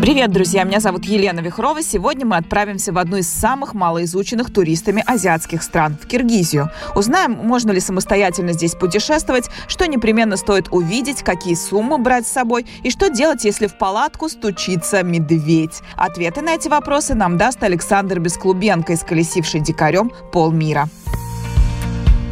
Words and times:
Привет, 0.00 0.32
друзья! 0.32 0.64
Меня 0.64 0.80
зовут 0.80 1.04
Елена 1.04 1.40
Вихрова. 1.40 1.82
Сегодня 1.82 2.24
мы 2.24 2.38
отправимся 2.38 2.90
в 2.90 2.96
одну 2.96 3.18
из 3.18 3.28
самых 3.28 3.74
малоизученных 3.74 4.50
туристами 4.50 5.04
азиатских 5.06 5.62
стран– 5.62 5.98
в 6.02 6.06
Киргизию. 6.06 6.70
Узнаем, 6.94 7.32
можно 7.32 7.70
ли 7.70 7.80
самостоятельно 7.80 8.54
здесь 8.54 8.74
путешествовать, 8.74 9.50
что 9.68 9.86
непременно 9.86 10.38
стоит 10.38 10.68
увидеть, 10.70 11.22
какие 11.22 11.54
суммы 11.54 11.98
брать 11.98 12.26
с 12.26 12.32
собой 12.32 12.64
и 12.82 12.88
что 12.88 13.10
делать, 13.10 13.44
если 13.44 13.66
в 13.66 13.76
палатку 13.76 14.30
стучится 14.30 15.02
медведь. 15.02 15.82
Ответы 15.96 16.40
на 16.40 16.54
эти 16.54 16.68
вопросы 16.68 17.14
нам 17.14 17.36
даст 17.36 17.62
Александр 17.62 18.20
Бесклубенко, 18.20 18.94
исколесивший 18.94 19.60
дикарем 19.60 20.12
полмира. 20.32 20.88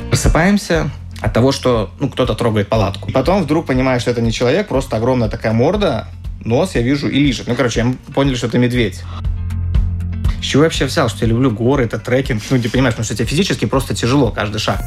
Просыпаемся, 0.08 0.90
от 1.20 1.32
того, 1.32 1.52
что 1.52 1.90
ну, 1.98 2.08
кто-то 2.08 2.34
трогает 2.34 2.68
палатку. 2.68 3.10
Потом 3.12 3.42
вдруг 3.42 3.66
понимаешь, 3.66 4.02
что 4.02 4.10
это 4.10 4.20
не 4.20 4.32
человек, 4.32 4.68
просто 4.68 4.96
огромная 4.96 5.28
такая 5.28 5.52
морда, 5.52 6.06
нос 6.44 6.74
я 6.74 6.82
вижу 6.82 7.08
и 7.08 7.18
лижет. 7.18 7.46
Ну, 7.46 7.54
короче, 7.54 7.84
мы 7.84 7.94
поняли, 8.14 8.34
что 8.34 8.46
это 8.46 8.58
медведь. 8.58 9.02
С 10.40 10.44
чего 10.44 10.62
я 10.62 10.68
вообще 10.68 10.84
взял, 10.86 11.08
что 11.08 11.24
я 11.24 11.30
люблю 11.30 11.50
горы, 11.50 11.84
это 11.84 11.98
трекинг? 11.98 12.42
Ну, 12.50 12.60
ты 12.60 12.70
понимаешь, 12.70 12.94
потому 12.94 13.04
что 13.04 13.16
тебе 13.16 13.26
физически 13.26 13.64
просто 13.64 13.94
тяжело 13.94 14.30
каждый 14.30 14.58
шаг. 14.58 14.80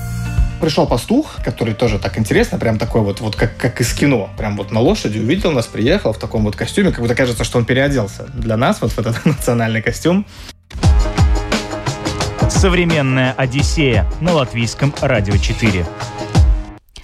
Пришел 0.62 0.86
пастух, 0.86 1.38
который 1.44 1.74
тоже 1.74 1.98
так 1.98 2.18
интересно, 2.20 2.60
прям 2.60 2.78
такой 2.78 3.02
вот, 3.02 3.20
вот 3.20 3.36
как, 3.36 3.58
как 3.58 3.82
из 3.82 3.94
кино. 3.94 4.30
Прям 4.38 4.56
вот 4.58 4.72
на 4.72 4.80
лошади 4.80 5.18
увидел 5.18 5.52
нас, 5.52 5.68
приехал 5.68 6.14
в 6.14 6.20
таком 6.20 6.44
вот 6.44 6.56
костюме, 6.56 6.92
как 6.92 7.02
будто 7.02 7.16
кажется, 7.16 7.44
что 7.44 7.58
он 7.58 7.66
переоделся 7.66 8.28
для 8.34 8.58
нас, 8.58 8.82
вот 8.82 8.92
в 8.92 9.00
этот 9.00 9.26
национальный 9.26 9.82
костюм. 9.82 10.26
Современная 12.50 13.34
Одиссея 13.34 14.06
на 14.22 14.34
латвийском 14.34 14.94
радио 15.02 15.36
4. 15.36 15.86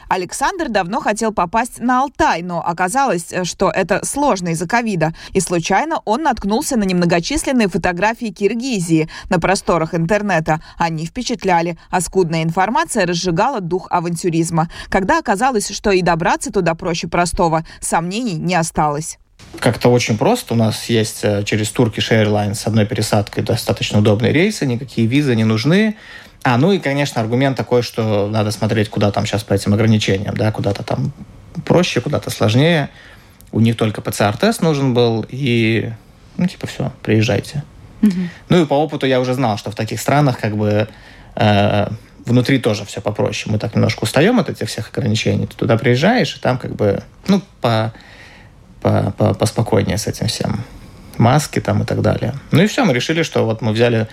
Александр 0.09 0.69
давно 0.69 1.00
хотел 1.00 1.33
попасть 1.33 1.80
на 1.80 2.02
Алтай, 2.02 2.41
но 2.41 2.66
оказалось, 2.66 3.31
э, 3.31 3.44
что 3.44 3.69
это 3.69 4.05
сложно 4.05 4.49
из-за 4.49 4.67
ковида. 4.67 5.14
И 5.33 5.39
случайно 5.39 6.02
он 6.05 6.23
наткнулся 6.23 6.77
на 6.77 6.83
немногочисленные 6.83 7.67
фотографии 7.67 8.27
Киргизии 8.27 9.09
на 9.30 9.39
просторах 9.39 9.94
интернета. 9.94 10.61
Они 10.77 11.05
впечатляли, 11.05 11.77
а 11.89 12.02
скудная 12.02 12.44
информация 12.44 13.05
разжигала 13.05 13.61
дух 13.61 13.88
авантюризма. 13.89 14.69
Когда 14.89 15.19
оказалось, 15.19 15.69
что 15.69 15.91
и 15.91 16.02
добраться 16.02 16.52
туда 16.52 16.75
проще 16.75 17.08
простого, 17.08 17.66
сомнений 17.81 18.36
не 18.36 18.55
осталось 18.55 19.17
как-то 19.59 19.89
очень 19.89 20.17
просто. 20.17 20.53
У 20.53 20.58
нас 20.58 20.86
есть 20.89 21.19
э, 21.23 21.44
через 21.44 21.71
Turkish 21.71 22.11
Airlines 22.11 22.55
с 22.55 22.67
одной 22.67 22.86
пересадкой 22.86 23.44
достаточно 23.44 23.99
удобные 23.99 24.31
рейсы, 24.31 24.66
никакие 24.66 25.08
визы 25.08 25.36
не 25.36 25.45
нужны. 25.45 25.95
А, 26.47 26.57
ну 26.57 26.71
и, 26.71 26.79
конечно, 26.79 27.19
аргумент 27.19 27.57
такой, 27.57 27.81
что 27.81 28.29
надо 28.29 28.51
смотреть, 28.51 28.89
куда 28.89 29.11
там 29.11 29.25
сейчас 29.25 29.43
по 29.43 29.53
этим 29.53 29.73
ограничениям, 29.73 30.33
да, 30.33 30.49
куда-то 30.53 30.81
там 30.81 31.11
проще, 31.65 31.99
куда-то 31.99 32.29
сложнее. 32.29 32.89
У 33.51 33.59
них 33.59 33.75
только 33.75 33.99
ПЦР-тест 34.01 34.61
нужен 34.61 34.93
был, 34.93 35.25
и, 35.27 35.91
ну, 36.37 36.47
типа, 36.47 36.65
все, 36.67 36.93
приезжайте. 37.03 37.65
Угу. 38.01 38.19
Ну 38.47 38.61
и 38.61 38.65
по 38.65 38.75
опыту 38.75 39.05
я 39.05 39.19
уже 39.19 39.33
знал, 39.33 39.57
что 39.57 39.71
в 39.71 39.75
таких 39.75 39.99
странах, 39.99 40.39
как 40.39 40.55
бы, 40.55 40.87
э, 41.35 41.87
внутри 42.25 42.59
тоже 42.59 42.85
все 42.85 43.01
попроще. 43.01 43.51
Мы 43.51 43.59
так 43.59 43.75
немножко 43.75 44.05
устаем 44.05 44.39
от 44.39 44.49
этих 44.49 44.69
всех 44.69 44.89
ограничений. 44.93 45.47
Ты 45.47 45.55
туда 45.57 45.77
приезжаешь, 45.77 46.37
и 46.37 46.39
там, 46.39 46.57
как 46.57 46.77
бы, 46.77 47.03
ну, 47.27 47.41
по, 47.59 47.93
по, 48.81 49.13
по, 49.17 49.33
поспокойнее 49.33 49.97
с 49.97 50.07
этим 50.07 50.27
всем. 50.27 50.63
Маски 51.17 51.59
там 51.59 51.83
и 51.83 51.85
так 51.85 52.01
далее. 52.01 52.35
Ну 52.51 52.61
и 52.63 52.67
все, 52.67 52.85
мы 52.85 52.93
решили, 52.93 53.23
что 53.23 53.45
вот 53.45 53.61
мы 53.61 53.73
взяли 53.73 54.07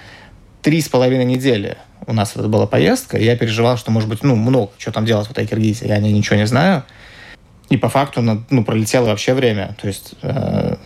три 0.64 0.80
с 0.80 0.88
половиной 0.88 1.26
недели 1.26 1.76
у 2.06 2.14
нас 2.14 2.32
это 2.34 2.48
была 2.48 2.66
поездка, 2.66 3.18
и 3.18 3.24
я 3.24 3.36
переживал, 3.36 3.76
что, 3.76 3.90
может 3.90 4.08
быть, 4.08 4.22
ну, 4.22 4.34
много, 4.34 4.72
что 4.78 4.92
там 4.92 5.04
делать 5.04 5.28
в 5.28 5.30
этой 5.30 5.46
Киргизии, 5.46 5.86
я 5.86 5.98
ничего 5.98 6.36
не 6.36 6.46
знаю. 6.46 6.84
И 7.68 7.76
по 7.76 7.90
факту, 7.90 8.22
ну, 8.22 8.64
пролетело 8.64 9.06
вообще 9.06 9.34
время. 9.34 9.76
То 9.80 9.86
есть 9.86 10.14
э, 10.22 10.76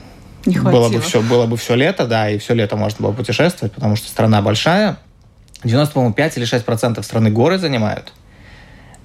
не 0.47 0.59
было, 0.59 0.89
бы 0.89 1.01
все, 1.01 1.23
было 1.23 1.47
бы 1.47 1.57
все 1.57 1.77
лето, 1.77 2.07
да, 2.07 2.29
и 2.29 2.39
все 2.39 2.55
лето 2.55 2.77
можно 2.77 3.07
было 3.07 3.13
путешествовать, 3.13 3.73
потому 3.73 3.95
что 3.95 4.09
страна 4.09 4.43
большая. 4.43 4.99
90, 5.63 5.95
по-моему, 5.95 6.15
5 6.15 6.39
или 6.39 6.45
6 6.45 6.65
процентов 6.65 7.05
страны 7.05 7.31
горы 7.31 7.59
занимают. 7.59 8.13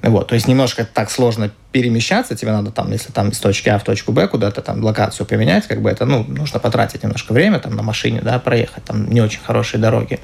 Вот, 0.01 0.27
то 0.27 0.35
есть 0.35 0.47
немножко 0.47 0.85
так 0.85 1.11
сложно 1.11 1.51
перемещаться, 1.73 2.35
тебе 2.35 2.51
надо 2.51 2.71
там, 2.71 2.91
если 2.91 3.11
там 3.11 3.29
из 3.29 3.39
точки 3.39 3.67
А 3.67 3.79
в 3.79 3.83
точку 3.83 4.11
Б 4.11 4.27
куда-то 4.27 4.61
там 4.61 4.83
локацию 4.83 5.25
поменять, 5.25 5.67
как 5.67 5.81
бы 5.81 5.89
это, 5.89 6.05
ну, 6.05 6.23
нужно 6.23 6.59
потратить 6.59 7.03
немножко 7.03 7.33
время 7.33 7.59
там 7.59 7.75
на 7.75 7.81
машине, 7.81 8.21
да, 8.21 8.39
проехать, 8.39 8.85
там 8.85 9.09
не 9.09 9.21
очень 9.21 9.41
хорошие 9.41 9.81
дороги. 9.81 10.19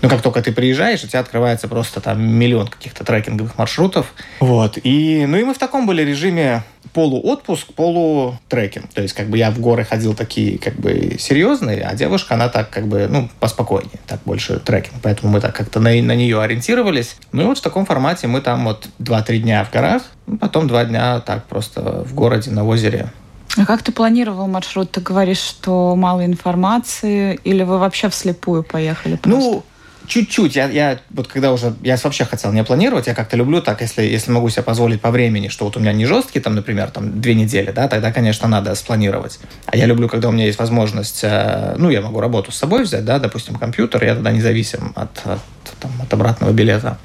Но 0.00 0.08
как 0.08 0.22
только 0.22 0.40
ты 0.42 0.52
приезжаешь, 0.52 1.02
у 1.02 1.08
тебя 1.08 1.18
открывается 1.18 1.66
просто 1.66 2.00
там 2.00 2.22
миллион 2.22 2.68
каких-то 2.68 3.04
трекинговых 3.04 3.58
маршрутов. 3.58 4.14
Вот, 4.38 4.78
и, 4.82 5.26
ну 5.26 5.36
и 5.36 5.44
мы 5.44 5.54
в 5.54 5.58
таком 5.58 5.86
были 5.86 6.02
режиме 6.02 6.62
полуотпуск, 6.92 7.72
полутрекинг. 7.74 8.92
То 8.92 9.02
есть, 9.02 9.14
как 9.14 9.28
бы 9.28 9.38
я 9.38 9.50
в 9.50 9.58
горы 9.60 9.84
ходил 9.84 10.14
такие, 10.14 10.58
как 10.58 10.74
бы, 10.74 11.16
серьезные, 11.18 11.82
а 11.82 11.94
девушка, 11.94 12.34
она 12.34 12.48
так, 12.48 12.70
как 12.70 12.86
бы, 12.86 13.06
ну, 13.08 13.28
поспокойнее, 13.40 13.98
так 14.06 14.20
больше 14.24 14.58
трекинг. 14.58 14.96
Поэтому 15.02 15.32
мы 15.32 15.40
так 15.40 15.54
как-то 15.54 15.80
на, 15.80 15.90
на 15.90 16.14
нее 16.14 16.40
ориентировались. 16.40 17.16
Ну 17.32 17.42
и 17.42 17.44
вот 17.46 17.58
в 17.58 17.62
таком 17.62 17.86
формате 17.86 18.26
мы 18.26 18.40
там 18.40 18.64
вот 18.64 18.88
2-3 18.98 19.38
дня 19.38 19.64
в 19.64 19.72
горах, 19.72 20.02
потом 20.40 20.68
2 20.68 20.84
дня 20.86 21.20
так 21.20 21.44
просто 21.44 22.04
в 22.04 22.14
городе, 22.14 22.50
на 22.50 22.66
озере. 22.66 23.12
А 23.56 23.66
как 23.66 23.82
ты 23.82 23.92
планировал 23.92 24.46
маршрут? 24.48 24.90
Ты 24.90 25.00
говоришь, 25.00 25.38
что 25.38 25.94
мало 25.94 26.24
информации, 26.24 27.38
или 27.44 27.62
вы 27.62 27.78
вообще 27.78 28.08
вслепую 28.08 28.62
поехали 28.62 29.16
просто? 29.16 29.40
Ну, 29.40 29.64
чуть-чуть. 30.06 30.56
Я, 30.56 30.68
я 30.68 30.98
вот 31.10 31.28
когда 31.28 31.52
уже, 31.52 31.74
я 31.82 31.96
вообще 32.02 32.24
хотел 32.24 32.52
не 32.52 32.64
планировать, 32.64 33.06
я 33.06 33.14
как-то 33.14 33.36
люблю 33.36 33.60
так, 33.60 33.80
если, 33.80 34.02
если 34.02 34.30
могу 34.30 34.48
себе 34.48 34.62
позволить 34.62 35.00
по 35.00 35.10
времени, 35.10 35.48
что 35.48 35.64
вот 35.64 35.76
у 35.76 35.80
меня 35.80 35.92
не 35.92 36.06
жесткий, 36.06 36.40
там, 36.40 36.54
например, 36.54 36.90
там, 36.90 37.20
две 37.20 37.34
недели, 37.34 37.70
да, 37.70 37.88
тогда, 37.88 38.12
конечно, 38.12 38.48
надо 38.48 38.74
спланировать. 38.74 39.38
А 39.66 39.76
я 39.76 39.86
люблю, 39.86 40.08
когда 40.08 40.28
у 40.28 40.32
меня 40.32 40.46
есть 40.46 40.58
возможность, 40.58 41.20
э, 41.22 41.74
ну, 41.78 41.90
я 41.90 42.00
могу 42.00 42.20
работу 42.20 42.52
с 42.52 42.56
собой 42.56 42.84
взять, 42.84 43.04
да, 43.04 43.18
допустим, 43.18 43.56
компьютер, 43.56 44.04
я 44.04 44.14
тогда 44.14 44.32
независим 44.32 44.92
от, 44.96 45.10
от, 45.24 45.40
там, 45.80 45.90
от 46.00 46.12
обратного 46.12 46.52
билета. 46.52 46.98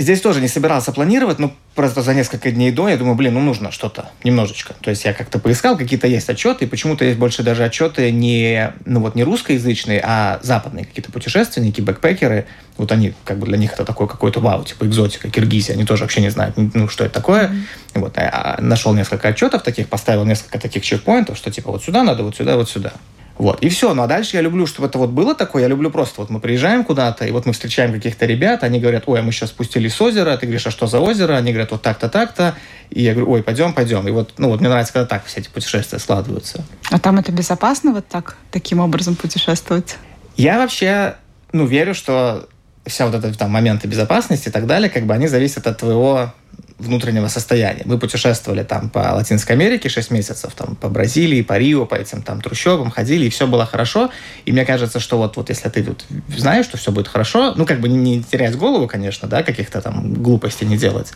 Здесь 0.00 0.20
тоже 0.20 0.40
не 0.40 0.46
собирался 0.46 0.92
планировать, 0.92 1.40
но 1.40 1.52
просто 1.74 2.02
за 2.02 2.14
несколько 2.14 2.52
дней 2.52 2.70
до 2.70 2.88
я 2.88 2.96
думаю, 2.96 3.16
блин, 3.16 3.34
ну 3.34 3.40
нужно 3.40 3.72
что-то 3.72 4.10
немножечко. 4.22 4.74
То 4.80 4.90
есть 4.90 5.04
я 5.04 5.12
как-то 5.12 5.40
поискал, 5.40 5.76
какие-то 5.76 6.06
есть 6.06 6.30
отчеты, 6.30 6.64
и 6.66 6.68
почему-то 6.68 7.04
есть 7.04 7.18
больше 7.18 7.42
даже 7.42 7.64
отчеты 7.64 8.12
не, 8.12 8.72
ну 8.84 9.00
вот 9.00 9.16
не 9.16 9.24
русскоязычные, 9.24 10.00
а 10.04 10.38
западные 10.40 10.84
какие-то 10.84 11.10
путешественники, 11.10 11.80
бэкпекеры. 11.80 12.46
Вот 12.76 12.92
они, 12.92 13.12
как 13.24 13.40
бы 13.40 13.46
для 13.46 13.58
них 13.58 13.72
это 13.72 13.84
такой 13.84 14.06
какой-то 14.06 14.38
вау, 14.38 14.62
типа 14.62 14.84
экзотика, 14.84 15.30
Киргизия. 15.30 15.74
Они 15.74 15.84
тоже 15.84 16.04
вообще 16.04 16.20
не 16.20 16.30
знают, 16.30 16.54
ну 16.56 16.88
что 16.88 17.04
это 17.04 17.14
такое. 17.14 17.48
Mm-hmm. 17.48 18.00
Вот, 18.00 18.18
а, 18.18 18.56
а, 18.56 18.62
нашел 18.62 18.94
несколько 18.94 19.26
отчетов 19.26 19.64
таких, 19.64 19.88
поставил 19.88 20.24
несколько 20.24 20.60
таких 20.60 20.84
чекпоинтов, 20.84 21.36
что 21.36 21.50
типа 21.50 21.72
вот 21.72 21.82
сюда 21.82 22.04
надо, 22.04 22.22
вот 22.22 22.36
сюда, 22.36 22.56
вот 22.56 22.70
сюда. 22.70 22.92
Вот, 23.38 23.62
и 23.62 23.68
все. 23.68 23.94
Ну, 23.94 24.02
а 24.02 24.06
дальше 24.08 24.36
я 24.36 24.42
люблю, 24.42 24.66
чтобы 24.66 24.88
это 24.88 24.98
вот 24.98 25.10
было 25.10 25.34
такое. 25.34 25.62
Я 25.62 25.68
люблю 25.68 25.90
просто, 25.90 26.20
вот 26.20 26.28
мы 26.28 26.40
приезжаем 26.40 26.84
куда-то, 26.84 27.24
и 27.24 27.30
вот 27.30 27.46
мы 27.46 27.52
встречаем 27.52 27.92
каких-то 27.92 28.26
ребят, 28.26 28.64
они 28.64 28.80
говорят, 28.80 29.04
ой, 29.06 29.20
а 29.20 29.22
мы 29.22 29.30
сейчас 29.30 29.50
спустились 29.50 29.94
с 29.94 30.00
озера, 30.00 30.36
ты 30.36 30.46
говоришь, 30.46 30.66
а 30.66 30.72
что 30.72 30.88
за 30.88 30.98
озеро? 30.98 31.34
Они 31.34 31.52
говорят, 31.52 31.70
вот 31.70 31.80
так-то, 31.80 32.08
так-то. 32.08 32.56
И 32.90 33.02
я 33.02 33.12
говорю, 33.12 33.30
ой, 33.30 33.42
пойдем, 33.44 33.72
пойдем. 33.72 34.06
И 34.08 34.10
вот, 34.10 34.34
ну, 34.38 34.48
вот 34.48 34.60
мне 34.60 34.68
нравится, 34.68 34.92
когда 34.92 35.06
так 35.06 35.24
все 35.24 35.40
эти 35.40 35.48
путешествия 35.48 36.00
складываются. 36.00 36.64
А 36.90 36.98
там 36.98 37.18
это 37.18 37.30
безопасно 37.30 37.92
вот 37.92 38.08
так, 38.08 38.36
таким 38.50 38.80
образом 38.80 39.14
путешествовать? 39.14 39.98
Я 40.36 40.58
вообще, 40.58 41.14
ну, 41.52 41.64
верю, 41.64 41.94
что 41.94 42.48
вся 42.86 43.06
вот 43.06 43.14
эта 43.14 43.36
там 43.38 43.50
моменты 43.50 43.86
безопасности 43.86 44.48
и 44.48 44.52
так 44.52 44.66
далее, 44.66 44.90
как 44.90 45.06
бы 45.06 45.14
они 45.14 45.28
зависят 45.28 45.66
от 45.66 45.78
твоего 45.78 46.32
внутреннего 46.78 47.28
состояния. 47.28 47.82
Мы 47.84 47.98
путешествовали 47.98 48.62
там 48.62 48.88
по 48.88 48.98
Латинской 48.98 49.56
Америке 49.56 49.88
6 49.88 50.10
месяцев, 50.10 50.54
там 50.54 50.76
по 50.76 50.88
Бразилии, 50.88 51.42
по 51.42 51.58
Рио, 51.58 51.86
по 51.86 51.96
этим 51.96 52.22
там 52.22 52.40
трущобам 52.40 52.90
ходили, 52.90 53.26
и 53.26 53.30
все 53.30 53.46
было 53.46 53.66
хорошо. 53.66 54.10
И 54.44 54.52
мне 54.52 54.64
кажется, 54.64 55.00
что 55.00 55.18
вот, 55.18 55.36
вот 55.36 55.48
если 55.48 55.68
ты 55.68 55.82
вот 55.82 56.04
знаешь, 56.28 56.66
что 56.66 56.76
все 56.76 56.92
будет 56.92 57.08
хорошо, 57.08 57.54
ну, 57.56 57.66
как 57.66 57.80
бы 57.80 57.88
не, 57.88 58.22
терять 58.22 58.56
голову, 58.56 58.86
конечно, 58.86 59.26
да, 59.28 59.42
каких-то 59.42 59.80
там 59.80 60.14
глупостей 60.14 60.66
не 60.66 60.78
делать. 60.78 61.12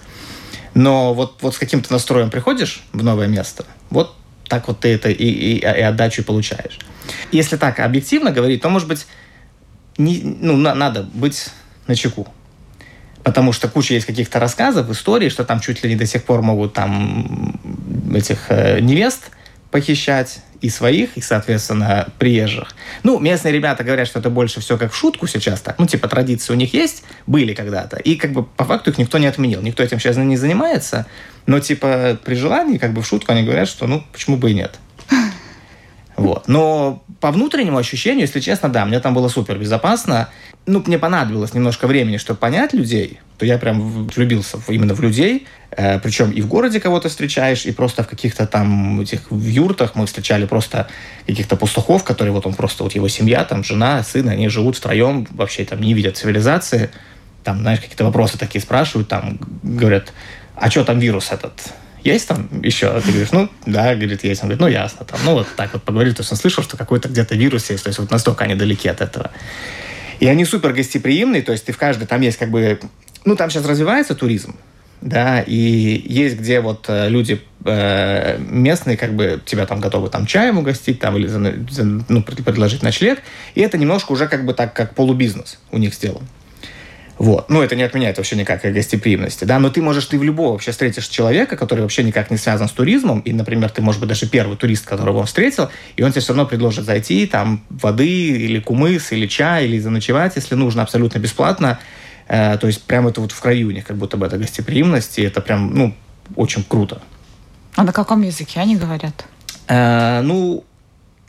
Но 0.75 1.14
вот, 1.14 1.38
вот 1.43 1.55
с 1.55 1.59
каким-то 1.59 1.93
настроем 1.93 2.31
приходишь 2.31 2.82
в 2.93 3.05
новое 3.05 3.29
место, 3.29 3.65
вот 3.91 4.17
так 4.49 4.67
вот 4.69 4.81
ты 4.81 4.88
это 4.88 5.11
и, 5.11 5.25
и, 5.25 5.58
и 5.58 5.65
отдачу 5.65 6.25
получаешь. 6.25 6.79
Если 7.31 7.56
так 7.56 7.79
объективно 7.81 8.32
говорить, 8.32 8.62
то, 8.62 8.69
может 8.69 8.88
быть, 8.88 9.06
не, 9.97 10.20
ну, 10.23 10.56
на, 10.56 10.75
надо 10.75 11.03
быть 11.03 11.50
на 11.87 11.94
чеку. 11.94 12.26
Потому 13.23 13.53
что 13.53 13.69
куча 13.69 13.95
есть 13.95 14.07
каких-то 14.07 14.41
рассказов, 14.41 14.91
историй, 14.91 15.31
что 15.31 15.45
там 15.45 15.61
чуть 15.61 15.83
ли 15.85 15.91
не 15.91 15.97
до 15.97 16.07
сих 16.07 16.25
пор 16.25 16.43
могут 16.43 16.73
там 16.73 17.61
этих 18.15 18.47
э, 18.49 18.81
невест 18.81 19.31
похищать 19.71 20.41
и 20.61 20.69
своих, 20.69 21.17
и, 21.17 21.21
соответственно, 21.21 22.09
приезжих. 22.19 22.75
Ну, 23.03 23.19
местные 23.19 23.53
ребята 23.53 23.83
говорят, 23.83 24.07
что 24.07 24.21
это 24.21 24.31
больше 24.31 24.61
все 24.61 24.79
как 24.79 24.93
в 24.93 24.97
шутку 24.97 25.27
сейчас 25.27 25.61
так. 25.61 25.79
Ну, 25.79 25.87
типа, 25.87 26.09
традиции 26.09 26.53
у 26.53 26.57
них 26.57 26.73
есть, 26.73 27.03
были 27.27 27.53
когда-то. 27.53 27.97
И, 27.97 28.15
как 28.15 28.33
бы, 28.33 28.45
по 28.45 28.65
факту 28.65 28.91
их 28.91 28.99
никто 28.99 29.19
не 29.19 29.27
отменил. 29.27 29.61
Никто 29.61 29.83
этим 29.83 29.99
сейчас 29.99 30.17
не 30.17 30.37
занимается. 30.37 31.07
Но, 31.47 31.59
типа, 31.59 32.19
при 32.25 32.37
желании, 32.37 32.79
как 32.79 32.93
бы, 32.93 33.03
в 33.03 33.07
шутку 33.07 33.33
они 33.33 33.43
говорят, 33.43 33.69
что, 33.69 33.89
ну, 33.89 34.05
почему 34.13 34.37
бы 34.37 34.53
и 34.53 34.55
нет. 34.55 34.79
Вот. 36.17 36.47
Но 36.47 37.03
по 37.21 37.33
внутреннему 37.33 37.79
ощущению, 37.79 38.23
если 38.23 38.39
честно, 38.39 38.69
да, 38.69 38.85
мне 38.85 39.01
там 39.01 39.15
было 39.15 39.29
супер 39.29 39.59
безопасно. 39.59 40.29
Ну, 40.64 40.82
мне 40.87 40.99
понадобилось 40.99 41.55
немножко 41.55 41.88
времени, 41.88 42.19
чтобы 42.19 42.38
понять 42.38 42.73
людей, 42.73 43.19
то 43.37 43.44
я 43.44 43.59
прям 43.59 44.06
влюбился 44.06 44.61
именно 44.69 44.94
в 44.94 45.00
людей. 45.00 45.49
Э, 45.73 45.99
причем 45.99 46.31
и 46.31 46.41
в 46.41 46.47
городе 46.47 46.79
кого-то 46.79 47.09
встречаешь, 47.09 47.67
и 47.67 47.73
просто 47.73 48.05
в 48.05 48.09
каких-то 48.09 48.47
там 48.47 49.00
этих 49.00 49.31
в 49.31 49.44
юртах 49.44 49.97
мы 49.97 50.06
встречали 50.06 50.47
просто 50.47 50.88
каких-то 51.26 51.56
пастухов, 51.56 52.05
которые 52.05 52.32
вот 52.32 52.47
он 52.47 52.55
просто, 52.55 52.85
вот 52.85 52.94
его 52.94 53.09
семья, 53.09 53.44
там 53.44 53.64
жена, 53.64 54.05
сын, 54.05 54.29
они 54.29 54.49
живут 54.49 54.76
втроем, 54.76 55.26
вообще 55.31 55.64
там 55.64 55.81
не 55.81 55.94
видят 55.94 56.17
цивилизации. 56.17 56.91
Там, 57.43 57.58
знаешь, 57.61 57.81
какие-то 57.81 58.05
вопросы 58.05 58.38
такие 58.38 58.62
спрашивают, 58.62 59.08
там 59.08 59.41
говорят, 59.65 60.12
а 60.55 60.70
что 60.70 60.85
там 60.85 61.00
вирус 61.00 61.32
этот? 61.32 61.55
есть 62.05 62.29
там 62.29 62.49
еще? 62.62 62.88
А 62.88 63.00
ты 63.00 63.11
говоришь, 63.11 63.32
ну, 63.32 63.49
да, 63.67 63.94
говорит, 63.94 64.25
есть. 64.25 64.43
Он 64.43 64.49
говорит, 64.49 64.61
ну, 64.61 64.69
ясно. 64.69 65.05
Там, 65.05 65.20
ну, 65.25 65.35
вот 65.35 65.49
так 65.56 65.73
вот 65.73 65.82
поговорили, 65.82 66.15
то 66.15 66.23
есть 66.23 66.32
он 66.32 66.38
слышал, 66.38 66.65
что 66.65 66.76
какой-то 66.76 67.08
где-то 67.08 67.35
вирус 67.35 67.70
есть, 67.70 67.85
то 67.85 67.88
есть 67.88 67.99
вот 67.99 68.11
настолько 68.11 68.44
они 68.44 68.55
далеки 68.55 68.88
от 68.88 69.00
этого. 69.00 69.31
И 70.23 70.29
они 70.29 70.45
супер 70.45 70.73
гостеприимные, 70.73 71.43
то 71.43 71.51
есть 71.51 71.65
ты 71.65 71.73
в 71.73 71.79
каждой, 71.79 72.07
там 72.07 72.21
есть 72.21 72.39
как 72.39 72.49
бы, 72.49 72.79
ну, 73.25 73.35
там 73.35 73.51
сейчас 73.51 73.67
развивается 73.67 74.15
туризм, 74.15 74.55
да, 75.01 75.41
и 75.41 76.01
есть 76.07 76.39
где 76.39 76.61
вот 76.61 76.85
э, 76.87 77.09
люди 77.09 77.43
э, 77.65 78.39
местные 78.39 78.97
как 78.97 79.15
бы 79.15 79.43
тебя 79.45 79.67
там 79.67 79.81
готовы 79.81 80.11
там 80.11 80.27
чаем 80.27 80.59
угостить 80.59 81.01
там 81.01 81.17
или 81.17 81.27
за, 81.27 81.53
за, 81.69 82.05
ну, 82.09 82.23
предложить 82.23 82.85
ночлег, 82.85 83.19
и 83.57 83.63
это 83.63 83.79
немножко 83.79 84.13
уже 84.13 84.29
как 84.29 84.47
бы 84.47 84.55
так, 84.55 84.73
как 84.75 84.95
полубизнес 84.95 85.59
у 85.73 85.79
них 85.79 85.93
сделан. 85.93 86.23
Вот. 87.23 87.49
Ну, 87.49 87.63
это 87.63 87.77
не 87.77 87.85
отменяет 87.85 88.17
вообще 88.17 88.35
никак 88.35 88.63
гостеприимности, 88.63 89.45
да, 89.45 89.61
но 89.61 89.71
ты 89.71 89.81
можешь, 89.81 90.07
ты 90.07 90.19
в 90.19 90.25
любого 90.25 90.55
вообще 90.55 90.73
встретишь 90.73 91.07
человека, 91.07 91.57
который 91.57 91.83
вообще 91.83 92.03
никак 92.03 92.33
не 92.33 92.37
связан 92.37 92.67
с 92.67 92.73
туризмом, 92.73 93.21
и, 93.21 93.33
например, 93.33 93.71
ты, 93.71 93.81
может 93.81 94.01
быть, 94.01 94.09
даже 94.09 94.27
первый 94.27 94.57
турист, 94.57 94.85
которого 94.85 95.19
он 95.19 95.27
встретил, 95.27 95.71
и 95.95 96.03
он 96.03 96.11
тебе 96.11 96.21
все 96.21 96.33
равно 96.33 96.47
предложит 96.47 96.85
зайти, 96.85 97.29
там, 97.29 97.63
воды 97.71 98.09
или 98.09 98.59
кумыс, 98.59 99.13
или 99.13 99.29
чай, 99.29 99.67
или 99.67 99.79
заночевать, 99.79 100.33
если 100.35 100.57
нужно, 100.57 100.83
абсолютно 100.83 101.21
бесплатно. 101.21 101.79
Э, 102.27 102.59
то 102.59 102.67
есть 102.67 102.83
прямо 102.83 103.11
это 103.11 103.21
вот 103.21 103.31
в 103.31 103.41
краю 103.41 103.69
у 103.69 103.71
них 103.71 103.87
как 103.87 103.97
будто 103.99 104.17
бы 104.17 104.27
это 104.27 104.37
гостеприимность, 104.37 105.21
и 105.21 105.23
это 105.23 105.41
прям, 105.41 105.73
ну, 105.73 105.95
очень 106.35 106.65
круто. 106.65 107.03
А 107.77 107.85
на 107.85 107.93
каком 107.93 108.23
языке 108.23 108.59
они 108.59 108.75
говорят? 108.75 109.27
Э, 109.69 110.23
ну, 110.23 110.65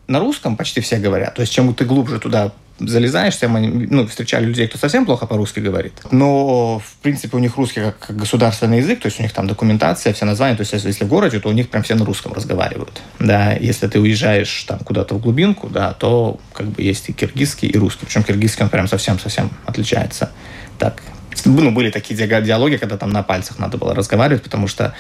на 0.07 0.19
русском 0.19 0.57
почти 0.57 0.81
все 0.81 0.97
говорят. 0.97 1.35
То 1.35 1.41
есть, 1.41 1.53
чем 1.53 1.71
ты 1.75 1.85
глубже 1.85 2.19
туда 2.19 2.51
залезаешь, 2.79 3.37
тем 3.37 3.55
они, 3.55 3.87
ну, 3.89 4.07
встречали 4.07 4.45
людей, 4.45 4.67
кто 4.67 4.77
совсем 4.77 5.05
плохо 5.05 5.25
по-русски 5.25 5.59
говорит. 5.59 5.93
Но, 6.11 6.79
в 6.79 6.95
принципе, 7.01 7.37
у 7.37 7.39
них 7.39 7.55
русский 7.57 7.81
как, 7.81 8.15
государственный 8.15 8.79
язык, 8.79 8.99
то 8.99 9.07
есть 9.07 9.19
у 9.19 9.23
них 9.23 9.31
там 9.31 9.47
документация, 9.47 10.13
все 10.13 10.25
названия, 10.25 10.55
то 10.55 10.61
есть 10.61 10.73
если, 10.73 11.03
в 11.03 11.07
городе, 11.07 11.39
то 11.39 11.49
у 11.49 11.51
них 11.51 11.69
прям 11.69 11.83
все 11.83 11.95
на 11.95 12.05
русском 12.05 12.33
разговаривают. 12.33 13.01
Да, 13.19 13.53
если 13.53 13.87
ты 13.87 13.99
уезжаешь 13.99 14.63
там 14.63 14.79
куда-то 14.79 15.15
в 15.15 15.21
глубинку, 15.21 15.69
да, 15.69 15.93
то 15.93 16.39
как 16.53 16.67
бы 16.67 16.81
есть 16.81 17.09
и 17.09 17.13
киргизский, 17.13 17.69
и 17.69 17.77
русский. 17.77 18.05
Причем 18.05 18.23
киргизский 18.23 18.63
он 18.63 18.69
прям 18.69 18.87
совсем-совсем 18.87 19.51
отличается. 19.65 20.31
Так, 20.79 21.01
ну, 21.45 21.71
были 21.71 21.89
такие 21.89 22.17
диалоги, 22.41 22.77
когда 22.77 22.97
там 22.97 23.11
на 23.11 23.23
пальцах 23.23 23.59
надо 23.59 23.77
было 23.77 23.93
разговаривать, 23.93 24.43
потому 24.43 24.67
что 24.67 24.93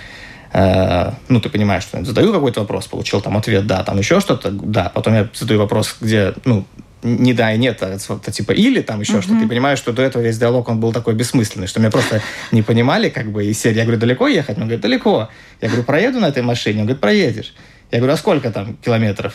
э, 0.53 1.11
ну, 1.27 1.39
ты 1.39 1.49
понимаешь, 1.49 1.83
что 1.83 2.03
задаю 2.03 2.31
какой-то 2.31 2.61
вопрос, 2.61 2.87
получил 2.87 3.21
там 3.21 3.37
ответ, 3.37 3.65
да, 3.67 3.83
там 3.83 3.97
еще 3.97 4.19
что-то, 4.19 4.51
да, 4.51 4.89
потом 4.93 5.13
я 5.15 5.29
задаю 5.33 5.59
вопрос, 5.59 5.95
где, 5.99 6.33
ну, 6.45 6.65
не 7.03 7.33
да 7.33 7.53
и 7.53 7.57
нет, 7.57 7.81
а 7.81 7.89
это 7.89 8.31
типа 8.31 8.51
или 8.51 8.81
там 8.81 9.01
еще 9.01 9.13
mm-hmm. 9.13 9.21
что-то. 9.21 9.39
Ты 9.41 9.47
понимаешь, 9.47 9.77
что 9.77 9.91
до 9.91 10.01
этого 10.01 10.21
весь 10.21 10.37
диалог, 10.37 10.69
он 10.69 10.79
был 10.79 10.91
такой 10.91 11.13
бессмысленный, 11.13 11.67
что 11.67 11.79
меня 11.79 11.91
просто 11.91 12.21
не 12.51 12.61
понимали, 12.61 13.09
как 13.09 13.31
бы, 13.31 13.45
и 13.45 13.53
серия, 13.53 13.77
я 13.77 13.83
говорю, 13.83 13.99
далеко 13.99 14.27
ехать? 14.27 14.57
Он 14.57 14.63
говорит, 14.63 14.81
далеко. 14.81 15.29
Я 15.61 15.67
говорю, 15.67 15.83
проеду 15.83 16.19
на 16.19 16.27
этой 16.27 16.43
машине? 16.43 16.81
Он 16.81 16.85
говорит, 16.85 17.01
проедешь. 17.01 17.53
Я 17.91 17.99
говорю, 17.99 18.13
а 18.13 18.17
сколько 18.17 18.51
там 18.51 18.77
километров? 18.77 19.33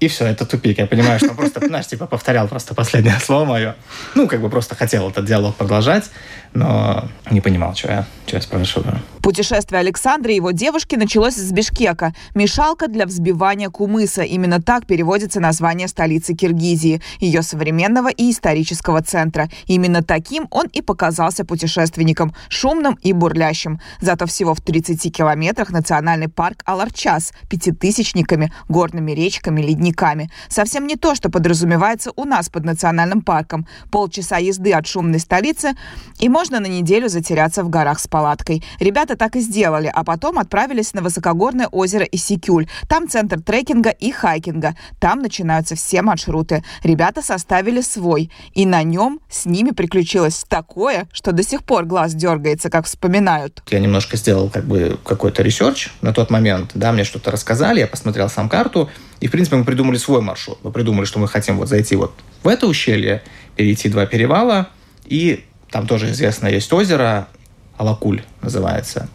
И 0.00 0.08
все, 0.08 0.26
это 0.26 0.46
тупик. 0.46 0.78
Я 0.78 0.86
понимаю, 0.86 1.18
что 1.18 1.28
он 1.28 1.36
просто, 1.36 1.60
знаешь, 1.66 1.86
типа 1.86 2.06
повторял 2.06 2.48
просто 2.48 2.74
последнее 2.74 3.18
слово 3.22 3.44
мое. 3.44 3.76
Ну, 4.14 4.26
как 4.26 4.40
бы 4.40 4.48
просто 4.48 4.74
хотел 4.74 5.08
этот 5.10 5.26
диалог 5.26 5.54
продолжать, 5.54 6.10
но 6.52 7.08
не 7.30 7.40
понимал, 7.40 7.74
что 7.74 7.88
я, 7.88 8.06
что 8.26 8.36
я 8.36 8.42
спрашиваю. 8.42 9.00
Путешествие 9.22 9.80
Александра 9.80 10.32
и 10.32 10.36
его 10.36 10.50
девушки 10.50 10.96
началось 10.96 11.34
с 11.34 11.52
Бишкека. 11.52 12.14
Мешалка 12.34 12.88
для 12.88 13.06
взбивания 13.06 13.68
кумыса. 13.68 14.22
Именно 14.22 14.62
так 14.62 14.86
переводится 14.86 15.40
название 15.40 15.88
столицы 15.88 16.34
Киргизии, 16.34 17.02
ее 17.20 17.42
современного 17.42 18.08
и 18.08 18.30
исторического 18.30 19.02
центра. 19.02 19.48
Именно 19.66 20.02
таким 20.02 20.48
он 20.50 20.66
и 20.68 20.80
показался 20.80 21.44
путешественникам– 21.44 22.34
шумным 22.48 22.98
и 23.02 23.12
бурлящим. 23.12 23.78
Зато 24.00 24.26
всего 24.26 24.54
в 24.54 24.60
30 24.60 25.14
километрах 25.14 25.70
национальный 25.70 26.28
парк 26.28 26.62
Аларчас– 26.64 27.32
пятитысячниками, 27.50 28.52
горными 28.68 29.12
речками, 29.12 29.60
ледниками. 29.60 30.30
Совсем 30.48 30.86
не 30.86 30.96
то, 30.96 31.14
что 31.14 31.28
подразумевается 31.28 32.10
у 32.16 32.24
нас 32.24 32.48
под 32.48 32.64
национальным 32.64 33.20
парком. 33.20 33.66
Полчаса 33.90 34.38
езды 34.38 34.72
от 34.72 34.86
шумной 34.86 35.20
столицы, 35.20 35.72
и 36.18 36.28
можно 36.30 36.39
на 36.48 36.66
неделю 36.66 37.08
затеряться 37.08 37.62
в 37.62 37.68
горах 37.68 38.00
с 38.00 38.08
палаткой. 38.08 38.64
Ребята 38.78 39.16
так 39.16 39.36
и 39.36 39.40
сделали, 39.40 39.92
а 39.94 40.04
потом 40.04 40.38
отправились 40.38 40.94
на 40.94 41.02
высокогорное 41.02 41.66
озеро 41.66 42.04
Иссык-Куль. 42.04 42.68
Там 42.88 43.08
центр 43.08 43.40
трекинга 43.40 43.90
и 43.90 44.10
хайкинга. 44.10 44.76
Там 44.98 45.20
начинаются 45.20 45.74
все 45.74 46.02
маршруты. 46.02 46.64
Ребята 46.82 47.20
составили 47.22 47.82
свой. 47.82 48.30
И 48.54 48.64
на 48.64 48.82
нем 48.82 49.20
с 49.28 49.44
ними 49.44 49.70
приключилось 49.70 50.44
такое, 50.48 51.08
что 51.12 51.32
до 51.32 51.42
сих 51.42 51.64
пор 51.64 51.84
глаз 51.84 52.14
дергается, 52.14 52.70
как 52.70 52.86
вспоминают. 52.86 53.62
Я 53.68 53.80
немножко 53.80 54.16
сделал 54.16 54.48
как 54.48 54.64
бы 54.64 54.98
какой-то 55.04 55.42
research 55.42 55.90
на 56.00 56.12
тот 56.12 56.30
момент. 56.30 56.70
Да, 56.74 56.92
мне 56.92 57.04
что-то 57.04 57.30
рассказали, 57.30 57.80
я 57.80 57.86
посмотрел 57.86 58.28
сам 58.28 58.48
карту. 58.48 58.88
И, 59.20 59.28
в 59.28 59.30
принципе, 59.30 59.56
мы 59.56 59.64
придумали 59.64 59.98
свой 59.98 60.22
маршрут. 60.22 60.58
Мы 60.62 60.72
придумали, 60.72 61.04
что 61.04 61.18
мы 61.18 61.28
хотим 61.28 61.58
вот 61.58 61.68
зайти 61.68 61.96
вот 61.96 62.14
в 62.42 62.48
это 62.48 62.66
ущелье, 62.66 63.22
перейти 63.56 63.88
два 63.88 64.06
перевала, 64.06 64.70
и 65.04 65.44
там 65.70 65.86
тоже 65.86 66.10
известно 66.10 66.48
есть 66.48 66.72
озеро, 66.72 67.28
Алакуль 67.76 68.22
называется. 68.42 69.08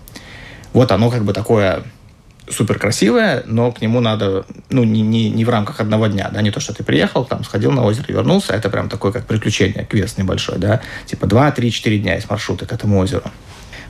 Вот 0.74 0.92
оно 0.92 1.10
как 1.10 1.24
бы 1.24 1.34
такое 1.34 1.84
супер 2.50 2.80
красивое, 2.80 3.44
но 3.46 3.72
к 3.72 3.82
нему 3.82 4.00
надо, 4.00 4.46
ну, 4.70 4.84
не, 4.84 5.02
не, 5.02 5.30
не 5.30 5.46
в 5.46 5.50
рамках 5.50 5.80
одного 5.80 6.08
дня, 6.08 6.30
да, 6.32 6.42
не 6.42 6.52
то, 6.52 6.60
что 6.60 6.74
ты 6.74 6.84
приехал, 6.84 7.26
там, 7.26 7.44
сходил 7.44 7.72
на 7.72 7.84
озеро 7.84 8.06
и 8.08 8.14
вернулся, 8.14 8.54
это 8.54 8.70
прям 8.70 8.90
такое, 8.90 9.12
как 9.12 9.26
приключение, 9.26 9.86
квест 9.86 10.18
небольшой, 10.18 10.60
да, 10.60 10.82
типа 11.06 11.28
2, 11.28 11.52
3, 11.52 11.72
4 11.72 12.00
дня 12.00 12.16
есть 12.16 12.30
маршруты 12.30 12.66
к 12.66 12.72
этому 12.72 13.00
озеру. 13.00 13.24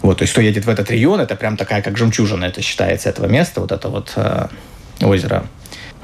Вот, 0.02 0.20
то 0.20 0.24
есть, 0.24 0.34
кто 0.34 0.42
едет 0.42 0.66
в 0.66 0.70
этот 0.70 0.90
регион, 0.92 1.20
это 1.20 1.36
прям 1.36 1.58
такая, 1.58 1.82
как 1.82 1.98
жемчужина, 1.98 2.46
это 2.46 2.62
считается 2.62 3.10
этого 3.10 3.26
места, 3.26 3.62
вот 3.62 3.72
это 3.72 3.90
вот 3.90 4.14
э, 4.16 4.48
озеро. 5.02 5.48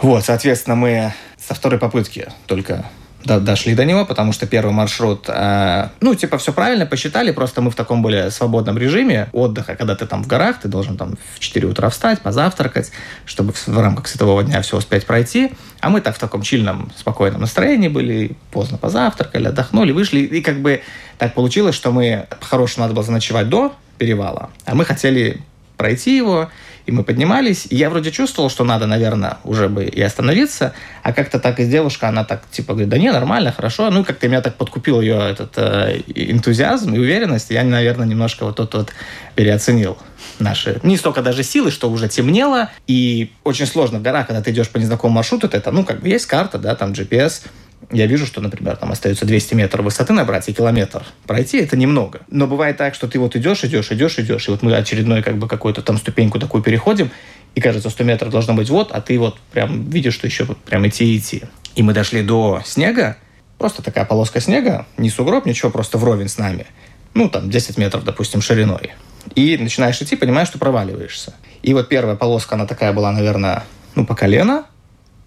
Вот, 0.01 0.25
соответственно, 0.25 0.75
мы 0.75 1.13
со 1.37 1.53
второй 1.53 1.79
попытки 1.79 2.29
только 2.47 2.85
до, 3.23 3.39
дошли 3.39 3.75
до 3.75 3.85
него, 3.85 4.05
потому 4.05 4.33
что 4.33 4.47
первый 4.47 4.71
маршрут, 4.71 5.25
э, 5.27 5.89
ну, 5.99 6.15
типа, 6.15 6.37
все 6.37 6.53
правильно 6.53 6.85
посчитали, 6.85 7.31
просто 7.31 7.61
мы 7.61 7.71
в 7.71 7.75
таком 7.75 8.01
более 8.01 8.31
свободном 8.31 8.77
режиме 8.77 9.29
отдыха, 9.31 9.75
когда 9.75 9.95
ты 9.95 10.05
там 10.05 10.23
в 10.23 10.27
горах, 10.27 10.59
ты 10.59 10.67
должен 10.67 10.97
там 10.97 11.17
в 11.35 11.39
4 11.39 11.67
утра 11.67 11.89
встать, 11.89 12.21
позавтракать, 12.21 12.91
чтобы 13.25 13.53
в, 13.53 13.67
в 13.67 13.79
рамках 13.79 14.07
светового 14.07 14.43
дня 14.43 14.61
все 14.61 14.77
успеть 14.77 15.05
пройти, 15.05 15.51
а 15.79 15.89
мы 15.89 16.01
так 16.01 16.15
в 16.15 16.19
таком 16.19 16.41
чильном, 16.41 16.91
спокойном 16.97 17.41
настроении 17.41 17.87
были, 17.87 18.35
поздно 18.51 18.77
позавтракали, 18.77 19.47
отдохнули, 19.47 19.91
вышли, 19.91 20.19
и 20.19 20.41
как 20.41 20.61
бы 20.61 20.81
так 21.17 21.33
получилось, 21.33 21.75
что 21.75 21.91
мы, 21.91 22.27
по-хорошему, 22.39 22.85
надо 22.85 22.95
было 22.95 23.03
заночевать 23.03 23.49
до 23.49 23.73
перевала, 23.97 24.49
а 24.65 24.75
мы 24.75 24.85
хотели 24.85 25.41
пройти 25.77 26.15
его, 26.15 26.49
и 26.91 26.93
мы 26.93 27.03
поднимались, 27.03 27.67
и 27.69 27.75
я 27.77 27.89
вроде 27.89 28.11
чувствовал, 28.11 28.49
что 28.49 28.65
надо, 28.65 28.85
наверное, 28.85 29.37
уже 29.45 29.69
бы 29.69 29.85
и 29.85 30.01
остановиться, 30.01 30.73
а 31.03 31.13
как-то 31.13 31.39
так 31.39 31.59
и 31.61 31.65
девушка, 31.65 32.09
она 32.09 32.25
так, 32.25 32.43
типа, 32.51 32.73
говорит, 32.73 32.89
да 32.89 32.97
не, 32.97 33.11
нормально, 33.11 33.53
хорошо, 33.53 33.89
ну, 33.89 34.03
как-то 34.03 34.27
меня 34.27 34.41
так 34.41 34.55
подкупил 34.55 34.99
ее 34.99 35.15
этот 35.15 35.53
э, 35.55 36.01
энтузиазм 36.13 36.93
и 36.93 36.99
уверенность, 36.99 37.49
я, 37.49 37.63
наверное, 37.63 38.05
немножко 38.05 38.43
вот 38.43 38.57
тот 38.57 38.73
вот 38.73 38.89
переоценил 39.35 39.97
наши, 40.39 40.81
не 40.83 40.97
столько 40.97 41.21
даже 41.21 41.43
силы, 41.43 41.71
что 41.71 41.89
уже 41.89 42.09
темнело, 42.09 42.69
и 42.87 43.31
очень 43.45 43.67
сложно 43.67 43.99
в 43.99 44.01
горах, 44.01 44.27
когда 44.27 44.41
ты 44.41 44.51
идешь 44.51 44.69
по 44.69 44.77
незнакомому 44.77 45.15
маршруту, 45.15 45.47
это, 45.47 45.71
ну, 45.71 45.85
как 45.85 46.01
бы 46.01 46.09
есть 46.09 46.25
карта, 46.25 46.57
да, 46.57 46.75
там 46.75 46.91
GPS, 46.91 47.43
я 47.89 48.05
вижу, 48.05 48.25
что, 48.25 48.41
например, 48.41 48.77
там 48.77 48.91
остается 48.91 49.25
200 49.25 49.55
метров 49.55 49.85
высоты 49.85 50.13
набрать 50.13 50.47
и 50.49 50.53
километр 50.53 51.03
пройти, 51.25 51.57
это 51.57 51.75
немного. 51.75 52.21
Но 52.29 52.47
бывает 52.47 52.77
так, 52.77 52.95
что 52.95 53.07
ты 53.07 53.19
вот 53.19 53.35
идешь, 53.35 53.63
идешь, 53.63 53.91
идешь, 53.91 54.19
идешь, 54.19 54.47
и 54.47 54.51
вот 54.51 54.61
мы 54.61 54.75
очередной 54.75 55.23
как 55.23 55.37
бы 55.37 55.47
какую-то 55.47 55.81
там 55.81 55.97
ступеньку 55.97 56.39
такую 56.39 56.63
переходим, 56.63 57.11
и 57.55 57.61
кажется, 57.61 57.89
100 57.89 58.03
метров 58.03 58.31
должно 58.31 58.53
быть 58.53 58.69
вот, 58.69 58.91
а 58.91 59.01
ты 59.01 59.17
вот 59.19 59.39
прям 59.51 59.89
видишь, 59.89 60.13
что 60.13 60.27
еще 60.27 60.45
прям 60.45 60.87
идти 60.87 61.17
идти. 61.17 61.43
И 61.75 61.83
мы 61.83 61.93
дошли 61.93 62.21
до 62.21 62.61
снега, 62.65 63.17
просто 63.57 63.81
такая 63.81 64.05
полоска 64.05 64.39
снега, 64.39 64.85
не 64.97 65.09
сугроб, 65.09 65.45
ничего, 65.45 65.71
просто 65.71 65.97
вровень 65.97 66.29
с 66.29 66.37
нами. 66.37 66.65
Ну, 67.13 67.29
там, 67.29 67.49
10 67.49 67.77
метров, 67.77 68.05
допустим, 68.05 68.41
шириной. 68.41 68.91
И 69.35 69.57
начинаешь 69.57 70.01
идти, 70.01 70.15
понимаешь, 70.15 70.47
что 70.47 70.59
проваливаешься. 70.59 71.33
И 71.61 71.73
вот 71.73 71.89
первая 71.89 72.15
полоска, 72.15 72.55
она 72.55 72.65
такая 72.65 72.93
была, 72.93 73.11
наверное, 73.11 73.63
ну, 73.95 74.05
по 74.05 74.15
колено, 74.15 74.65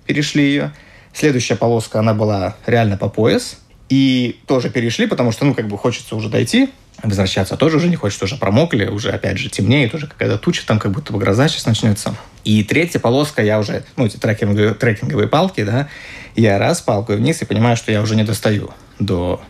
перешли 0.06 0.44
ее. 0.44 0.73
Следующая 1.14 1.54
полоска, 1.54 2.00
она 2.00 2.12
была 2.12 2.56
реально 2.66 2.97
по 2.97 3.09
пояс. 3.09 3.59
И 3.88 4.40
тоже 4.47 4.71
перешли, 4.71 5.06
потому 5.06 5.30
что, 5.30 5.44
ну, 5.44 5.54
как 5.54 5.68
бы 5.68 5.78
хочется 5.78 6.16
уже 6.16 6.28
дойти. 6.28 6.71
возвращаться 7.02 7.56
тоже 7.56 7.76
уже 7.76 7.88
не 7.88 7.97
хочет, 7.97 8.23
уже 8.23 8.37
промокли, 8.37 8.87
уже 8.87 9.11
опять 9.11 9.38
же 9.38 9.49
темнеет, 9.49 9.94
уже 9.94 10.06
какая-то 10.06 10.38
туча, 10.38 10.66
там 10.66 10.78
как 10.78 10.92
будто 10.92 11.12
бы 11.12 11.18
гроза 11.18 11.49
сейчас 11.49 11.66
начнется. 11.66 12.16
И 12.44 12.64
третья 12.64 12.99
полоска, 12.99 13.42
я 13.42 13.59
уже, 13.59 13.85
ну, 13.97 14.06
эти 14.06 14.16
трекинговые, 14.16 14.75
трекинговые 14.75 15.28
палки, 15.28 15.64
да, 15.64 15.88
я 16.35 16.59
раз 16.59 16.80
палкой 16.80 17.16
вниз 17.16 17.42
и 17.42 17.44
понимаю, 17.44 17.76
что 17.76 17.92
я 17.92 18.00
уже 18.00 18.16
не 18.16 18.25
достаю 18.25 18.71
до, 18.99 19.42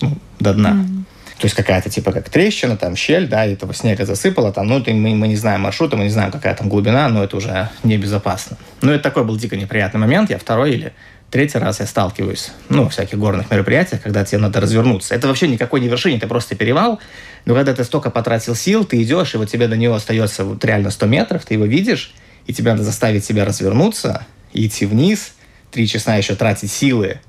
ну, 0.00 0.18
до 0.38 0.54
дна. 0.54 0.70
Mm-hmm. 0.70 1.04
То 1.38 1.44
есть 1.44 1.54
какая-то 1.54 1.88
типа 1.88 2.10
как 2.12 2.28
трещина, 2.28 2.76
там 2.76 2.96
щель, 2.96 3.28
да, 3.28 3.46
и 3.46 3.52
этого 3.52 3.72
снега 3.72 4.04
засыпало, 4.04 4.52
там, 4.52 4.66
ну, 4.66 4.82
мы, 4.86 5.14
мы 5.14 5.28
не 5.28 5.36
знаем 5.36 5.60
маршрута, 5.60 5.96
мы 5.96 6.04
не 6.04 6.10
знаем, 6.10 6.32
какая 6.32 6.54
там 6.54 6.68
глубина, 6.68 7.08
но 7.08 7.22
это 7.22 7.36
уже 7.36 7.68
небезопасно. 7.84 8.56
Ну, 8.82 8.90
это 8.90 9.04
такой 9.04 9.24
был 9.24 9.36
дико 9.36 9.56
неприятный 9.56 10.00
момент. 10.00 10.30
Я 10.30 10.38
второй 10.38 10.72
или 10.72 10.92
третий 11.30 11.58
раз 11.58 11.78
я 11.78 11.86
сталкиваюсь, 11.86 12.50
ну, 12.68 12.88
в 12.88 12.90
всяких 12.90 13.18
горных 13.18 13.50
мероприятиях, 13.52 14.02
когда 14.02 14.24
тебе 14.24 14.38
надо 14.38 14.60
развернуться. 14.60 15.14
Это 15.14 15.28
вообще 15.28 15.46
никакой 15.46 15.80
не 15.80 15.88
вершине, 15.88 16.16
это 16.16 16.26
просто 16.26 16.56
перевал. 16.56 16.98
Но 17.44 17.54
когда 17.54 17.72
ты 17.72 17.84
столько 17.84 18.10
потратил 18.10 18.56
сил, 18.56 18.84
ты 18.84 19.00
идешь, 19.02 19.34
и 19.34 19.38
вот 19.38 19.48
тебе 19.48 19.68
до 19.68 19.76
него 19.76 19.94
остается 19.94 20.44
вот 20.44 20.64
реально 20.64 20.90
100 20.90 21.06
метров, 21.06 21.44
ты 21.44 21.54
его 21.54 21.66
видишь, 21.66 22.14
и 22.46 22.52
тебе 22.52 22.72
надо 22.72 22.82
заставить 22.82 23.24
себя 23.24 23.44
развернуться 23.44 24.26
идти 24.52 24.86
вниз, 24.86 25.34
три 25.70 25.86
часа 25.86 26.16
еще 26.16 26.34
тратить 26.34 26.72
силы, 26.72 27.20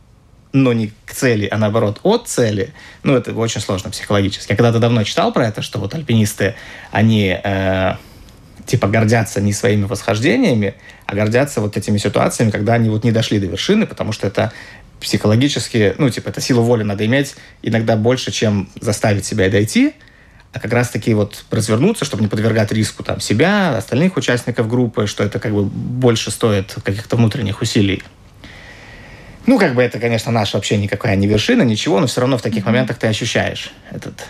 но 0.51 0.73
не 0.73 0.91
к 1.05 1.13
цели, 1.13 1.47
а 1.49 1.57
наоборот 1.57 1.99
от 2.03 2.27
цели, 2.27 2.73
ну, 3.03 3.15
это 3.15 3.33
очень 3.33 3.61
сложно 3.61 3.91
психологически. 3.91 4.51
Я 4.51 4.57
когда-то 4.57 4.79
давно 4.79 5.03
читал 5.03 5.31
про 5.31 5.47
это, 5.47 5.61
что 5.61 5.79
вот 5.79 5.93
альпинисты, 5.93 6.55
они 6.91 7.39
э, 7.43 7.93
типа 8.65 8.87
гордятся 8.87 9.41
не 9.41 9.53
своими 9.53 9.83
восхождениями, 9.83 10.75
а 11.05 11.15
гордятся 11.15 11.61
вот 11.61 11.77
этими 11.77 11.97
ситуациями, 11.97 12.51
когда 12.51 12.73
они 12.73 12.89
вот 12.89 13.03
не 13.03 13.11
дошли 13.11 13.39
до 13.39 13.45
вершины, 13.45 13.85
потому 13.85 14.11
что 14.11 14.27
это 14.27 14.51
психологически, 14.99 15.95
ну, 15.97 16.09
типа, 16.09 16.29
это 16.29 16.41
силу 16.41 16.61
воли 16.61 16.83
надо 16.83 17.05
иметь 17.05 17.35
иногда 17.61 17.95
больше, 17.95 18.31
чем 18.31 18.69
заставить 18.79 19.25
себя 19.25 19.49
дойти, 19.49 19.93
а 20.51 20.59
как 20.59 20.73
раз-таки 20.73 21.13
вот 21.13 21.45
развернуться, 21.51 22.05
чтобы 22.05 22.23
не 22.23 22.27
подвергать 22.27 22.71
риску 22.71 23.03
там 23.03 23.19
себя, 23.19 23.77
остальных 23.77 24.17
участников 24.17 24.67
группы, 24.67 25.07
что 25.07 25.23
это 25.23 25.39
как 25.39 25.53
бы 25.53 25.63
больше 25.63 26.31
стоит 26.31 26.75
каких-то 26.83 27.15
внутренних 27.17 27.61
усилий. 27.61 28.03
Ну, 29.45 29.57
как 29.57 29.75
бы 29.75 29.81
это, 29.81 29.99
конечно, 29.99 30.31
наша 30.31 30.57
вообще 30.57 30.77
никакая 30.77 31.15
не 31.15 31.27
вершина, 31.27 31.63
ничего, 31.63 31.99
но 31.99 32.07
все 32.07 32.21
равно 32.21 32.37
в 32.37 32.41
таких 32.41 32.63
mm-hmm. 32.63 32.67
моментах 32.67 32.97
ты 32.97 33.07
ощущаешь 33.07 33.71
этот... 33.91 34.25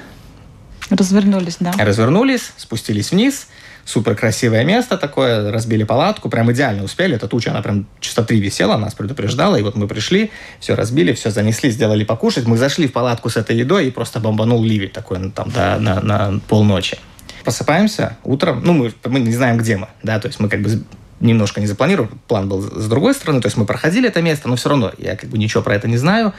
Развернулись, 0.90 1.58
да. 1.60 1.74
Развернулись, 1.78 2.52
спустились 2.58 3.12
вниз, 3.12 3.48
супер 3.86 4.16
красивое 4.16 4.64
место 4.64 4.98
такое, 4.98 5.52
разбили 5.52 5.84
палатку, 5.84 6.30
прям 6.30 6.52
идеально 6.52 6.84
успели. 6.84 7.16
Эта 7.16 7.28
туча, 7.28 7.52
она 7.52 7.62
прям 7.62 7.88
часа 8.00 8.24
три 8.24 8.40
висела, 8.40 8.78
нас 8.78 8.94
предупреждала, 8.94 9.56
и 9.56 9.62
вот 9.62 9.76
мы 9.76 9.88
пришли, 9.88 10.32
все 10.60 10.76
разбили, 10.76 11.14
все 11.14 11.32
занесли, 11.32 11.70
сделали 11.70 12.04
покушать. 12.04 12.46
Мы 12.46 12.58
зашли 12.58 12.88
в 12.88 12.94
палатку 12.94 13.30
с 13.30 13.38
этой 13.38 13.56
едой, 13.56 13.88
и 13.88 13.92
просто 13.92 14.20
бомбанул 14.20 14.64
ливень 14.64 14.90
такой 14.90 15.20
ну, 15.20 15.32
там 15.32 15.50
до, 15.50 15.78
на, 15.80 16.02
на 16.02 16.40
полночи. 16.48 16.98
Просыпаемся 17.44 18.18
утром, 18.24 18.62
ну, 18.64 18.74
мы, 18.74 18.94
мы 19.06 19.20
не 19.20 19.34
знаем, 19.34 19.58
где 19.58 19.78
мы, 19.78 19.88
да, 20.04 20.20
то 20.20 20.28
есть 20.28 20.40
мы 20.40 20.50
как 20.50 20.62
бы 20.62 20.84
немножко 21.20 21.60
не 21.62 21.68
запланировали, 21.68 22.12
план 22.28 22.48
был 22.48 22.62
с 22.62 22.88
другой 22.88 23.14
стороны, 23.14 23.42
то 23.42 23.48
есть 23.48 23.58
мы 23.58 23.66
проходили 23.66 24.08
это 24.08 24.22
место, 24.22 24.48
но 24.48 24.56
все 24.56 24.70
равно 24.70 24.92
я 24.98 25.16
как 25.16 25.30
бы 25.30 25.38
ничего 25.38 25.62
про 25.62 25.76
это 25.76 25.88
не 25.88 25.98
знаю. 25.98 26.34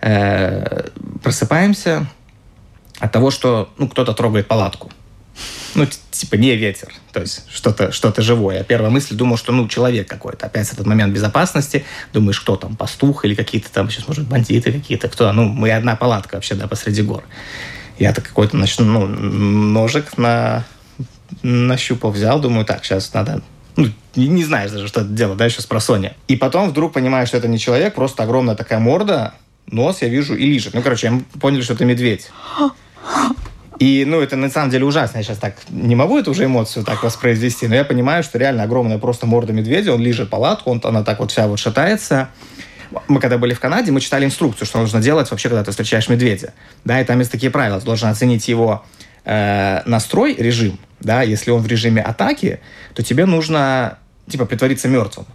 Э, 0.00 0.88
просыпаемся 1.22 2.06
от 2.98 3.12
того, 3.12 3.30
что 3.30 3.70
ну, 3.78 3.88
кто-то 3.88 4.12
трогает 4.12 4.46
палатку. 4.46 4.90
Ну, 5.74 5.86
типа 6.12 6.36
не 6.36 6.54
ветер, 6.54 6.92
то 7.12 7.20
есть 7.20 7.44
что-то 7.50 7.90
что 7.90 8.12
живое. 8.22 8.58
Я 8.58 8.64
первая 8.64 8.90
мысль 8.90 9.16
думал, 9.16 9.36
что 9.36 9.52
ну 9.52 9.66
человек 9.66 10.08
какой-то. 10.08 10.46
Опять 10.46 10.72
этот 10.72 10.86
момент 10.86 11.12
безопасности. 11.12 11.84
Думаешь, 12.12 12.40
кто 12.40 12.54
там, 12.56 12.76
пастух 12.76 13.24
или 13.24 13.34
какие-то 13.34 13.72
там, 13.72 13.90
сейчас, 13.90 14.06
может, 14.06 14.28
бандиты 14.28 14.72
какие-то, 14.72 15.08
кто? 15.08 15.32
Ну, 15.32 15.44
мы 15.44 15.72
одна 15.72 15.96
палатка 15.96 16.36
вообще, 16.36 16.54
да, 16.54 16.68
посреди 16.68 17.02
гор. 17.02 17.24
Я-то 17.98 18.20
какой-то 18.20 18.56
ну, 18.56 19.06
ножик 19.06 20.16
на 20.16 20.64
нащупал, 21.42 22.12
взял, 22.12 22.40
думаю, 22.40 22.64
так, 22.64 22.84
сейчас 22.84 23.12
надо 23.12 23.42
ну, 23.76 23.88
не 24.14 24.44
знаешь 24.44 24.70
даже, 24.70 24.88
что 24.88 25.00
это 25.00 25.10
дело, 25.10 25.34
да, 25.34 25.46
еще 25.46 25.60
с 25.60 25.66
просонья. 25.66 26.14
И 26.28 26.36
потом 26.36 26.70
вдруг 26.70 26.92
понимаешь, 26.92 27.28
что 27.28 27.36
это 27.36 27.48
не 27.48 27.58
человек, 27.58 27.94
просто 27.94 28.22
огромная 28.22 28.54
такая 28.54 28.78
морда, 28.78 29.34
нос 29.66 30.02
я 30.02 30.08
вижу 30.08 30.34
и 30.34 30.46
лежит. 30.46 30.74
Ну, 30.74 30.82
короче, 30.82 31.08
я 31.08 31.20
поняли, 31.40 31.62
что 31.62 31.74
это 31.74 31.84
медведь. 31.84 32.30
И, 33.80 34.04
ну, 34.06 34.20
это 34.20 34.36
на 34.36 34.50
самом 34.50 34.70
деле 34.70 34.84
ужасно. 34.84 35.18
Я 35.18 35.24
сейчас 35.24 35.38
так 35.38 35.56
не 35.68 35.96
могу 35.96 36.18
эту 36.18 36.30
уже 36.30 36.44
эмоцию 36.44 36.84
так 36.84 37.02
воспроизвести, 37.02 37.66
но 37.66 37.74
я 37.74 37.84
понимаю, 37.84 38.22
что 38.22 38.38
реально 38.38 38.62
огромная 38.62 38.98
просто 38.98 39.26
морда 39.26 39.52
медведя, 39.52 39.92
он 39.92 40.00
лежит 40.00 40.30
палатку, 40.30 40.70
он, 40.70 40.80
она 40.84 41.02
так 41.02 41.18
вот 41.18 41.32
вся 41.32 41.48
вот 41.48 41.58
шатается. 41.58 42.28
Мы 43.08 43.18
когда 43.18 43.38
были 43.38 43.54
в 43.54 43.60
Канаде, 43.60 43.90
мы 43.90 44.00
читали 44.00 44.24
инструкцию, 44.24 44.68
что 44.68 44.78
нужно 44.78 45.00
делать 45.00 45.28
вообще, 45.30 45.48
когда 45.48 45.64
ты 45.64 45.72
встречаешь 45.72 46.08
медведя. 46.08 46.54
Да, 46.84 47.00
и 47.00 47.04
там 47.04 47.18
есть 47.18 47.32
такие 47.32 47.50
правила. 47.50 47.80
Ты 47.80 47.86
должен 47.86 48.08
оценить 48.08 48.46
его 48.46 48.84
э, 49.24 49.82
настрой, 49.86 50.34
режим, 50.34 50.78
да, 51.00 51.22
если 51.22 51.50
он 51.50 51.62
в 51.62 51.66
режиме 51.66 52.02
атаки, 52.02 52.60
то 52.94 53.02
тебе 53.02 53.26
нужно, 53.26 53.98
типа, 54.28 54.46
притвориться 54.46 54.88
мертвым. 54.88 55.26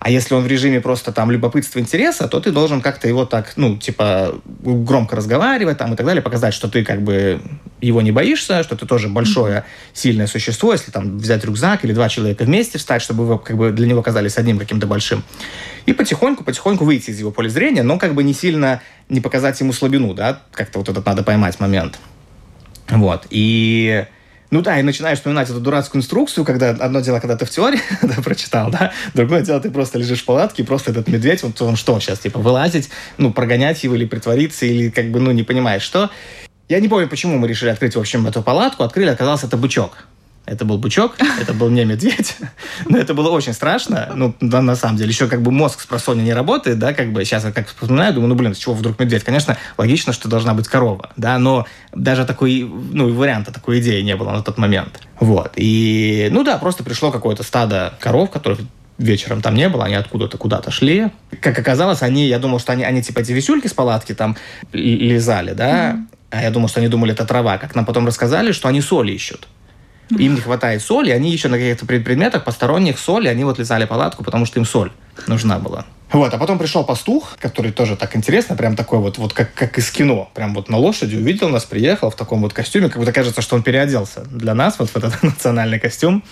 А 0.00 0.10
если 0.10 0.34
он 0.34 0.44
в 0.44 0.46
режиме 0.46 0.80
просто 0.80 1.12
там 1.12 1.30
любопытства, 1.30 1.80
интереса, 1.80 2.28
то 2.28 2.38
ты 2.38 2.52
должен 2.52 2.80
как-то 2.80 3.08
его 3.08 3.24
так, 3.24 3.54
ну, 3.56 3.76
типа, 3.76 4.40
громко 4.62 5.16
разговаривать 5.16 5.78
там 5.78 5.92
и 5.92 5.96
так 5.96 6.06
далее, 6.06 6.22
показать, 6.22 6.54
что 6.54 6.68
ты 6.68 6.84
как 6.84 7.02
бы 7.02 7.40
его 7.80 8.00
не 8.00 8.12
боишься, 8.12 8.62
что 8.62 8.76
ты 8.76 8.86
тоже 8.86 9.08
большое, 9.08 9.64
сильное 9.92 10.28
существо, 10.28 10.72
если 10.72 10.92
там 10.92 11.18
взять 11.18 11.44
рюкзак 11.44 11.84
или 11.84 11.92
два 11.92 12.08
человека 12.08 12.44
вместе 12.44 12.78
встать, 12.78 13.02
чтобы 13.02 13.26
вы 13.26 13.38
как 13.40 13.56
бы 13.56 13.72
для 13.72 13.88
него 13.88 14.02
казались 14.02 14.36
одним 14.36 14.58
каким-то 14.58 14.86
большим. 14.86 15.24
И 15.86 15.92
потихоньку, 15.92 16.44
потихоньку 16.44 16.84
выйти 16.84 17.10
из 17.10 17.18
его 17.18 17.32
поля 17.32 17.48
зрения, 17.48 17.82
но 17.82 17.98
как 17.98 18.14
бы 18.14 18.22
не 18.22 18.34
сильно 18.34 18.80
не 19.08 19.20
показать 19.20 19.58
ему 19.58 19.72
слабину, 19.72 20.14
да, 20.14 20.42
как-то 20.52 20.78
вот 20.78 20.88
этот 20.88 21.04
надо 21.06 21.24
поймать 21.24 21.58
момент. 21.58 21.98
Вот. 22.90 23.26
И 23.30 24.06
ну 24.50 24.62
да, 24.62 24.80
и 24.80 24.82
начинаешь 24.82 25.18
вспоминать 25.18 25.50
эту 25.50 25.60
дурацкую 25.60 26.00
инструкцию, 26.00 26.44
когда 26.44 26.70
одно 26.70 27.00
дело, 27.00 27.20
когда 27.20 27.36
ты 27.36 27.44
в 27.44 27.50
теории 27.50 27.80
да, 28.02 28.14
прочитал, 28.22 28.70
да, 28.70 28.92
другое 29.12 29.42
дело, 29.42 29.60
ты 29.60 29.70
просто 29.70 29.98
лежишь 29.98 30.22
в 30.22 30.24
палатке, 30.24 30.62
и 30.62 30.66
просто 30.66 30.90
этот 30.90 31.06
медведь, 31.08 31.42
вот 31.42 31.60
он 31.60 31.76
что, 31.76 31.92
он 31.92 32.00
сейчас, 32.00 32.20
типа, 32.20 32.38
вылазить, 32.40 32.88
ну, 33.18 33.30
прогонять 33.30 33.84
его 33.84 33.94
или 33.94 34.06
притвориться, 34.06 34.64
или 34.64 34.88
как 34.88 35.10
бы, 35.10 35.20
ну, 35.20 35.32
не 35.32 35.42
понимаешь, 35.42 35.82
что. 35.82 36.10
Я 36.68 36.80
не 36.80 36.88
помню, 36.88 37.08
почему 37.08 37.38
мы 37.38 37.48
решили 37.48 37.70
открыть, 37.70 37.94
в 37.94 38.00
общем, 38.00 38.26
эту 38.26 38.42
палатку. 38.42 38.84
Открыли, 38.84 39.08
оказалось, 39.08 39.42
это 39.42 39.56
бычок. 39.56 40.07
Это 40.48 40.64
был 40.64 40.78
бычок, 40.78 41.16
это 41.40 41.52
был 41.52 41.68
не 41.68 41.84
медведь. 41.84 42.36
Но 42.86 42.96
это 42.96 43.12
было 43.12 43.30
очень 43.30 43.52
страшно. 43.52 44.10
Ну, 44.14 44.34
да, 44.40 44.62
на 44.62 44.76
самом 44.76 44.96
деле, 44.96 45.10
еще 45.10 45.28
как 45.28 45.42
бы 45.42 45.50
мозг 45.50 45.80
с 45.80 45.86
просони 45.86 46.22
не 46.22 46.32
работает, 46.32 46.78
да, 46.78 46.94
как 46.94 47.12
бы 47.12 47.24
сейчас 47.24 47.44
я 47.44 47.52
как 47.52 47.68
вспоминаю, 47.68 48.14
думаю, 48.14 48.30
ну, 48.30 48.34
блин, 48.34 48.54
с 48.54 48.58
чего 48.58 48.74
вдруг 48.74 48.98
медведь? 48.98 49.24
Конечно, 49.24 49.58
логично, 49.76 50.12
что 50.12 50.28
должна 50.28 50.54
быть 50.54 50.66
корова, 50.66 51.10
да, 51.16 51.38
но 51.38 51.66
даже 51.92 52.24
такой, 52.24 52.62
ну, 52.62 53.12
варианта 53.12 53.52
такой 53.52 53.80
идеи 53.80 54.00
не 54.00 54.16
было 54.16 54.30
на 54.30 54.42
тот 54.42 54.56
момент. 54.56 55.00
Вот. 55.20 55.52
И, 55.56 56.28
ну 56.32 56.44
да, 56.44 56.56
просто 56.56 56.82
пришло 56.82 57.10
какое-то 57.10 57.42
стадо 57.42 57.94
коров, 58.00 58.30
которых 58.30 58.60
вечером 58.96 59.42
там 59.42 59.54
не 59.54 59.68
было, 59.68 59.84
они 59.84 59.94
откуда-то 59.96 60.38
куда-то 60.38 60.70
шли. 60.70 61.08
Как 61.40 61.58
оказалось, 61.58 62.02
они, 62.02 62.26
я 62.26 62.38
думал, 62.38 62.58
что 62.58 62.72
они, 62.72 62.84
они 62.84 63.02
типа 63.02 63.20
эти 63.20 63.32
висюльки 63.32 63.66
с 63.66 63.74
палатки 63.74 64.14
там 64.14 64.36
лизали, 64.72 65.52
да, 65.52 65.92
mm-hmm. 65.92 66.06
а 66.30 66.42
я 66.42 66.50
думал, 66.50 66.68
что 66.68 66.80
они 66.80 66.88
думали, 66.88 67.12
это 67.12 67.26
трава. 67.26 67.58
Как 67.58 67.74
нам 67.74 67.84
потом 67.84 68.06
рассказали, 68.06 68.52
что 68.52 68.68
они 68.68 68.80
соли 68.80 69.12
ищут. 69.12 69.46
Им 70.10 70.34
не 70.34 70.40
хватает 70.40 70.82
соли, 70.82 71.10
они 71.10 71.30
еще 71.30 71.48
на 71.48 71.58
каких-то 71.58 71.84
предметах 71.86 72.44
посторонних 72.44 72.98
соли, 72.98 73.28
они 73.28 73.44
вот 73.44 73.58
лизали 73.58 73.84
палатку, 73.84 74.24
потому 74.24 74.46
что 74.46 74.58
им 74.58 74.64
соль 74.64 74.90
нужна 75.26 75.58
была. 75.58 75.84
Вот, 76.10 76.32
а 76.32 76.38
потом 76.38 76.58
пришел 76.58 76.84
пастух, 76.84 77.36
который 77.38 77.70
тоже 77.70 77.94
так 77.94 78.16
интересно, 78.16 78.56
прям 78.56 78.76
такой 78.76 78.98
вот, 78.98 79.18
вот 79.18 79.34
как, 79.34 79.52
как 79.52 79.76
из 79.76 79.90
кино. 79.90 80.30
Прям 80.34 80.54
вот 80.54 80.70
на 80.70 80.78
лошади 80.78 81.16
увидел 81.16 81.50
нас, 81.50 81.66
приехал 81.66 82.10
в 82.10 82.16
таком 82.16 82.40
вот 82.40 82.54
костюме, 82.54 82.88
как 82.88 82.98
будто 82.98 83.12
кажется, 83.12 83.42
что 83.42 83.56
он 83.56 83.62
переоделся 83.62 84.22
для 84.24 84.54
нас, 84.54 84.78
вот 84.78 84.88
в 84.88 84.96
этот 84.96 85.22
национальный 85.22 85.78
костюм. 85.78 86.24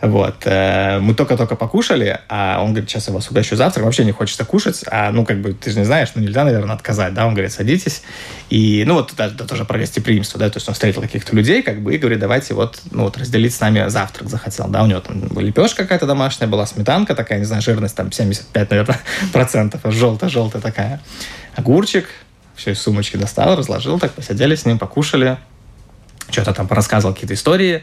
Вот. 0.00 0.46
Э, 0.46 0.98
мы 0.98 1.14
только-только 1.14 1.56
покушали, 1.56 2.20
а 2.28 2.62
он 2.62 2.70
говорит, 2.70 2.88
сейчас 2.88 3.08
я 3.08 3.14
вас 3.14 3.30
угощу 3.30 3.56
завтрак, 3.56 3.84
вообще 3.84 4.04
не 4.04 4.12
хочется 4.12 4.44
кушать, 4.44 4.82
а 4.90 5.10
ну 5.12 5.26
как 5.26 5.40
бы 5.40 5.52
ты 5.52 5.70
же 5.70 5.78
не 5.78 5.84
знаешь, 5.84 6.10
ну 6.14 6.22
нельзя, 6.22 6.44
наверное, 6.44 6.74
отказать, 6.74 7.12
да, 7.12 7.26
он 7.26 7.34
говорит, 7.34 7.52
садитесь. 7.52 8.02
И, 8.48 8.84
ну 8.86 8.94
вот 8.94 9.12
это, 9.12 9.24
это 9.24 9.46
тоже 9.46 9.64
про 9.64 9.78
гостеприимство, 9.78 10.40
да, 10.40 10.48
то 10.48 10.56
есть 10.56 10.68
он 10.68 10.74
встретил 10.74 11.02
каких-то 11.02 11.36
людей, 11.36 11.62
как 11.62 11.82
бы, 11.82 11.94
и 11.94 11.98
говорит, 11.98 12.18
давайте 12.18 12.54
вот, 12.54 12.80
ну 12.90 13.04
вот 13.04 13.18
разделить 13.18 13.54
с 13.54 13.60
нами 13.60 13.88
завтрак 13.88 14.30
захотел, 14.30 14.68
да, 14.68 14.82
у 14.82 14.86
него 14.86 15.00
там 15.00 15.38
лепешка 15.38 15.82
какая-то 15.82 16.06
домашняя 16.06 16.48
была, 16.48 16.64
сметанка 16.64 17.14
такая, 17.14 17.38
не 17.38 17.44
знаю, 17.44 17.60
жирность 17.60 17.94
там 17.94 18.10
75, 18.10 18.70
наверное, 18.70 19.00
процентов, 19.32 19.80
желтая-желтая 19.84 20.62
такая, 20.62 21.00
огурчик, 21.56 22.08
все 22.56 22.72
из 22.72 22.80
сумочки 22.80 23.16
достал, 23.16 23.56
разложил, 23.56 23.98
так 23.98 24.12
посидели 24.12 24.54
с 24.54 24.64
ним, 24.64 24.78
покушали, 24.78 25.36
что-то 26.30 26.54
там 26.54 26.68
порассказывал 26.68 27.12
какие-то 27.12 27.34
истории, 27.34 27.82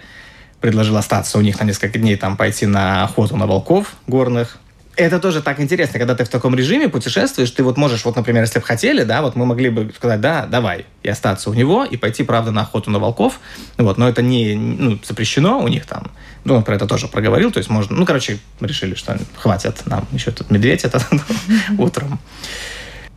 предложил 0.62 0.98
остаться 0.98 1.38
у 1.38 1.42
них 1.42 1.60
на 1.60 1.66
несколько 1.66 2.00
дней, 2.00 2.16
там 2.16 2.38
пойти 2.38 2.66
на 2.66 3.04
охоту 3.04 3.38
на 3.38 3.46
волков 3.46 3.96
горных. 4.08 4.58
Это 4.96 5.20
тоже 5.20 5.44
так 5.44 5.60
интересно, 5.60 6.00
когда 6.00 6.16
ты 6.16 6.26
в 6.26 6.30
таком 6.30 6.56
режиме 6.56 6.90
путешествуешь, 6.90 7.52
ты 7.52 7.62
вот 7.62 7.78
можешь, 7.78 8.04
вот, 8.04 8.16
например, 8.16 8.42
если 8.42 8.58
бы 8.58 8.66
хотели, 8.66 9.04
да, 9.04 9.22
вот 9.22 9.36
мы 9.36 9.46
могли 9.46 9.70
бы 9.70 9.94
сказать, 9.96 10.20
да, 10.20 10.48
давай, 10.48 10.88
и 11.04 11.10
остаться 11.10 11.52
у 11.52 11.54
него, 11.54 11.86
и 11.86 11.98
пойти, 11.98 12.24
правда, 12.24 12.50
на 12.50 12.62
охоту 12.62 12.90
на 12.90 12.98
волков, 12.98 13.40
вот, 13.78 14.00
но 14.00 14.10
это 14.10 14.24
не 14.24 14.56
ну, 14.56 15.00
запрещено 15.06 15.60
у 15.60 15.68
них 15.68 15.86
там, 15.86 16.10
ну, 16.46 16.56
он 16.56 16.64
про 16.64 16.76
это 16.76 16.88
тоже 16.88 17.08
проговорил, 17.08 17.52
то 17.52 17.60
есть 17.60 17.70
можно, 17.70 17.96
ну, 17.96 18.08
короче, 18.08 18.40
решили, 18.60 18.96
что 18.96 19.20
хватит 19.36 19.84
нам 19.86 20.08
еще 20.14 20.32
тут 20.32 20.50
медведь 20.50 20.84
этот 20.84 21.06
утром. 21.78 22.20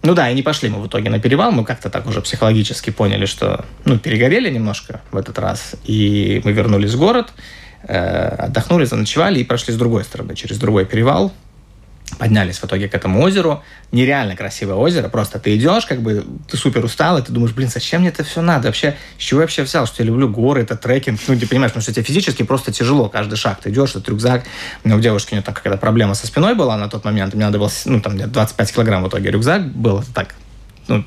Ну 0.02 0.14
да, 0.14 0.30
и 0.30 0.35
не 0.35 0.42
пошли 0.42 0.71
мы 0.71 0.80
в 0.80 0.87
итоге 0.87 1.11
на 1.11 1.19
перевал. 1.19 1.52
Мы 1.52 1.64
как-то 1.64 1.90
так 1.90 2.07
уже 2.07 2.23
психологически 2.23 2.90
поняли, 2.90 3.26
что 3.26 3.64
ну, 3.85 3.99
перегорели 3.99 4.50
немножко 4.50 5.00
в 5.11 5.16
этот 5.16 5.38
раз. 5.38 5.75
И 5.85 6.40
мы 6.45 6.52
вернулись 6.52 6.95
в 6.95 6.99
город, 6.99 7.33
э, 7.83 8.28
отдохнули, 8.28 8.85
заночевали 8.85 9.40
и 9.40 9.45
прошли 9.45 9.75
с 9.75 9.76
другой 9.76 10.04
стороны, 10.04 10.35
через 10.35 10.59
другой 10.59 10.87
перевал 10.87 11.33
поднялись 12.18 12.58
в 12.58 12.64
итоге 12.64 12.88
к 12.88 12.94
этому 12.94 13.22
озеру. 13.22 13.62
Нереально 13.92 14.36
красивое 14.36 14.74
озеро. 14.74 15.08
Просто 15.08 15.38
ты 15.38 15.56
идешь, 15.56 15.86
как 15.86 16.00
бы 16.00 16.24
ты 16.48 16.56
супер 16.56 16.84
устал, 16.84 17.18
и 17.18 17.22
ты 17.22 17.32
думаешь, 17.32 17.54
блин, 17.54 17.68
зачем 17.68 18.00
мне 18.00 18.10
это 18.10 18.24
все 18.24 18.40
надо? 18.42 18.68
Вообще, 18.68 18.96
с 19.18 19.22
чего 19.22 19.40
я 19.40 19.44
вообще 19.44 19.62
взял, 19.62 19.86
что 19.86 20.02
я 20.02 20.06
люблю 20.06 20.28
горы, 20.28 20.62
это 20.62 20.76
трекинг? 20.76 21.20
Ну, 21.26 21.38
ты 21.38 21.46
понимаешь, 21.46 21.72
потому 21.72 21.82
что 21.82 21.92
тебе 21.92 22.04
физически 22.04 22.42
просто 22.42 22.72
тяжело 22.72 23.08
каждый 23.08 23.36
шаг. 23.36 23.60
Ты 23.60 23.70
идешь, 23.70 23.90
этот 23.90 24.08
рюкзак. 24.08 24.44
У 24.84 24.88
меня 24.88 24.96
у 24.96 25.00
девушки 25.00 25.32
у 25.32 25.36
нее 25.36 25.42
там 25.42 25.54
какая-то 25.54 25.78
проблема 25.78 26.14
со 26.14 26.26
спиной 26.26 26.54
была 26.54 26.76
на 26.76 26.88
тот 26.88 27.04
момент. 27.04 27.34
Мне 27.34 27.44
надо 27.44 27.58
было, 27.58 27.70
ну, 27.84 28.00
там, 28.00 28.16
25 28.16 28.72
килограмм 28.72 29.04
в 29.04 29.08
итоге 29.08 29.30
рюкзак 29.30 29.66
был. 29.66 30.02
Так, 30.14 30.34
ну, 30.88 31.04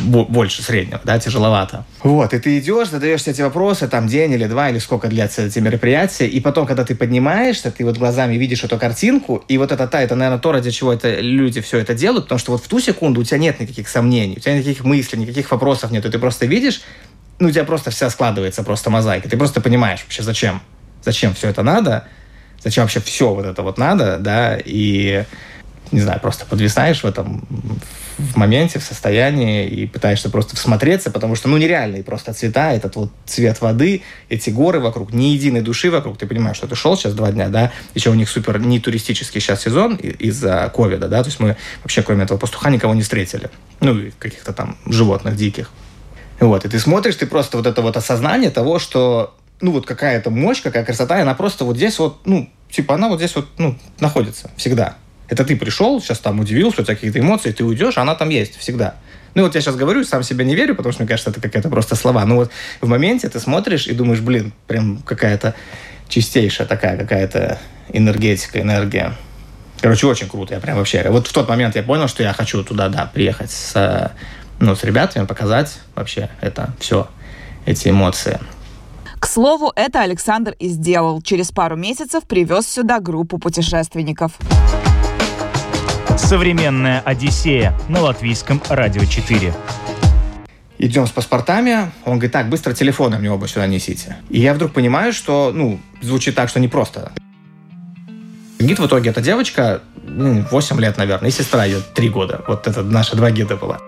больше 0.00 0.62
среднего, 0.62 1.00
да, 1.04 1.18
тяжеловато. 1.18 1.84
Вот, 2.02 2.34
и 2.34 2.38
ты 2.38 2.58
идешь, 2.58 2.88
задаешь 2.88 3.26
эти 3.26 3.42
вопросы, 3.42 3.88
там, 3.88 4.06
день 4.06 4.32
или 4.32 4.46
два, 4.46 4.70
или 4.70 4.78
сколько 4.78 5.08
длятся 5.08 5.42
эти 5.42 5.58
мероприятия, 5.58 6.26
и 6.26 6.40
потом, 6.40 6.66
когда 6.66 6.84
ты 6.84 6.94
поднимаешься, 6.94 7.70
ты 7.70 7.84
вот 7.84 7.96
глазами 7.96 8.34
видишь 8.34 8.64
эту 8.64 8.78
картинку, 8.78 9.44
и 9.48 9.58
вот 9.58 9.72
это 9.72 9.86
та, 9.86 10.02
это, 10.02 10.14
наверное, 10.14 10.40
то, 10.40 10.52
ради 10.52 10.70
чего 10.70 10.92
это 10.92 11.20
люди 11.20 11.60
все 11.60 11.78
это 11.78 11.94
делают, 11.94 12.24
потому 12.24 12.38
что 12.38 12.52
вот 12.52 12.64
в 12.64 12.68
ту 12.68 12.80
секунду 12.80 13.20
у 13.20 13.24
тебя 13.24 13.38
нет 13.38 13.60
никаких 13.60 13.88
сомнений, 13.88 14.34
у 14.36 14.40
тебя 14.40 14.54
никаких 14.56 14.84
мыслей, 14.84 15.20
никаких 15.20 15.50
вопросов 15.50 15.90
нет, 15.90 16.02
ты 16.02 16.18
просто 16.18 16.46
видишь, 16.46 16.82
ну, 17.38 17.48
у 17.48 17.50
тебя 17.50 17.64
просто 17.64 17.90
вся 17.90 18.10
складывается 18.10 18.62
просто 18.62 18.90
мозаика, 18.90 19.28
ты 19.28 19.36
просто 19.36 19.60
понимаешь 19.60 20.00
вообще, 20.02 20.22
зачем, 20.22 20.60
зачем 21.02 21.34
все 21.34 21.48
это 21.48 21.62
надо, 21.62 22.06
зачем 22.62 22.84
вообще 22.84 23.00
все 23.00 23.34
вот 23.34 23.44
это 23.44 23.62
вот 23.62 23.78
надо, 23.78 24.18
да, 24.18 24.58
и 24.62 25.24
не 25.92 26.00
знаю, 26.00 26.20
просто 26.20 26.46
подвисаешь 26.46 27.02
в 27.02 27.06
этом 27.06 27.46
в 28.18 28.36
моменте, 28.36 28.78
в 28.78 28.84
состоянии 28.84 29.66
и 29.66 29.86
пытаешься 29.86 30.30
просто 30.30 30.56
всмотреться, 30.56 31.10
потому 31.10 31.34
что, 31.34 31.48
ну, 31.48 31.56
нереальные 31.56 32.04
просто 32.04 32.32
цвета, 32.32 32.72
этот 32.72 32.96
вот 32.96 33.10
цвет 33.26 33.60
воды, 33.60 34.02
эти 34.28 34.50
горы 34.50 34.80
вокруг, 34.80 35.12
ни 35.12 35.26
единой 35.26 35.62
души 35.62 35.90
вокруг, 35.90 36.18
ты 36.18 36.26
понимаешь, 36.26 36.56
что 36.56 36.66
ты 36.66 36.76
шел 36.76 36.96
сейчас 36.96 37.14
два 37.14 37.32
дня, 37.32 37.48
да, 37.48 37.72
еще 37.94 38.10
у 38.10 38.14
них 38.14 38.28
супер 38.28 38.58
не 38.60 38.78
туристический 38.80 39.40
сейчас 39.40 39.62
сезон 39.62 39.96
из-за 39.96 40.70
ковида, 40.74 41.08
да, 41.08 41.22
то 41.22 41.28
есть 41.28 41.40
мы 41.40 41.56
вообще 41.82 42.02
кроме 42.02 42.24
этого 42.24 42.38
пастуха 42.38 42.70
никого 42.70 42.94
не 42.94 43.02
встретили, 43.02 43.50
ну, 43.80 44.10
каких-то 44.18 44.52
там 44.52 44.76
животных 44.86 45.36
диких. 45.36 45.70
Вот, 46.40 46.64
и 46.64 46.68
ты 46.68 46.78
смотришь, 46.78 47.16
ты 47.16 47.26
просто 47.26 47.56
вот 47.56 47.66
это 47.66 47.82
вот 47.82 47.96
осознание 47.96 48.50
того, 48.50 48.78
что, 48.78 49.34
ну, 49.60 49.72
вот 49.72 49.86
какая-то 49.86 50.30
мощь, 50.30 50.62
какая 50.62 50.84
красота, 50.84 51.18
и 51.18 51.22
она 51.22 51.34
просто 51.34 51.64
вот 51.64 51.76
здесь 51.76 51.98
вот, 51.98 52.26
ну, 52.26 52.50
типа 52.70 52.94
она 52.94 53.08
вот 53.08 53.18
здесь 53.18 53.34
вот, 53.34 53.48
ну, 53.58 53.76
находится 54.00 54.50
всегда. 54.56 54.96
Это 55.28 55.44
ты 55.44 55.56
пришел, 55.56 56.00
сейчас 56.00 56.18
там 56.18 56.40
удивился, 56.40 56.82
у 56.82 56.84
тебя 56.84 56.94
какие-то 56.94 57.18
эмоции, 57.18 57.52
ты 57.52 57.64
уйдешь, 57.64 57.98
она 57.98 58.14
там 58.14 58.28
есть 58.28 58.56
всегда. 58.58 58.96
Ну 59.34 59.42
вот 59.42 59.54
я 59.54 59.60
сейчас 59.60 59.74
говорю, 59.76 60.04
сам 60.04 60.22
себе 60.22 60.44
не 60.44 60.54
верю, 60.54 60.76
потому 60.76 60.92
что 60.92 61.02
мне 61.02 61.08
кажется, 61.08 61.30
это 61.30 61.40
какая-то 61.40 61.68
просто 61.68 61.96
слова. 61.96 62.24
Но 62.24 62.36
вот 62.36 62.50
в 62.80 62.88
моменте 62.88 63.28
ты 63.28 63.40
смотришь 63.40 63.86
и 63.86 63.92
думаешь, 63.92 64.20
блин, 64.20 64.52
прям 64.66 64.98
какая-то 64.98 65.54
чистейшая 66.08 66.66
такая 66.66 66.96
какая-то 66.96 67.58
энергетика, 67.88 68.60
энергия. 68.60 69.14
Короче, 69.80 70.06
очень 70.06 70.28
круто. 70.28 70.54
Я 70.54 70.60
прям 70.60 70.76
вообще... 70.76 71.04
Вот 71.10 71.26
в 71.26 71.32
тот 71.32 71.48
момент 71.48 71.74
я 71.74 71.82
понял, 71.82 72.08
что 72.08 72.22
я 72.22 72.32
хочу 72.32 72.62
туда, 72.62 72.88
да, 72.88 73.10
приехать 73.12 73.50
с, 73.50 74.12
ну, 74.60 74.76
с 74.76 74.84
ребятами, 74.84 75.26
показать 75.26 75.78
вообще 75.94 76.30
это 76.40 76.72
все, 76.78 77.08
эти 77.66 77.88
эмоции. 77.88 78.38
К 79.18 79.26
слову, 79.26 79.72
это 79.74 80.02
Александр 80.02 80.54
и 80.58 80.68
сделал. 80.68 81.22
Через 81.22 81.50
пару 81.50 81.76
месяцев 81.76 82.24
привез 82.24 82.66
сюда 82.66 83.00
группу 83.00 83.38
путешественников. 83.38 84.32
Современная 86.16 87.00
Одиссея 87.00 87.74
на 87.88 88.00
латвийском 88.00 88.62
радио 88.68 89.04
4. 89.04 89.54
Идем 90.78 91.06
с 91.06 91.10
паспортами. 91.10 91.90
Он 92.04 92.14
говорит, 92.14 92.32
так, 92.32 92.48
быстро 92.48 92.72
телефоны 92.72 93.18
мне 93.18 93.30
оба 93.30 93.48
сюда 93.48 93.66
несите. 93.66 94.16
И 94.30 94.40
я 94.40 94.54
вдруг 94.54 94.72
понимаю, 94.72 95.12
что, 95.12 95.50
ну, 95.52 95.80
звучит 96.00 96.34
так, 96.34 96.48
что 96.48 96.60
непросто. 96.60 97.12
Гид 98.58 98.78
в 98.78 98.86
итоге 98.86 99.10
эта 99.10 99.20
девочка, 99.20 99.82
8 100.04 100.80
лет, 100.80 100.96
наверное, 100.96 101.30
и 101.30 101.32
сестра 101.32 101.64
ее 101.64 101.80
3 101.80 102.08
года. 102.10 102.44
Вот 102.46 102.66
это 102.66 102.82
наши 102.82 103.16
два 103.16 103.30
гида 103.30 103.56
было 103.56 103.80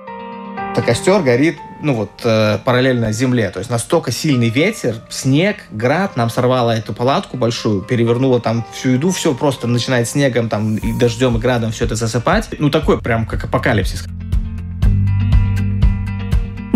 то 0.76 0.82
костер 0.82 1.22
горит, 1.22 1.56
ну 1.80 1.94
вот, 1.94 2.10
э, 2.22 2.58
параллельно 2.62 3.10
земле. 3.10 3.48
То 3.50 3.60
есть 3.60 3.70
настолько 3.70 4.12
сильный 4.12 4.50
ветер, 4.50 4.96
снег, 5.08 5.56
град, 5.70 6.16
нам 6.16 6.28
сорвало 6.28 6.72
эту 6.72 6.92
палатку 6.92 7.38
большую, 7.38 7.80
перевернуло 7.80 8.40
там 8.40 8.64
всю 8.74 8.90
еду, 8.90 9.10
все 9.10 9.34
просто 9.34 9.66
начинает 9.66 10.06
снегом, 10.06 10.50
там, 10.50 10.76
и 10.76 10.92
дождем, 10.98 11.38
и 11.38 11.40
градом 11.40 11.72
все 11.72 11.86
это 11.86 11.94
засыпать. 11.94 12.50
Ну, 12.58 12.68
такой 12.68 13.00
прям 13.00 13.24
как 13.24 13.44
апокалипсис. 13.44 14.04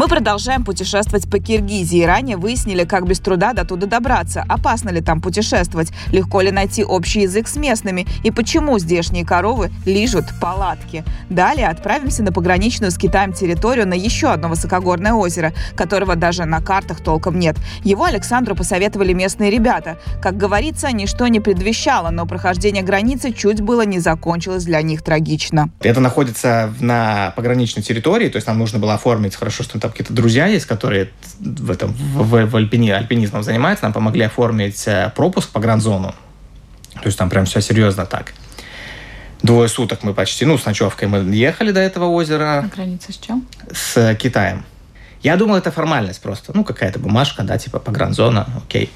Мы 0.01 0.09
продолжаем 0.09 0.65
путешествовать 0.65 1.29
по 1.29 1.39
Киргизии. 1.41 2.03
Ранее 2.03 2.39
выяснили, 2.39 2.85
как 2.85 3.07
без 3.07 3.21
труда 3.21 3.53
до 3.53 3.67
туда 3.67 3.87
добраться. 3.87 4.47
Опасно 4.49 4.89
ли 4.89 5.03
там 5.03 5.21
путешествовать? 5.21 5.93
Легко 6.11 6.41
ли 6.41 6.51
найти 6.51 6.83
общий 6.83 7.21
язык 7.21 7.47
с 7.47 7.57
местными? 7.57 8.07
И 8.25 8.31
почему 8.31 8.79
здешние 8.79 9.27
коровы 9.27 9.71
лижут 9.85 10.25
палатки? 10.41 11.05
Далее 11.29 11.69
отправимся 11.69 12.23
на 12.23 12.33
пограничную 12.33 12.91
с 12.93 12.97
Китаем 12.97 13.35
территорию 13.35 13.87
на 13.87 13.93
еще 13.93 14.29
одно 14.29 14.49
высокогорное 14.49 15.13
озеро, 15.13 15.53
которого 15.77 16.17
даже 16.17 16.47
на 16.47 16.63
картах 16.63 17.03
толком 17.03 17.39
нет. 17.39 17.59
Его 17.85 18.05
Александру 18.05 18.57
посоветовали 18.57 19.13
местные 19.13 19.51
ребята. 19.51 19.99
Как 20.23 20.35
говорится, 20.39 20.91
ничто 20.93 21.29
не 21.29 21.41
предвещало, 21.41 22.09
но 22.09 22.25
прохождение 22.25 22.83
границы 22.83 23.33
чуть 23.33 23.61
было 23.61 23.83
не 23.83 23.99
закончилось 23.99 24.65
для 24.65 24.81
них 24.81 25.03
трагично. 25.03 25.69
Это 25.81 26.01
находится 26.01 26.73
на 26.81 27.35
пограничной 27.37 27.83
территории, 27.83 28.31
то 28.31 28.37
есть 28.37 28.47
нам 28.47 28.59
нужно 28.59 28.79
было 28.79 28.95
оформить, 28.95 29.37
хорошо, 29.37 29.63
что 29.63 29.79
там 29.91 29.93
какие-то 29.93 30.13
друзья 30.13 30.47
есть, 30.47 30.67
которые 30.67 31.11
в 31.41 31.71
этом 31.71 31.93
в, 31.93 32.47
в 32.47 32.57
альпини, 32.57 32.91
альпинизмом 32.91 33.43
занимаются, 33.43 33.85
нам 33.85 33.93
помогли 33.93 34.23
оформить 34.23 34.87
э, 34.87 35.13
пропуск 35.15 35.51
по 35.51 35.61
гранд-зону. 35.61 36.15
То 36.95 37.07
есть 37.07 37.19
там 37.19 37.29
прям 37.29 37.45
все 37.45 37.61
серьезно 37.61 38.07
так. 38.07 38.33
Двое 39.43 39.69
суток 39.69 40.03
мы 40.03 40.15
почти, 40.15 40.45
ну, 40.45 40.59
с 40.59 40.67
ночевкой 40.67 41.09
мы 41.09 41.19
ехали 41.35 41.73
до 41.73 41.81
этого 41.81 42.07
озера. 42.07 42.63
На 42.63 42.69
границе 42.69 43.13
с 43.13 43.17
чем? 43.17 43.47
С 43.73 44.15
Китаем. 44.17 44.65
Я 45.23 45.37
думал, 45.37 45.57
это 45.57 45.71
формальность 45.71 46.21
просто. 46.23 46.53
Ну, 46.55 46.65
какая-то 46.65 46.99
бумажка, 46.99 47.43
да, 47.43 47.59
типа 47.59 47.79
погранзона, 47.79 48.47
окей. 48.65 48.91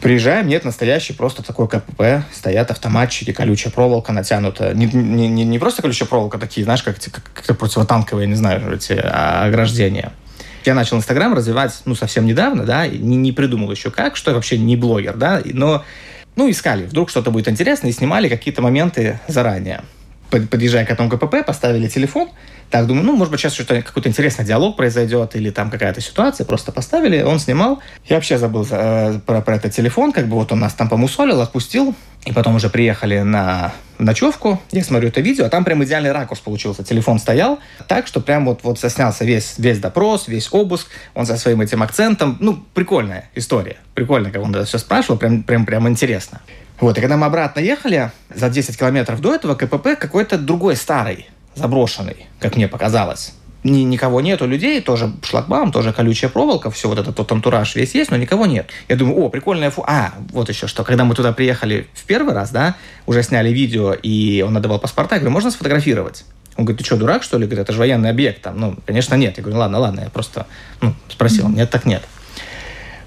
Приезжаем, 0.00 0.46
нет, 0.46 0.64
настоящий 0.64 1.12
просто 1.12 1.42
такой 1.42 1.66
КПП, 1.66 2.24
стоят 2.32 2.70
автоматчики, 2.70 3.32
колючая 3.32 3.72
проволока 3.72 4.12
натянута. 4.12 4.72
Не, 4.72 4.86
не, 4.86 5.44
не, 5.44 5.58
просто 5.58 5.82
колючая 5.82 6.08
проволока, 6.08 6.38
такие, 6.38 6.64
знаешь, 6.64 6.82
как, 6.84 6.96
как, 7.00 7.44
как 7.46 7.58
противотанковые, 7.58 8.28
не 8.28 8.36
знаю, 8.36 8.74
эти 8.74 8.92
а, 8.92 9.46
ограждения. 9.46 10.12
Я 10.64 10.74
начал 10.74 10.98
Инстаграм 10.98 11.34
развивать, 11.34 11.80
ну, 11.84 11.96
совсем 11.96 12.26
недавно, 12.26 12.64
да, 12.64 12.86
и 12.86 12.98
не, 12.98 13.16
не 13.16 13.32
придумал 13.32 13.70
еще 13.72 13.90
как, 13.90 14.16
что 14.16 14.30
я 14.30 14.36
вообще 14.36 14.56
не 14.56 14.76
блогер, 14.76 15.16
да, 15.16 15.42
но, 15.44 15.84
ну, 16.36 16.48
искали, 16.48 16.84
вдруг 16.84 17.10
что-то 17.10 17.32
будет 17.32 17.48
интересно, 17.48 17.88
и 17.88 17.92
снимали 17.92 18.28
какие-то 18.28 18.62
моменты 18.62 19.18
заранее. 19.26 19.82
Подъезжая 20.30 20.84
к 20.84 20.90
этому 20.90 21.08
КПП, 21.08 21.44
поставили 21.46 21.88
телефон, 21.88 22.28
так, 22.70 22.86
думаю, 22.86 23.04
ну, 23.06 23.16
может 23.16 23.30
быть, 23.30 23.40
сейчас 23.40 23.54
что-то, 23.54 23.80
какой-то 23.80 24.10
интересный 24.10 24.44
диалог 24.44 24.76
произойдет 24.76 25.34
или 25.36 25.48
там 25.50 25.70
какая-то 25.70 26.02
ситуация. 26.02 26.44
Просто 26.44 26.70
поставили, 26.70 27.22
он 27.22 27.38
снимал. 27.38 27.80
Я 28.04 28.16
вообще 28.16 28.36
забыл 28.36 28.66
э, 28.70 29.20
про, 29.24 29.40
про 29.40 29.56
этот 29.56 29.72
телефон, 29.72 30.12
как 30.12 30.26
бы 30.26 30.36
вот 30.36 30.52
он 30.52 30.60
нас 30.60 30.74
там 30.74 30.88
помусолил, 30.88 31.40
отпустил. 31.40 31.94
И 32.26 32.32
потом 32.32 32.56
уже 32.56 32.68
приехали 32.68 33.20
на 33.20 33.72
ночевку, 33.98 34.60
я 34.70 34.84
смотрю 34.84 35.08
это 35.08 35.20
видео, 35.20 35.46
а 35.46 35.48
там 35.48 35.64
прям 35.64 35.82
идеальный 35.82 36.12
ракурс 36.12 36.40
получился. 36.40 36.84
Телефон 36.84 37.18
стоял 37.18 37.58
так, 37.86 38.06
что 38.06 38.20
прям 38.20 38.44
вот, 38.44 38.60
вот 38.64 38.78
соснялся 38.78 39.24
весь, 39.24 39.54
весь 39.56 39.78
допрос, 39.78 40.28
весь 40.28 40.48
обыск, 40.52 40.88
он 41.14 41.24
со 41.24 41.36
своим 41.36 41.62
этим 41.62 41.82
акцентом. 41.82 42.36
Ну, 42.38 42.62
прикольная 42.74 43.30
история. 43.34 43.76
Прикольно, 43.94 44.30
как 44.30 44.42
он 44.42 44.54
это 44.54 44.66
все 44.66 44.78
спрашивал, 44.78 45.16
прям, 45.18 45.42
прям, 45.42 45.64
прям 45.64 45.88
интересно. 45.88 46.40
Вот, 46.80 46.96
и 46.96 47.00
когда 47.00 47.16
мы 47.16 47.26
обратно 47.26 47.60
ехали, 47.60 48.12
за 48.32 48.48
10 48.48 48.78
километров 48.78 49.20
до 49.20 49.34
этого 49.34 49.54
КПП 49.54 49.98
какой-то 49.98 50.38
другой 50.38 50.76
старый 50.76 51.28
заброшенный, 51.54 52.26
как 52.38 52.56
мне 52.56 52.68
показалось. 52.68 53.32
Ни, 53.64 53.80
никого 53.80 54.20
нету 54.20 54.46
людей, 54.46 54.80
тоже 54.80 55.12
шлагбаум, 55.24 55.72
тоже 55.72 55.92
колючая 55.92 56.30
проволока, 56.30 56.70
все 56.70 56.88
вот 56.88 56.98
этот 56.98 57.16
тот 57.16 57.32
антураж 57.32 57.74
весь 57.74 57.94
есть, 57.96 58.12
но 58.12 58.16
никого 58.16 58.46
нет. 58.46 58.70
Я 58.88 58.94
думаю, 58.94 59.18
о, 59.18 59.28
прикольная 59.28 59.70
фу... 59.72 59.82
А, 59.86 60.14
вот 60.30 60.48
еще 60.48 60.68
что, 60.68 60.84
когда 60.84 61.04
мы 61.04 61.16
туда 61.16 61.32
приехали 61.32 61.88
в 61.92 62.04
первый 62.04 62.34
раз, 62.34 62.50
да, 62.50 62.76
уже 63.06 63.24
сняли 63.24 63.50
видео, 63.50 63.94
и 63.94 64.44
он 64.46 64.56
отдавал 64.56 64.78
паспорта, 64.78 65.16
я 65.16 65.20
говорю, 65.20 65.32
можно 65.32 65.50
сфотографировать? 65.50 66.24
Он 66.56 66.64
говорит, 66.64 66.78
ты 66.78 66.84
что, 66.84 66.96
дурак, 66.96 67.24
что 67.24 67.38
ли? 67.38 67.46
Говорит, 67.46 67.62
это 67.62 67.72
же 67.72 67.78
военный 67.78 68.10
объект. 68.10 68.42
Там, 68.42 68.58
ну, 68.58 68.76
конечно, 68.84 69.14
нет. 69.14 69.36
Я 69.36 69.42
говорю, 69.42 69.60
ладно, 69.60 69.78
ладно, 69.78 70.00
я 70.00 70.10
просто 70.10 70.46
ну, 70.80 70.94
спросил. 71.08 71.48
Нет, 71.48 71.70
так 71.70 71.84
нет. 71.84 72.02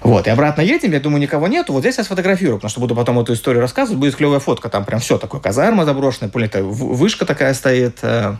Вот, 0.02 0.26
и 0.26 0.30
обратно 0.30 0.62
едем, 0.62 0.92
я 0.92 1.00
думаю, 1.00 1.22
никого 1.22 1.46
нету, 1.46 1.72
вот 1.72 1.80
здесь 1.80 1.98
я 1.98 2.04
сфотографирую, 2.04 2.56
потому 2.58 2.70
что 2.70 2.80
буду 2.80 2.94
потом 2.94 3.20
эту 3.20 3.34
историю 3.34 3.60
рассказывать, 3.60 4.00
будет 4.00 4.16
клевая 4.16 4.40
фотка, 4.40 4.68
там 4.68 4.84
прям 4.84 5.00
все 5.00 5.16
такое, 5.16 5.40
казарма 5.40 5.84
заброшенная, 5.84 6.30
это 6.34 6.62
вышка 6.64 7.24
такая 7.24 7.54
стоит, 7.54 7.98
э, 8.02 8.36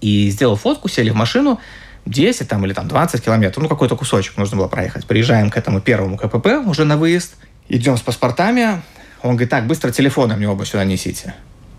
и 0.00 0.30
сделал 0.30 0.56
фотку, 0.56 0.88
сели 0.88 1.10
в 1.10 1.14
машину, 1.14 1.60
10 2.06 2.48
там, 2.48 2.64
или 2.64 2.72
там 2.72 2.88
20 2.88 3.22
километров, 3.22 3.62
ну 3.62 3.68
какой-то 3.68 3.96
кусочек 3.96 4.36
нужно 4.36 4.56
было 4.56 4.66
проехать. 4.66 5.06
Приезжаем 5.06 5.50
к 5.50 5.56
этому 5.56 5.80
первому 5.80 6.16
КПП 6.16 6.66
уже 6.66 6.84
на 6.84 6.96
выезд, 6.96 7.36
идем 7.68 7.96
с 7.96 8.00
паспортами, 8.00 8.82
он 9.22 9.32
говорит, 9.32 9.50
так, 9.50 9.66
быстро 9.66 9.92
телефоны 9.92 10.36
мне 10.36 10.48
оба 10.48 10.64
сюда 10.64 10.84
несите. 10.84 11.34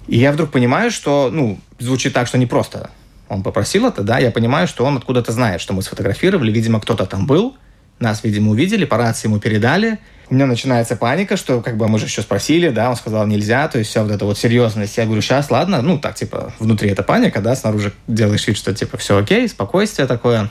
И 0.08 0.18
я 0.18 0.32
вдруг 0.32 0.52
понимаю, 0.52 0.92
что, 0.92 1.30
ну, 1.32 1.60
звучит 1.80 2.14
так, 2.14 2.28
что 2.28 2.38
не 2.38 2.46
просто 2.46 2.90
он 3.30 3.44
попросил 3.44 3.88
это, 3.88 4.04
да, 4.04 4.20
я 4.20 4.32
понимаю, 4.32 4.68
что 4.68 4.86
он 4.86 4.98
откуда-то 4.98 5.32
знает, 5.32 5.60
что 5.60 5.74
мы 5.74 5.82
сфотографировали, 5.82 6.52
видимо, 6.52 6.80
кто-то 6.80 7.06
там 7.06 7.26
был, 7.26 7.58
нас, 8.04 8.24
видимо, 8.24 8.52
увидели, 8.52 8.86
по 8.86 8.98
рации 8.98 9.28
ему 9.28 9.40
передали. 9.40 9.98
У 10.30 10.36
меня 10.36 10.46
начинается 10.46 10.96
паника, 10.96 11.38
что 11.38 11.62
как 11.62 11.78
бы 11.78 11.88
мы 11.88 12.00
же 12.00 12.06
еще 12.06 12.22
спросили, 12.22 12.70
да, 12.70 12.90
он 12.90 12.96
сказал 12.96 13.28
нельзя, 13.28 13.68
то 13.68 13.78
есть 13.78 13.90
вся 13.90 14.04
вот 14.04 14.12
эта 14.12 14.26
вот 14.26 14.38
серьезность. 14.38 14.98
Я 14.98 15.06
говорю, 15.06 15.22
сейчас, 15.22 15.50
ладно, 15.52 15.82
ну 15.82 15.98
так, 15.98 16.16
типа, 16.16 16.54
внутри 16.60 16.90
это 16.90 17.04
паника, 17.04 17.42
да, 17.42 17.56
снаружи 17.56 17.94
делаешь 18.08 18.48
вид, 18.48 18.58
что 18.58 18.74
типа 18.74 18.98
все 18.98 19.18
окей, 19.18 19.48
спокойствие 19.48 20.08
такое. 20.08 20.50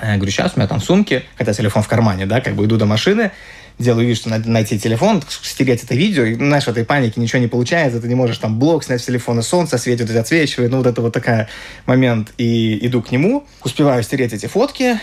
Я 0.00 0.16
говорю, 0.16 0.30
сейчас 0.30 0.52
у 0.54 0.58
меня 0.58 0.68
там 0.68 0.80
сумки, 0.80 1.24
хотя 1.36 1.52
телефон 1.52 1.82
в 1.82 1.88
кармане, 1.88 2.26
да, 2.26 2.40
как 2.40 2.54
бы 2.54 2.64
иду 2.64 2.76
до 2.76 2.86
машины, 2.86 3.32
делаю 3.78 4.06
вид, 4.06 4.16
что 4.16 4.28
надо 4.30 4.50
найти 4.50 4.78
телефон, 4.78 5.22
стереть 5.28 5.84
это 5.84 5.94
видео, 5.94 6.24
и, 6.24 6.34
знаешь, 6.34 6.64
в 6.64 6.68
этой 6.68 6.84
панике 6.84 7.20
ничего 7.20 7.40
не 7.40 7.48
получается, 7.48 8.00
ты 8.00 8.08
не 8.08 8.14
можешь 8.14 8.38
там 8.38 8.58
блок 8.58 8.84
снять 8.84 9.00
с 9.00 9.04
телефона, 9.04 9.42
солнце 9.42 9.78
светит, 9.78 10.10
отсвечивает, 10.10 10.70
ну, 10.70 10.78
вот 10.78 10.86
это 10.86 11.00
вот 11.00 11.12
такой 11.12 11.46
момент, 11.86 12.32
и 12.38 12.86
иду 12.86 13.02
к 13.02 13.10
нему, 13.10 13.46
успеваю 13.62 14.02
стереть 14.02 14.32
эти 14.32 14.46
фотки, 14.46 14.98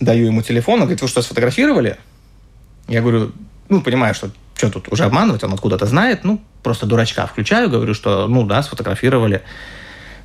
даю 0.00 0.26
ему 0.26 0.42
телефон, 0.42 0.74
он 0.74 0.80
говорит, 0.82 1.02
вы 1.02 1.08
что, 1.08 1.22
сфотографировали? 1.22 1.96
Я 2.88 3.00
говорю, 3.00 3.32
ну, 3.68 3.80
понимаю, 3.80 4.14
что 4.14 4.30
что 4.56 4.70
тут 4.70 4.92
уже 4.92 5.04
обманывать, 5.04 5.42
он 5.42 5.52
откуда-то 5.52 5.86
знает, 5.86 6.22
ну, 6.22 6.40
просто 6.62 6.86
дурачка 6.86 7.26
включаю, 7.26 7.68
говорю, 7.68 7.92
что, 7.92 8.28
ну, 8.28 8.44
да, 8.44 8.62
сфотографировали. 8.62 9.42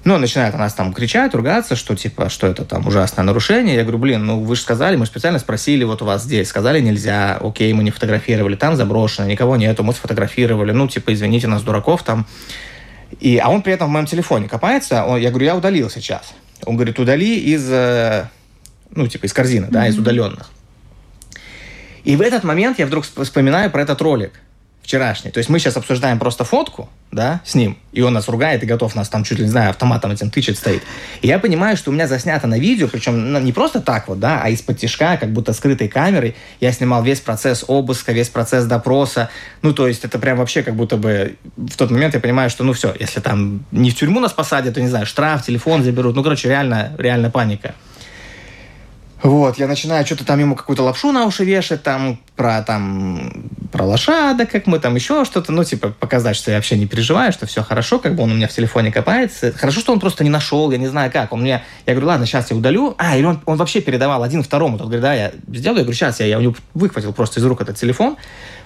Ну, 0.05 0.17
начинает 0.17 0.53
она 0.53 0.65
нас 0.65 0.73
там 0.73 0.93
кричать, 0.93 1.33
ругаться, 1.33 1.75
что 1.75 1.93
типа, 1.93 2.29
что 2.29 2.47
это 2.47 2.63
там 2.63 2.87
ужасное 2.87 3.25
нарушение. 3.25 3.75
Я 3.75 3.81
говорю, 3.81 3.97
блин, 3.97 4.25
ну 4.25 4.39
вы 4.39 4.55
же 4.55 4.61
сказали, 4.61 4.95
мы 4.95 5.05
специально 5.05 5.39
спросили 5.39 5.83
вот 5.83 6.01
у 6.01 6.05
вас 6.05 6.23
здесь. 6.23 6.47
Сказали 6.47 6.79
нельзя, 6.79 7.37
окей, 7.41 7.73
мы 7.73 7.83
не 7.83 7.91
фотографировали, 7.91 8.55
там 8.55 8.77
заброшено, 8.77 9.27
никого 9.27 9.57
нету, 9.57 9.83
мы 9.83 9.91
сфотографировали. 9.93 10.71
Ну, 10.71 10.87
типа, 10.87 11.13
извините 11.13 11.47
нас, 11.47 11.63
дураков 11.63 12.03
там. 12.03 12.27
И, 13.19 13.37
а 13.37 13.49
он 13.49 13.61
при 13.61 13.73
этом 13.73 13.89
в 13.89 13.91
моем 13.91 14.05
телефоне 14.05 14.47
копается. 14.47 15.03
Он, 15.03 15.19
я 15.19 15.31
говорю, 15.31 15.45
я 15.45 15.55
удалил 15.57 15.89
сейчас. 15.89 16.33
Он 16.65 16.75
говорит, 16.75 16.97
удали 16.97 17.37
из, 17.37 17.69
э, 17.69 18.29
ну, 18.91 19.07
типа, 19.07 19.25
из 19.25 19.33
корзины, 19.33 19.65
mm-hmm. 19.65 19.71
да, 19.71 19.87
из 19.87 19.97
удаленных. 19.97 20.49
И 22.03 22.15
в 22.15 22.21
этот 22.21 22.43
момент 22.43 22.79
я 22.79 22.85
вдруг 22.85 23.05
вспоминаю 23.05 23.69
про 23.71 23.81
этот 23.81 24.01
ролик 24.01 24.33
вчерашний. 24.89 25.29
То 25.29 25.37
есть 25.37 25.49
мы 25.49 25.59
сейчас 25.59 25.77
обсуждаем 25.77 26.17
просто 26.17 26.43
фотку, 26.43 26.89
да, 27.11 27.41
с 27.45 27.53
ним, 27.53 27.77
и 27.91 28.01
он 28.01 28.13
нас 28.13 28.27
ругает 28.27 28.63
и 28.63 28.65
готов 28.65 28.95
нас 28.95 29.07
там 29.07 29.23
чуть 29.23 29.37
ли, 29.37 29.45
не 29.45 29.51
знаю, 29.51 29.69
автоматом 29.69 30.09
этим 30.09 30.31
тычет 30.31 30.57
стоит. 30.57 30.81
И 31.21 31.27
я 31.27 31.37
понимаю, 31.37 31.77
что 31.77 31.91
у 31.91 31.93
меня 31.93 32.07
заснято 32.07 32.47
на 32.47 32.57
видео, 32.57 32.87
причем 32.87 33.31
ну, 33.31 33.39
не 33.39 33.53
просто 33.53 33.81
так 33.81 34.07
вот, 34.07 34.19
да, 34.19 34.41
а 34.41 34.49
из-под 34.49 34.79
тяжка, 34.79 35.17
как 35.17 35.31
будто 35.31 35.53
скрытой 35.53 35.89
камерой. 35.89 36.35
Я 36.59 36.71
снимал 36.71 37.03
весь 37.03 37.19
процесс 37.19 37.63
обыска, 37.67 38.13
весь 38.13 38.29
процесс 38.29 38.65
допроса. 38.65 39.29
Ну, 39.61 39.75
то 39.75 39.87
есть 39.87 40.03
это 40.05 40.17
прям 40.17 40.37
вообще 40.39 40.63
как 40.63 40.75
будто 40.75 40.97
бы 40.97 41.35
в 41.55 41.77
тот 41.77 41.91
момент 41.91 42.15
я 42.15 42.19
понимаю, 42.19 42.49
что, 42.49 42.63
ну, 42.63 42.73
все, 42.73 42.91
если 42.99 43.19
там 43.19 43.63
не 43.71 43.91
в 43.91 43.95
тюрьму 43.95 44.19
нас 44.19 44.33
посадят, 44.33 44.73
то, 44.73 44.81
не 44.81 44.87
знаю, 44.87 45.05
штраф, 45.05 45.45
телефон 45.45 45.83
заберут. 45.83 46.15
Ну, 46.15 46.23
короче, 46.23 46.49
реально, 46.49 46.93
реально 46.97 47.29
паника. 47.29 47.75
Вот, 49.21 49.57
я 49.57 49.67
начинаю 49.67 50.05
что-то 50.05 50.23
там 50.23 50.39
ему 50.39 50.55
какую-то 50.55 50.83
лапшу 50.83 51.11
на 51.11 51.25
уши 51.25 51.43
вешать, 51.43 51.83
там, 51.83 52.19
про, 52.37 52.61
там, 52.61 53.49
про 53.69 53.83
лошадок, 53.83 54.49
как 54.49 54.65
мы 54.65 54.79
там, 54.79 54.95
еще 54.95 55.25
что-то, 55.25 55.51
ну, 55.51 55.65
типа, 55.65 55.89
показать, 55.89 56.37
что 56.37 56.51
я 56.51 56.57
вообще 56.57 56.77
не 56.77 56.87
переживаю, 56.87 57.33
что 57.33 57.45
все 57.45 57.61
хорошо, 57.61 57.99
как 57.99 58.15
бы 58.15 58.23
он 58.23 58.31
у 58.31 58.35
меня 58.35 58.47
в 58.47 58.53
телефоне 58.53 58.93
копается. 58.93 59.51
Хорошо, 59.51 59.81
что 59.81 59.91
он 59.91 59.99
просто 59.99 60.23
не 60.23 60.29
нашел, 60.29 60.71
я 60.71 60.77
не 60.77 60.87
знаю 60.87 61.11
как. 61.11 61.33
Он 61.33 61.41
мне, 61.41 61.63
я 61.85 61.93
говорю, 61.93 62.07
ладно, 62.07 62.25
сейчас 62.25 62.49
я 62.49 62.55
удалю. 62.55 62.95
А, 62.97 63.17
или 63.17 63.25
он, 63.25 63.41
он 63.45 63.57
вообще 63.57 63.81
передавал 63.81 64.23
один 64.23 64.41
второму. 64.41 64.77
Тот 64.77 64.87
говорит, 64.87 65.01
да, 65.01 65.13
я 65.13 65.31
сделаю. 65.47 65.79
Я 65.79 65.83
говорю, 65.83 65.93
сейчас 65.93 66.21
я, 66.21 66.25
я 66.25 66.37
у 66.37 66.41
него 66.41 66.55
выхватил 66.73 67.11
просто 67.11 67.41
из 67.41 67.45
рук 67.45 67.59
этот 67.59 67.75
телефон, 67.75 68.15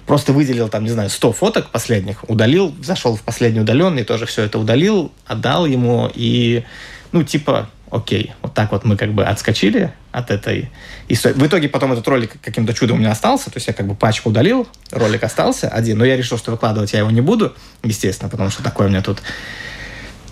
просто 0.06 0.32
выделил 0.32 0.68
там, 0.68 0.84
не 0.84 0.90
знаю, 0.90 1.10
100 1.10 1.32
фоток 1.32 1.70
последних, 1.70 2.28
удалил, 2.30 2.72
зашел 2.80 3.16
в 3.16 3.22
последний 3.22 3.60
удаленный, 3.60 4.04
тоже 4.04 4.26
все 4.26 4.44
это 4.44 4.60
удалил, 4.60 5.10
отдал 5.26 5.66
ему 5.66 6.08
и, 6.14 6.64
ну, 7.10 7.24
типа, 7.24 7.68
окей, 7.90 8.32
вот 8.40 8.54
так 8.54 8.70
вот 8.70 8.84
мы 8.84 8.96
как 8.96 9.12
бы 9.12 9.24
отскочили 9.24 9.92
от 10.14 10.30
этой 10.30 10.70
истории. 11.08 11.34
В 11.34 11.46
итоге 11.46 11.68
потом 11.68 11.92
этот 11.92 12.06
ролик 12.06 12.36
каким-то 12.40 12.72
чудом 12.72 12.96
у 12.96 13.00
меня 13.00 13.10
остался, 13.10 13.46
то 13.46 13.56
есть 13.56 13.66
я 13.66 13.72
как 13.72 13.86
бы 13.86 13.94
пачку 13.94 14.30
удалил, 14.30 14.68
ролик 14.92 15.24
остался 15.24 15.68
один, 15.68 15.98
но 15.98 16.04
я 16.04 16.16
решил, 16.16 16.38
что 16.38 16.52
выкладывать 16.52 16.92
я 16.92 17.00
его 17.00 17.10
не 17.10 17.20
буду, 17.20 17.54
естественно, 17.82 18.30
потому 18.30 18.50
что 18.50 18.62
такое 18.62 18.86
у 18.86 18.90
меня 18.90 19.02
тут, 19.02 19.22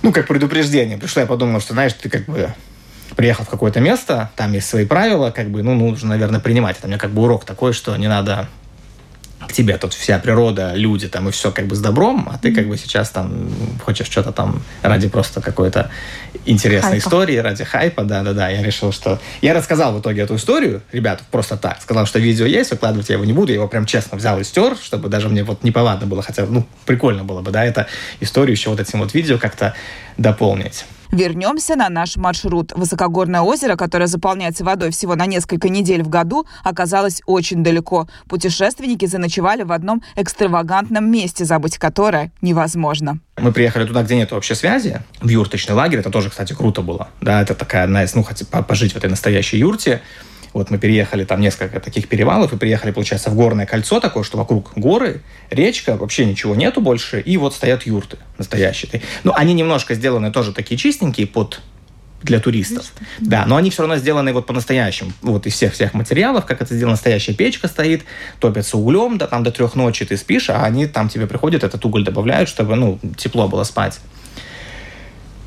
ну, 0.03 0.13
как 0.13 0.29
предупреждение. 0.29 0.99
Пришло, 0.99 1.23
я 1.23 1.27
подумал, 1.27 1.61
что, 1.61 1.75
знаешь, 1.75 1.93
ты 1.95 2.09
как 2.09 2.27
бы 2.27 2.55
приехал 3.17 3.45
в 3.45 3.49
какое-то 3.49 3.81
место, 3.81 4.31
там 4.37 4.53
есть 4.53 4.69
свои 4.69 4.87
правила, 4.87 5.31
как 5.31 5.51
бы, 5.51 5.63
ну, 5.63 5.75
нужно, 5.75 6.11
наверное, 6.11 6.41
принимать. 6.41 6.79
Это 6.79 6.87
меня 6.87 6.99
как 6.99 7.11
бы 7.11 7.23
урок 7.23 7.45
такой, 7.45 7.73
что 7.73 7.97
не 7.97 8.09
надо 8.09 8.49
к 9.53 9.55
тебе 9.55 9.77
тут 9.77 9.93
вся 9.93 10.19
природа, 10.19 10.73
люди 10.75 11.09
там 11.09 11.29
и 11.29 11.33
все 11.33 11.53
как 11.53 11.67
бы 11.67 11.77
с 11.77 11.81
добром, 11.81 12.29
а 12.33 12.39
ты 12.39 12.55
как 12.55 12.67
бы 12.69 12.79
сейчас 12.79 13.11
там 13.11 13.51
хочешь 13.85 14.07
что-то 14.07 14.33
там 14.33 14.63
ради 14.83 15.09
просто 15.09 15.43
какой-то 15.43 15.91
интересной 16.47 16.93
хайпа. 16.93 17.07
истории, 17.07 17.37
ради 17.37 17.65
хайпа, 17.65 18.05
да-да-да. 18.05 18.49
Я 18.49 18.63
решил, 18.63 18.93
что... 18.93 19.21
Я 19.43 19.53
рассказал 19.53 19.93
в 19.93 20.01
итоге 20.01 20.23
эту 20.23 20.37
историю, 20.37 20.83
ребят, 20.91 21.23
просто 21.31 21.59
так. 21.59 21.83
Сказал, 21.83 22.07
что 22.07 22.19
видео 22.19 22.47
есть, 22.47 22.71
выкладывать 22.71 23.11
я 23.11 23.17
его 23.17 23.27
не 23.27 23.35
буду. 23.35 23.53
Я 23.53 23.57
его 23.57 23.69
прям 23.69 23.85
честно 23.85 24.17
взял 24.17 24.41
и 24.41 24.45
стер, 24.45 24.75
чтобы 24.83 25.11
даже 25.11 25.29
мне 25.29 25.45
вот 25.45 25.63
неповадно 25.63 26.07
было, 26.07 26.23
хотя, 26.23 26.47
ну, 26.47 26.67
прикольно 26.87 27.23
было 27.23 27.43
бы, 27.43 27.51
да, 27.51 27.63
это 27.63 27.87
историю 28.21 28.57
еще 28.57 28.71
вот 28.71 28.81
этим 28.81 29.01
вот 29.01 29.13
видео 29.13 29.37
как-то 29.37 29.75
дополнить. 30.17 30.87
Вернемся 31.13 31.77
на 31.77 31.91
наш 31.91 32.17
маршрут. 32.17 32.73
Высокогорное 32.75 33.43
озеро, 33.43 33.77
которое 33.77 34.07
заполняется 34.07 34.65
водой 34.65 34.91
всего 34.91 35.15
на 35.15 35.27
несколько 35.27 35.69
недель 35.69 36.03
в 36.03 36.09
году, 36.09 36.47
оказалось 36.65 37.21
очень 37.27 37.63
далеко. 37.63 38.09
Путешественники 38.31 39.05
заночевали 39.05 39.63
в 39.63 39.73
одном 39.73 40.03
экстравагантном 40.17 41.05
месте, 41.11 41.45
забыть 41.45 41.77
которое 41.77 42.33
невозможно. 42.41 43.19
Мы 43.37 43.53
приехали 43.53 43.85
туда, 43.85 44.03
где 44.03 44.17
нет 44.17 44.31
вообще 44.33 44.55
связи, 44.55 45.03
в 45.21 45.29
юрточный 45.29 45.75
лагерь. 45.75 45.99
Это 45.99 46.09
тоже, 46.09 46.31
кстати, 46.31 46.55
круто 46.55 46.81
было. 46.81 47.09
Да, 47.21 47.43
это 47.43 47.55
такая 47.55 47.85
одна 47.85 48.05
из, 48.05 48.15
ну, 48.15 48.23
хотя 48.23 48.47
пожить 48.63 48.95
в 48.95 48.97
этой 48.97 49.11
настоящей 49.11 49.59
юрте. 49.59 50.01
Вот 50.53 50.71
мы 50.71 50.79
переехали, 50.79 51.25
там 51.25 51.41
несколько 51.41 51.81
таких 51.81 52.09
перевалов, 52.09 52.53
и 52.53 52.57
приехали, 52.57 52.91
получается, 52.91 53.31
в 53.31 53.35
горное 53.35 53.67
кольцо 53.67 54.01
такое, 54.01 54.23
что 54.23 54.37
вокруг 54.37 54.73
горы, 54.77 55.23
речка, 55.51 55.97
вообще 55.97 56.25
ничего 56.25 56.55
нету 56.55 56.81
больше, 56.81 57.21
и 57.21 57.37
вот 57.37 57.55
стоят 57.55 57.87
юрты 57.87 58.19
настоящие. 58.39 59.03
Ну, 59.25 59.33
они 59.35 59.55
немножко 59.55 59.95
сделаны 59.95 60.31
тоже 60.31 60.53
такие 60.53 60.77
чистенькие 60.77 61.27
под 61.27 61.61
для 62.23 62.39
туристов. 62.41 62.87
Туристы. 62.87 63.31
Да, 63.31 63.45
но 63.47 63.57
они 63.57 63.71
все 63.71 63.83
равно 63.83 63.97
сделаны 63.97 64.33
вот 64.33 64.47
по-настоящему. 64.47 65.13
Вот 65.23 65.47
из 65.47 65.55
всех 65.55 65.73
всех 65.73 65.95
материалов, 65.95 66.47
как 66.47 66.63
это 66.63 66.75
сделано, 66.75 66.93
настоящая 66.93 67.35
печка 67.35 67.69
стоит, 67.69 68.05
топятся 68.39 68.79
углем, 68.79 69.19
да, 69.19 69.27
там 69.27 69.43
до 69.43 69.51
трех 69.51 69.75
ночи 69.75 70.05
ты 70.05 70.17
спишь, 70.17 70.51
а 70.51 70.65
они 70.65 70.87
там 70.87 71.09
тебе 71.09 71.27
приходят, 71.27 71.65
этот 71.65 71.85
уголь 71.85 72.05
добавляют, 72.05 72.49
чтобы, 72.49 72.77
ну, 72.77 72.99
тепло 73.17 73.49
было 73.49 73.65
спать. 73.65 73.99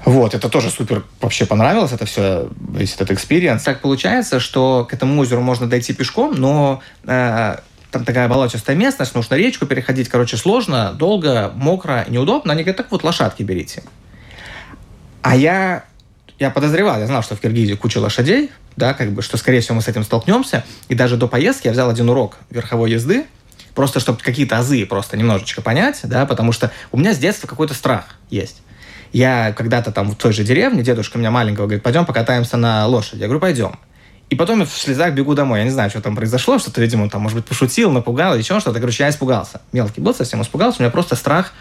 Вот, 0.06 0.36
это 0.36 0.50
тоже 0.50 0.70
супер 0.70 1.04
вообще 1.20 1.48
понравилось, 1.48 1.92
это 1.92 2.06
все, 2.06 2.48
весь 2.70 2.94
этот 2.94 3.10
experience. 3.10 3.64
Так 3.64 3.82
получается, 3.82 4.40
что 4.40 4.86
к 4.88 4.94
этому 4.94 5.20
озеру 5.20 5.42
можно 5.42 5.68
дойти 5.68 5.94
пешком, 5.94 6.36
но 6.36 6.84
э, 7.06 7.58
там 7.90 8.06
такая 8.06 8.28
болотистая 8.28 8.76
местность, 8.76 9.16
нужно 9.16 9.34
речку 9.34 9.66
переходить, 9.66 10.08
короче, 10.08 10.38
сложно, 10.38 10.94
долго, 10.94 11.52
мокро, 11.56 12.06
неудобно. 12.08 12.54
Они 12.54 12.62
говорят, 12.62 12.78
так 12.78 12.92
вот, 12.92 13.04
лошадки 13.04 13.42
берите. 13.42 13.82
А 15.24 15.36
я, 15.36 15.86
я 16.38 16.52
подозревал, 16.52 17.00
я 17.00 17.08
знал, 17.08 17.24
что 17.24 17.36
в 17.36 17.40
Киргизии 17.40 17.74
куча 17.74 17.98
лошадей, 17.98 18.52
да, 18.76 18.94
как 18.94 19.12
бы, 19.12 19.24
что, 19.24 19.38
скорее 19.38 19.62
всего, 19.62 19.76
мы 19.76 19.82
с 19.82 19.88
этим 19.88 20.04
столкнемся. 20.04 20.64
И 20.88 20.94
даже 20.94 21.18
до 21.18 21.28
поездки 21.28 21.66
я 21.66 21.74
взял 21.74 21.90
один 21.90 22.10
урок 22.10 22.38
верховой 22.52 22.92
езды, 22.92 23.26
просто 23.74 24.00
чтобы 24.00 24.20
какие-то 24.20 24.60
азы 24.60 24.86
просто 24.86 25.18
немножечко 25.18 25.64
понять, 25.64 26.02
да, 26.04 26.28
потому 26.28 26.52
что 26.52 26.72
у 26.92 26.98
меня 26.98 27.12
с 27.12 27.18
детства 27.18 27.48
какой-то 27.48 27.74
страх 27.74 28.06
есть. 28.30 28.62
Я 29.16 29.54
когда-то 29.54 29.94
там 29.94 30.12
в 30.12 30.16
той 30.16 30.34
же 30.34 30.44
деревне, 30.44 30.84
дедушка 30.84 31.18
меня 31.18 31.32
маленького 31.32 31.68
говорит, 31.68 31.84
пойдем 31.84 32.06
покатаемся 32.06 32.58
на 32.58 32.86
лошади. 32.86 33.22
Я 33.22 33.28
говорю, 33.28 33.40
пойдем. 33.40 33.80
И 34.30 34.36
потом 34.36 34.60
я 34.60 34.66
в 34.66 34.74
слезах 34.74 35.14
бегу 35.14 35.36
домой. 35.36 35.60
Я 35.60 35.64
не 35.64 35.72
знаю, 35.72 35.90
что 35.90 36.02
там 36.02 36.18
произошло, 36.18 36.60
что-то, 36.60 36.82
видимо, 36.82 37.10
там, 37.10 37.22
может 37.22 37.38
быть, 37.38 37.46
пошутил, 37.46 37.92
напугал, 37.92 38.36
еще 38.36 38.60
что-то. 38.60 38.82
Короче, 38.82 39.04
я 39.04 39.10
испугался. 39.10 39.62
Мелкий 39.72 40.02
был, 40.02 40.14
совсем 40.14 40.42
испугался. 40.42 40.80
У 40.80 40.84
меня 40.84 40.92
просто 40.92 41.16
страх, 41.16 41.54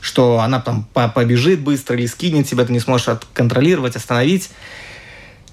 что 0.00 0.40
она 0.40 0.58
там 0.58 0.84
побежит 0.84 1.60
быстро 1.60 1.98
или 1.98 2.06
скинет 2.06 2.48
тебя, 2.48 2.64
ты 2.64 2.72
не 2.72 2.80
сможешь 2.80 3.18
контролировать, 3.34 3.94
остановить. 3.94 4.48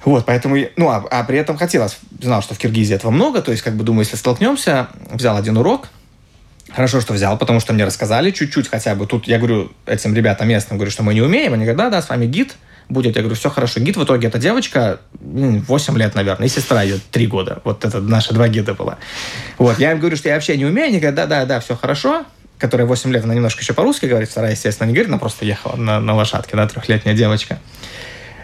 Вот, 0.05 0.25
поэтому, 0.25 0.55
ну, 0.77 0.87
а, 0.87 1.05
а 1.11 1.25
при 1.25 1.39
этом 1.39 1.57
хотелось, 1.57 1.97
знал, 2.21 2.41
что 2.41 2.55
в 2.55 2.57
Киргизии 2.57 2.95
этого 2.95 3.11
много, 3.11 3.41
то 3.41 3.51
есть, 3.51 3.63
как 3.63 3.75
бы, 3.75 3.83
думаю, 3.83 4.05
если 4.05 4.15
столкнемся, 4.15 4.87
взял 5.11 5.35
один 5.35 5.57
урок, 5.57 5.89
Хорошо, 6.71 7.01
что 7.01 7.13
взял, 7.13 7.38
потому 7.38 7.60
что 7.60 7.73
мне 7.73 7.84
рассказали 7.84 8.32
чуть-чуть 8.32 8.69
хотя 8.69 8.95
бы. 8.95 9.08
Тут 9.08 9.27
я 9.27 9.38
говорю 9.38 9.71
этим 9.86 10.13
ребятам 10.13 10.47
местным, 10.47 10.77
говорю, 10.77 10.91
что 10.91 11.03
мы 11.03 11.13
не 11.13 11.21
умеем. 11.21 11.53
Они 11.53 11.63
говорят, 11.63 11.77
да, 11.77 11.89
да, 11.89 12.01
с 12.01 12.10
вами 12.10 12.25
гид 12.25 12.55
будет. 12.89 13.15
Я 13.15 13.21
говорю, 13.21 13.36
все 13.36 13.49
хорошо. 13.49 13.79
Гид 13.79 13.97
в 13.97 14.03
итоге 14.03 14.27
эта 14.27 14.38
девочка 14.38 14.99
8 15.19 15.97
лет, 15.97 16.15
наверное, 16.15 16.47
и 16.47 16.49
сестра 16.49 16.84
ее 16.84 16.99
3 17.12 17.27
года. 17.27 17.62
Вот 17.63 17.86
это 17.86 17.99
наши 18.01 18.34
два 18.34 18.47
гида 18.47 18.73
было. 18.73 18.97
Вот, 19.58 19.79
я 19.79 19.91
им 19.91 19.99
говорю, 19.99 20.15
что 20.15 20.29
я 20.29 20.36
вообще 20.36 20.58
не 20.58 20.65
умею. 20.65 20.88
Они 20.88 20.99
говорят, 20.99 21.15
да, 21.15 21.25
да, 21.25 21.45
да, 21.45 21.60
все 21.60 21.75
хорошо. 21.75 22.25
Которая 22.58 22.86
8 22.86 23.12
лет, 23.13 23.23
она 23.23 23.34
немножко 23.34 23.62
еще 23.62 23.73
по-русски 23.73 24.05
говорит, 24.05 24.29
вторая, 24.29 24.51
естественно, 24.51 24.88
не 24.88 24.93
говорит, 24.93 25.10
она 25.10 25.17
просто 25.17 25.45
ехала 25.45 25.75
на, 25.75 25.99
на 25.99 26.13
лошадке, 26.13 26.55
да, 26.58 26.67
трехлетняя 26.67 27.15
девочка. 27.15 27.60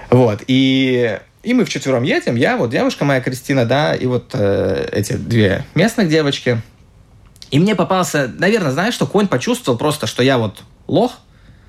Вот, 0.10 0.44
и 0.48 1.20
и 1.44 1.54
мы 1.54 1.64
вчетвером 1.64 2.02
едем, 2.02 2.36
я, 2.36 2.58
вот 2.58 2.72
девушка 2.72 3.06
моя 3.06 3.22
Кристина, 3.22 3.66
да, 3.66 3.94
и 3.94 4.08
вот 4.08 4.32
э, 4.34 4.90
эти 4.92 5.14
две 5.14 5.64
местных 5.76 6.10
девочки– 6.10 6.60
и 7.52 7.60
мне 7.60 7.76
попался, 7.76 8.32
наверное, 8.38 8.72
знаешь, 8.72 8.94
что 8.94 9.06
конь 9.06 9.28
почувствовал 9.28 9.78
просто, 9.78 10.08
что 10.08 10.24
я 10.24 10.38
вот 10.38 10.64
лох, 10.88 11.20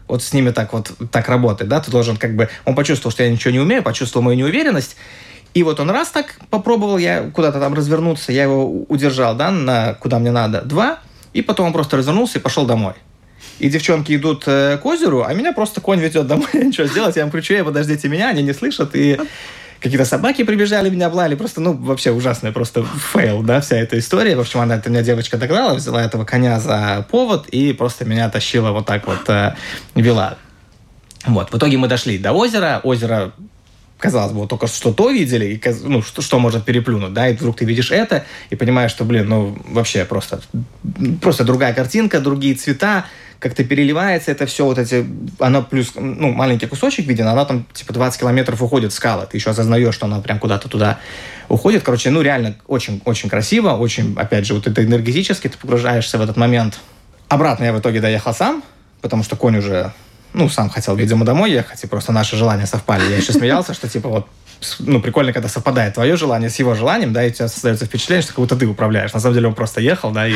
вот 0.09 0.23
с 0.23 0.33
ними 0.33 0.51
так 0.51 0.73
вот 0.73 0.93
так 1.11 1.29
работает, 1.29 1.69
да, 1.69 1.81
ты 1.81 1.91
должен 1.91 2.17
как 2.17 2.37
бы, 2.37 2.49
он 2.65 2.75
почувствовал, 2.75 3.13
что 3.13 3.23
я 3.23 3.31
ничего 3.31 3.53
не 3.53 3.61
умею, 3.61 3.83
почувствовал 3.83 4.25
мою 4.25 4.37
неуверенность, 4.39 4.97
и 5.55 5.63
вот 5.63 5.81
он 5.81 5.91
раз 5.91 6.09
так 6.09 6.39
попробовал, 6.51 6.99
я 6.99 7.31
куда-то 7.31 7.61
там 7.61 7.75
развернуться, 7.75 8.33
я 8.33 8.45
его 8.45 8.85
удержал, 8.89 9.35
да, 9.35 9.51
на 9.51 9.95
куда 9.95 10.19
мне 10.19 10.31
надо, 10.31 10.63
два, 10.63 10.99
и 11.33 11.43
потом 11.43 11.69
он 11.69 11.73
просто 11.73 11.97
развернулся 11.97 12.39
и 12.39 12.43
пошел 12.43 12.67
домой. 12.67 12.95
И 13.59 13.71
девчонки 13.71 14.15
идут 14.15 14.45
э, 14.47 14.79
к 14.79 14.85
озеру, 14.85 15.25
а 15.25 15.33
меня 15.33 15.53
просто 15.53 15.81
конь 15.81 15.99
ведет 15.99 16.27
домой, 16.27 16.49
ничего 16.55 16.87
сделать, 16.87 17.17
я 17.17 17.23
им 17.23 17.31
кричу, 17.31 17.65
подождите 17.65 18.09
меня, 18.09 18.29
они 18.29 18.43
не 18.43 18.53
слышат, 18.53 18.95
и 18.95 19.19
какие-то 19.81 20.05
собаки 20.05 20.45
прибежали, 20.45 20.91
меня 20.91 21.07
облали, 21.07 21.35
просто, 21.35 21.61
ну, 21.61 21.73
вообще 21.73 22.11
ужасный 22.11 22.53
просто 22.53 22.85
fail, 22.85 23.43
да, 23.43 23.61
вся 23.61 23.77
эта 23.77 23.99
история. 23.99 24.37
В 24.37 24.41
общем, 24.41 24.61
она, 24.61 24.77
это 24.77 24.91
меня 24.91 25.03
девочка 25.03 25.37
догнала, 25.37 25.75
взяла 25.75 26.03
этого 26.03 26.25
коня 26.25 26.61
за 26.61 27.07
повод 27.11 27.49
и 27.49 27.73
просто 27.73 28.05
меня 28.05 28.29
тащила 28.31 28.71
вот 28.71 28.87
так 28.87 29.07
вот, 29.07 29.29
э, 29.29 29.55
вела. 29.95 30.39
Вот, 31.27 31.53
в 31.53 31.57
итоге 31.57 31.77
мы 31.77 31.89
дошли 31.89 32.19
до 32.19 32.33
озера, 32.33 32.81
озеро 32.83 33.33
казалось 33.99 34.33
бы, 34.33 34.41
вот 34.41 34.51
только 34.51 34.67
что 34.67 34.93
то 34.93 35.11
видели, 35.11 35.47
и, 35.47 35.63
ну, 35.85 36.03
что, 36.03 36.21
что 36.23 36.39
может 36.39 36.65
переплюнуть, 36.65 37.13
да, 37.13 37.29
и 37.29 37.35
вдруг 37.35 37.57
ты 37.57 37.65
видишь 37.65 37.91
это, 37.91 38.25
и 38.51 38.57
понимаешь, 38.57 38.91
что, 38.91 39.05
блин, 39.05 39.29
ну, 39.29 39.59
вообще 39.69 40.05
просто, 40.05 40.41
просто 41.23 41.45
другая 41.45 41.73
картинка, 41.73 42.21
другие 42.21 42.55
цвета, 42.55 43.07
как-то 43.39 43.65
переливается 43.65 44.31
это 44.31 44.47
все, 44.47 44.65
вот 44.65 44.79
эти, 44.79 45.07
оно 45.39 45.63
плюс, 45.63 45.93
ну, 45.95 46.33
маленький 46.33 46.67
кусочек 46.67 47.07
виден, 47.07 47.27
она 47.27 47.45
там, 47.45 47.67
типа, 47.73 47.93
20 47.93 48.21
километров 48.21 48.63
уходит 48.63 48.93
в 48.93 48.95
скалы, 48.95 49.27
ты 49.31 49.37
еще 49.37 49.51
осознаешь, 49.51 49.95
что 49.95 50.07
она 50.07 50.21
прям 50.21 50.39
куда-то 50.39 50.69
туда 50.69 50.99
уходит, 51.49 51.83
короче, 51.83 52.11
ну, 52.11 52.23
реально 52.23 52.57
очень-очень 52.67 53.29
красиво, 53.29 53.73
очень, 53.73 54.15
опять 54.17 54.47
же, 54.47 54.55
вот 54.55 54.67
это 54.67 54.85
энергетически, 54.85 55.49
ты 55.49 55.59
погружаешься 55.59 56.19
в 56.19 56.23
этот 56.23 56.37
момент. 56.37 56.79
Обратно 57.29 57.65
я 57.65 57.73
в 57.73 57.81
итоге 57.81 58.01
доехал 58.01 58.35
сам, 58.35 58.63
потому 59.01 59.23
что 59.23 59.37
конь 59.37 59.59
уже 59.59 59.93
ну, 60.37 60.51
сам 60.51 60.69
хотел, 60.69 60.95
видимо, 60.97 61.25
домой 61.25 61.51
ехать, 61.51 61.83
и 61.83 61.87
просто 61.87 62.13
наши 62.13 62.37
желания 62.37 62.67
совпали. 62.67 63.09
Я 63.09 63.17
еще 63.17 63.33
смеялся, 63.33 63.73
что, 63.73 63.89
типа, 63.89 64.09
вот, 64.09 64.27
ну, 64.81 65.01
прикольно, 65.01 65.33
когда 65.33 65.49
совпадает 65.49 65.95
твое 65.95 66.17
желание 66.17 66.51
с 66.51 66.59
его 66.59 66.75
желанием, 66.75 67.13
да, 67.13 67.25
и 67.25 67.31
у 67.31 67.33
тебя 67.33 67.49
создается 67.49 67.87
впечатление, 67.87 68.23
что 68.23 68.33
как 68.33 68.41
будто 68.41 68.57
ты 68.57 68.67
управляешь. 68.67 69.13
На 69.15 69.21
самом 69.21 69.35
деле 69.35 69.49
он 69.49 69.55
просто 69.55 69.81
ехал, 69.81 70.11
да, 70.11 70.29
и 70.29 70.35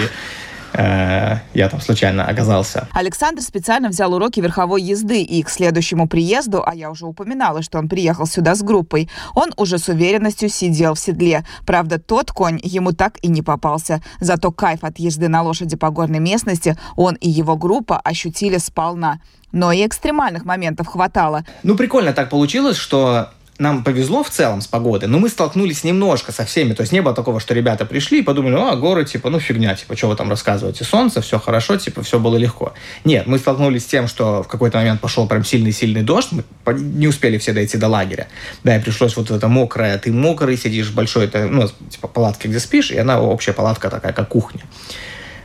я 0.75 1.69
там 1.71 1.81
случайно 1.81 2.27
оказался. 2.27 2.89
Александр 2.93 3.43
специально 3.43 3.89
взял 3.89 4.13
уроки 4.13 4.41
верховой 4.41 4.83
езды, 4.83 5.23
и 5.23 5.43
к 5.43 5.51
следующему 5.51 6.09
приезду, 6.09 6.63
а 6.65 6.75
я 6.75 6.91
уже 6.91 7.07
упоминала, 7.07 7.63
что 7.63 7.79
он 7.79 7.89
приехал 7.89 8.27
сюда 8.27 8.55
с 8.55 8.63
группой, 8.63 9.09
он 9.35 9.53
уже 9.57 9.79
с 9.79 9.89
уверенностью 9.89 10.49
сидел 10.49 10.95
в 10.95 11.01
седле. 11.01 11.45
Правда, 11.67 11.99
тот 11.99 12.33
конь 12.33 12.61
ему 12.63 12.93
так 12.93 13.19
и 13.23 13.29
не 13.29 13.43
попался. 13.43 14.03
Зато 14.21 14.51
кайф 14.53 14.85
от 14.85 14.99
езды 14.99 15.29
на 15.29 15.43
лошади 15.43 15.77
по 15.77 15.91
горной 15.91 16.21
местности 16.21 16.77
он 16.97 17.15
и 17.15 17.29
его 17.29 17.57
группа 17.57 17.99
ощутили 17.99 18.59
сполна. 18.59 19.21
Но 19.53 19.73
и 19.73 19.85
экстремальных 19.85 20.45
моментов 20.45 20.87
хватало. 20.87 21.45
Ну, 21.63 21.77
прикольно 21.77 22.13
так 22.13 22.31
получилось, 22.31 22.77
что 22.77 23.31
нам 23.61 23.85
повезло 23.85 24.25
в 24.25 24.31
целом 24.31 24.63
с 24.63 24.67
погодой, 24.67 25.09
но 25.09 25.19
мы 25.19 25.29
столкнулись 25.29 25.85
немножко 25.85 26.33
со 26.33 26.47
всеми. 26.47 26.73
То 26.73 26.81
есть 26.81 26.93
не 26.93 27.03
было 27.03 27.15
такого, 27.15 27.41
что 27.41 27.53
ребята 27.53 27.85
пришли 27.85 28.21
и 28.21 28.23
подумали, 28.23 28.55
а, 28.55 28.75
горы, 28.75 29.05
типа, 29.05 29.29
ну 29.29 29.39
фигня, 29.39 29.77
типа, 29.77 29.97
что 29.97 30.09
вы 30.09 30.17
там 30.17 30.31
рассказываете? 30.31 30.85
Солнце, 30.85 31.21
все 31.21 31.39
хорошо, 31.39 31.77
типа, 31.77 32.03
все 32.03 32.19
было 32.19 32.37
легко. 32.37 32.73
Нет, 33.05 33.27
мы 33.27 33.39
столкнулись 33.39 33.83
с 33.83 33.87
тем, 33.87 34.09
что 34.09 34.43
в 34.43 34.49
какой-то 34.49 34.79
момент 34.79 35.03
пошел 35.03 35.29
прям 35.29 35.45
сильный-сильный 35.45 36.03
дождь, 36.03 36.31
мы 36.33 36.43
не 36.75 37.07
успели 37.07 37.37
все 37.37 37.53
дойти 37.53 37.77
до 37.77 37.89
лагеря. 37.89 38.29
Да, 38.65 38.77
и 38.77 38.81
пришлось 38.81 39.15
вот 39.17 39.31
это 39.31 39.47
мокрое, 39.47 39.99
ты 39.99 40.11
мокрый, 40.11 40.57
сидишь 40.57 40.89
в 40.89 40.95
большой, 40.95 41.27
это, 41.27 41.47
ну, 41.47 41.69
типа, 41.69 42.09
палатке, 42.09 42.49
где 42.49 42.61
спишь, 42.61 42.91
и 42.91 42.97
она 42.97 43.21
общая 43.21 43.53
палатка 43.53 43.91
такая, 43.91 44.15
как 44.15 44.29
кухня. 44.29 44.63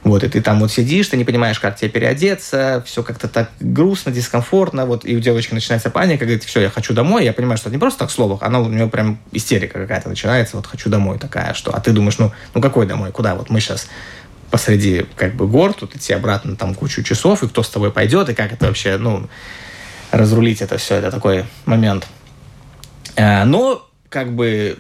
Вот, 0.06 0.24
и 0.24 0.30
ты 0.30 0.40
там 0.40 0.60
вот 0.60 0.72
сидишь, 0.72 1.08
ты 1.08 1.18
не 1.18 1.26
понимаешь, 1.26 1.60
как 1.60 1.78
тебе 1.78 1.90
переодеться, 1.90 2.84
все 2.86 3.02
как-то 3.02 3.28
так 3.28 3.50
грустно, 3.60 4.12
дискомфортно, 4.12 4.86
вот, 4.86 5.04
и 5.04 5.18
у 5.18 5.20
девочки 5.20 5.56
начинается 5.56 5.90
паника, 5.90 6.26
говорит, 6.26 6.44
все, 6.44 6.62
я 6.62 6.70
хочу 6.70 6.94
домой, 6.94 7.26
я 7.26 7.34
понимаю, 7.34 7.58
что 7.58 7.70
это 7.70 7.76
не 7.76 7.80
просто 7.80 8.02
так 8.02 8.12
слово, 8.12 8.38
она 8.42 8.60
у 8.60 8.70
нее 8.70 8.88
прям 8.88 9.18
истерика 9.32 9.80
какая-то 9.80 10.08
начинается, 10.08 10.58
вот, 10.58 10.68
хочу 10.68 10.92
домой 10.92 11.18
такая, 11.18 11.56
что, 11.56 11.76
а 11.76 11.80
ты 11.80 11.92
думаешь, 11.92 12.20
ну, 12.20 12.32
ну 12.54 12.62
какой 12.62 12.86
домой, 12.86 13.12
куда, 13.12 13.34
вот 13.34 13.50
мы 13.50 13.60
сейчас 13.60 13.88
посреди, 14.52 15.08
как 15.16 15.34
бы, 15.34 15.48
гор, 15.48 15.74
тут 15.74 15.96
идти 15.96 16.14
обратно 16.14 16.56
там 16.56 16.76
кучу 16.76 17.02
часов, 17.02 17.42
и 17.42 17.48
кто 17.48 17.64
с 17.64 17.70
тобой 17.70 17.92
пойдет, 17.92 18.30
и 18.30 18.36
как 18.36 18.54
это 18.54 18.68
вообще, 18.68 18.98
ну, 18.98 19.28
разрулить 20.12 20.62
это 20.62 20.78
все, 20.78 20.98
это 20.98 21.10
такой 21.10 21.46
момент. 21.66 22.08
Э, 23.16 23.44
но, 23.44 23.90
как 24.10 24.36
бы, 24.36 24.78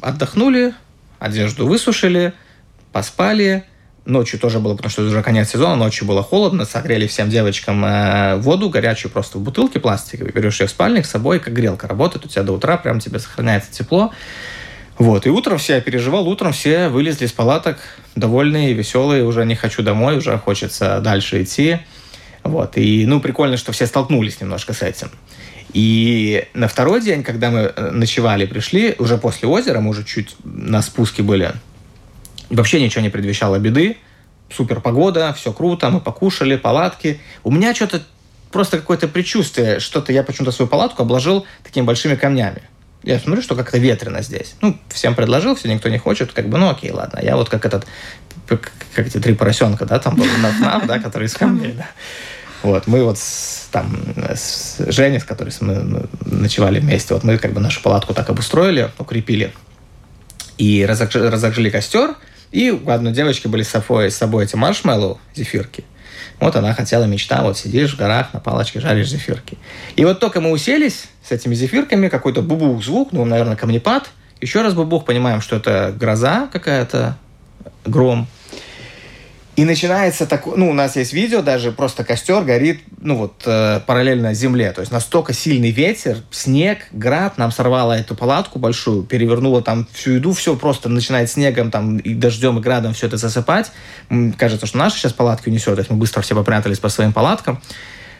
отдохнули, 0.00 0.72
одежду 1.18 1.66
высушили, 1.66 2.32
поспали, 2.92 3.64
Ночью 4.06 4.38
тоже 4.38 4.60
было, 4.60 4.74
потому 4.74 4.90
что 4.90 5.02
уже 5.02 5.22
конец 5.22 5.50
сезона, 5.50 5.76
ночью 5.76 6.06
было 6.06 6.22
холодно, 6.22 6.66
согрели 6.66 7.06
всем 7.06 7.30
девочкам 7.30 7.82
э, 7.86 8.36
воду 8.36 8.68
горячую 8.68 9.10
просто 9.10 9.38
в 9.38 9.40
бутылке 9.40 9.80
пластиковой, 9.80 10.30
берешь 10.30 10.60
ее 10.60 10.66
в 10.66 10.70
спальник 10.70 11.06
с 11.06 11.10
собой, 11.10 11.40
как 11.40 11.54
грелка 11.54 11.88
работает, 11.88 12.26
у 12.26 12.28
тебя 12.28 12.42
до 12.42 12.52
утра 12.52 12.76
прям 12.76 13.00
тебе 13.00 13.18
сохраняется 13.18 13.72
тепло. 13.72 14.12
Вот, 14.98 15.26
и 15.26 15.30
утром 15.30 15.56
все, 15.56 15.76
я 15.76 15.80
переживал, 15.80 16.28
утром 16.28 16.52
все 16.52 16.88
вылезли 16.88 17.24
из 17.24 17.32
палаток, 17.32 17.78
довольные, 18.14 18.74
веселые, 18.74 19.24
уже 19.24 19.46
не 19.46 19.54
хочу 19.54 19.82
домой, 19.82 20.18
уже 20.18 20.36
хочется 20.38 21.00
дальше 21.00 21.42
идти. 21.42 21.78
Вот, 22.42 22.76
и, 22.76 23.06
ну, 23.06 23.20
прикольно, 23.20 23.56
что 23.56 23.72
все 23.72 23.86
столкнулись 23.86 24.38
немножко 24.38 24.74
с 24.74 24.82
этим. 24.82 25.10
И 25.72 26.46
на 26.52 26.68
второй 26.68 27.00
день, 27.00 27.22
когда 27.22 27.50
мы 27.50 27.72
э, 27.74 27.90
ночевали, 27.90 28.44
пришли, 28.44 28.94
уже 28.98 29.16
после 29.16 29.48
озера, 29.48 29.80
мы 29.80 29.90
уже 29.90 30.04
чуть 30.04 30.36
на 30.44 30.82
спуске 30.82 31.22
были, 31.22 31.52
Вообще 32.54 32.80
ничего 32.80 33.02
не 33.02 33.10
предвещало 33.10 33.58
беды. 33.58 33.96
Супер 34.50 34.80
погода, 34.80 35.32
все 35.32 35.52
круто, 35.52 35.90
мы 35.90 36.00
покушали, 36.00 36.56
палатки. 36.56 37.20
У 37.42 37.50
меня 37.50 37.74
что-то 37.74 38.02
просто 38.52 38.78
какое-то 38.78 39.08
предчувствие, 39.08 39.80
что-то 39.80 40.12
я 40.12 40.22
почему-то 40.22 40.52
свою 40.52 40.68
палатку 40.68 41.02
обложил 41.02 41.46
такими 41.64 41.84
большими 41.84 42.14
камнями. 42.14 42.62
Я 43.02 43.18
смотрю, 43.18 43.42
что 43.42 43.56
как-то 43.56 43.78
ветрено 43.78 44.22
здесь. 44.22 44.54
Ну, 44.60 44.78
всем 44.88 45.14
предложил, 45.14 45.56
все 45.56 45.72
никто 45.72 45.88
не 45.88 45.98
хочет, 45.98 46.32
как 46.32 46.48
бы, 46.48 46.56
ну 46.58 46.70
окей, 46.70 46.92
ладно. 46.92 47.18
Я 47.20 47.36
вот 47.36 47.48
как 47.48 47.66
этот, 47.66 47.86
как, 48.46 48.72
эти 48.94 49.18
три 49.18 49.34
поросенка, 49.34 49.84
да, 49.84 49.98
там 49.98 50.14
был 50.14 50.24
на 50.24 50.80
да, 50.86 50.98
который 51.00 51.26
из 51.26 51.34
камней, 51.34 51.72
да. 51.72 51.88
Вот, 52.62 52.86
мы 52.86 53.04
вот 53.04 53.18
с, 53.18 53.68
там 53.72 53.94
с 54.34 54.76
Женей, 54.90 55.20
с 55.20 55.24
которой 55.24 55.52
мы 55.60 56.06
ночевали 56.24 56.80
вместе, 56.80 57.12
вот 57.12 57.24
мы 57.24 57.36
как 57.36 57.52
бы 57.52 57.60
нашу 57.60 57.82
палатку 57.82 58.14
так 58.14 58.30
обустроили, 58.30 58.90
укрепили 58.98 59.52
и 60.56 60.86
разожгли 60.86 61.70
костер, 61.70 62.14
и 62.52 62.70
у 62.70 62.88
одной 62.90 63.12
девочки 63.12 63.48
были 63.48 63.62
с 63.62 63.68
собой, 63.68 64.10
с 64.10 64.16
собой 64.16 64.44
эти 64.44 64.56
маршмеллоу, 64.56 65.18
зефирки. 65.34 65.84
Вот 66.40 66.56
она 66.56 66.74
хотела, 66.74 67.04
мечта, 67.04 67.42
вот 67.42 67.56
сидишь 67.56 67.94
в 67.94 67.98
горах, 67.98 68.32
на 68.32 68.40
палочке 68.40 68.80
жаришь 68.80 69.08
зефирки. 69.08 69.56
И 69.96 70.04
вот 70.04 70.20
только 70.20 70.40
мы 70.40 70.50
уселись 70.50 71.06
с 71.26 71.32
этими 71.32 71.54
зефирками, 71.54 72.08
какой-то 72.08 72.42
бубух 72.42 72.84
звук, 72.84 73.12
ну, 73.12 73.24
наверное, 73.24 73.56
камнепад. 73.56 74.10
Еще 74.40 74.62
раз 74.62 74.74
бубух, 74.74 75.04
понимаем, 75.04 75.40
что 75.40 75.56
это 75.56 75.94
гроза 75.98 76.48
какая-то, 76.52 77.16
гром. 77.86 78.26
И 79.56 79.64
начинается 79.64 80.26
так, 80.26 80.46
ну, 80.46 80.68
у 80.68 80.72
нас 80.72 80.96
есть 80.96 81.12
видео, 81.12 81.40
даже 81.40 81.70
просто 81.70 82.02
костер 82.02 82.42
горит, 82.42 82.80
ну, 83.00 83.16
вот, 83.16 83.42
э, 83.46 83.80
параллельно 83.86 84.34
земле. 84.34 84.72
То 84.72 84.80
есть 84.80 84.90
настолько 84.90 85.32
сильный 85.32 85.70
ветер, 85.70 86.18
снег, 86.32 86.88
град, 86.90 87.38
нам 87.38 87.52
сорвало 87.52 87.92
эту 87.92 88.16
палатку 88.16 88.58
большую, 88.58 89.04
перевернуло 89.04 89.62
там 89.62 89.86
всю 89.92 90.12
еду, 90.12 90.32
все 90.32 90.56
просто 90.56 90.88
начинает 90.88 91.30
снегом, 91.30 91.70
там, 91.70 91.98
и 91.98 92.14
дождем, 92.14 92.58
и 92.58 92.60
градом 92.60 92.94
все 92.94 93.06
это 93.06 93.16
засыпать. 93.16 93.70
Кажется, 94.36 94.66
что 94.66 94.76
наши 94.76 94.98
сейчас 94.98 95.12
палатки 95.12 95.48
унесет, 95.48 95.74
то 95.74 95.80
есть 95.80 95.90
мы 95.90 95.98
быстро 95.98 96.20
все 96.22 96.34
попрятались 96.34 96.80
по 96.80 96.88
своим 96.88 97.12
палаткам. 97.12 97.62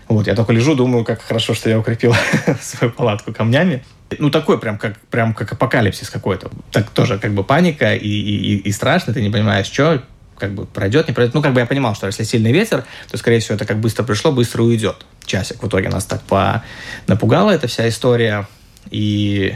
Вот, 0.06 0.28
я 0.28 0.34
только 0.34 0.52
лежу, 0.52 0.74
думаю, 0.76 1.04
как 1.04 1.22
хорошо, 1.22 1.54
что 1.54 1.68
я 1.68 1.78
укрепил 1.78 2.14
свою 2.60 2.92
палатку 2.92 3.32
камнями. 3.32 3.82
Ну, 4.18 4.30
такой 4.30 4.60
прям 4.60 4.78
как, 4.78 5.00
прям 5.10 5.34
как 5.34 5.52
апокалипсис 5.52 6.10
какой-то. 6.10 6.50
Так 6.70 6.90
тоже 6.90 7.18
как 7.18 7.32
бы 7.32 7.42
паника 7.42 7.94
и, 7.94 8.08
и, 8.08 8.56
и 8.58 8.72
страшно, 8.72 9.12
ты 9.12 9.22
не 9.22 9.30
понимаешь, 9.30 9.66
что, 9.66 10.02
как 10.38 10.54
бы 10.54 10.66
пройдет, 10.66 11.08
не 11.08 11.14
пройдет. 11.14 11.34
Ну, 11.34 11.42
как 11.42 11.52
бы 11.52 11.60
я 11.60 11.66
понимал, 11.66 11.94
что 11.94 12.06
если 12.06 12.24
сильный 12.24 12.52
ветер, 12.52 12.84
то, 13.10 13.16
скорее 13.16 13.40
всего, 13.40 13.54
это 13.56 13.64
как 13.64 13.78
быстро 13.78 14.02
пришло, 14.04 14.32
быстро 14.32 14.62
уйдет. 14.62 14.96
Часик 15.24 15.62
в 15.62 15.68
итоге 15.68 15.88
нас 15.88 16.04
так 16.04 16.22
по... 16.22 16.62
напугала 17.06 17.50
эта 17.50 17.66
вся 17.66 17.88
история, 17.88 18.46
и 18.90 19.54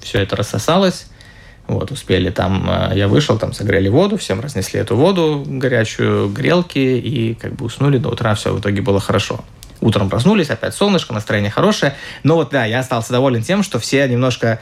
все 0.00 0.20
это 0.20 0.36
рассосалось. 0.36 1.06
Вот, 1.66 1.90
успели 1.90 2.30
там, 2.30 2.68
э, 2.68 2.92
я 2.98 3.08
вышел, 3.08 3.38
там 3.38 3.54
согрели 3.54 3.88
воду, 3.88 4.18
всем 4.18 4.40
разнесли 4.40 4.80
эту 4.80 4.96
воду 4.96 5.42
горячую, 5.46 6.28
грелки, 6.28 6.78
и 6.78 7.34
как 7.34 7.54
бы 7.54 7.64
уснули 7.64 7.96
до 7.96 8.10
утра, 8.10 8.34
все 8.34 8.52
в 8.52 8.60
итоге 8.60 8.82
было 8.82 9.00
хорошо. 9.00 9.42
Утром 9.80 10.10
проснулись, 10.10 10.50
опять 10.50 10.74
солнышко, 10.74 11.14
настроение 11.14 11.50
хорошее. 11.50 11.94
Но 12.22 12.36
вот 12.36 12.50
да, 12.50 12.66
я 12.66 12.80
остался 12.80 13.12
доволен 13.12 13.42
тем, 13.42 13.62
что 13.62 13.78
все 13.78 14.06
немножко 14.06 14.60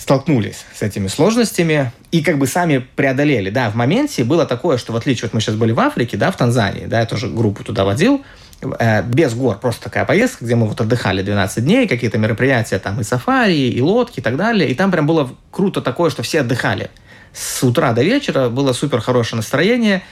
столкнулись 0.00 0.64
с 0.74 0.80
этими 0.80 1.08
сложностями 1.08 1.92
и 2.10 2.22
как 2.22 2.38
бы 2.38 2.46
сами 2.46 2.78
преодолели. 2.96 3.50
Да, 3.50 3.68
в 3.68 3.74
моменте 3.74 4.24
было 4.24 4.46
такое, 4.46 4.78
что 4.78 4.92
в 4.94 4.96
отличие 4.96 5.26
от 5.26 5.34
мы 5.34 5.40
сейчас 5.40 5.56
были 5.56 5.72
в 5.72 5.80
Африке, 5.80 6.16
да, 6.16 6.30
в 6.30 6.36
Танзании, 6.36 6.86
да, 6.86 7.00
я 7.00 7.06
тоже 7.06 7.28
группу 7.28 7.62
туда 7.64 7.84
водил, 7.84 8.24
э, 8.62 9.02
без 9.02 9.34
гор, 9.34 9.58
просто 9.58 9.84
такая 9.84 10.06
поездка, 10.06 10.46
где 10.46 10.54
мы 10.56 10.66
вот 10.66 10.80
отдыхали 10.80 11.22
12 11.22 11.62
дней, 11.62 11.86
какие-то 11.86 12.16
мероприятия 12.16 12.78
там 12.78 12.98
и 13.00 13.04
сафари, 13.04 13.68
и 13.68 13.80
лодки 13.82 14.20
и 14.20 14.22
так 14.22 14.36
далее, 14.36 14.70
и 14.70 14.74
там 14.74 14.90
прям 14.90 15.06
было 15.06 15.30
круто 15.50 15.82
такое, 15.82 16.08
что 16.08 16.22
все 16.22 16.40
отдыхали. 16.40 16.90
С 17.34 17.62
утра 17.62 17.92
до 17.92 18.02
вечера 18.02 18.48
было 18.48 18.72
супер 18.72 19.02
хорошее 19.02 19.36
настроение, 19.36 20.02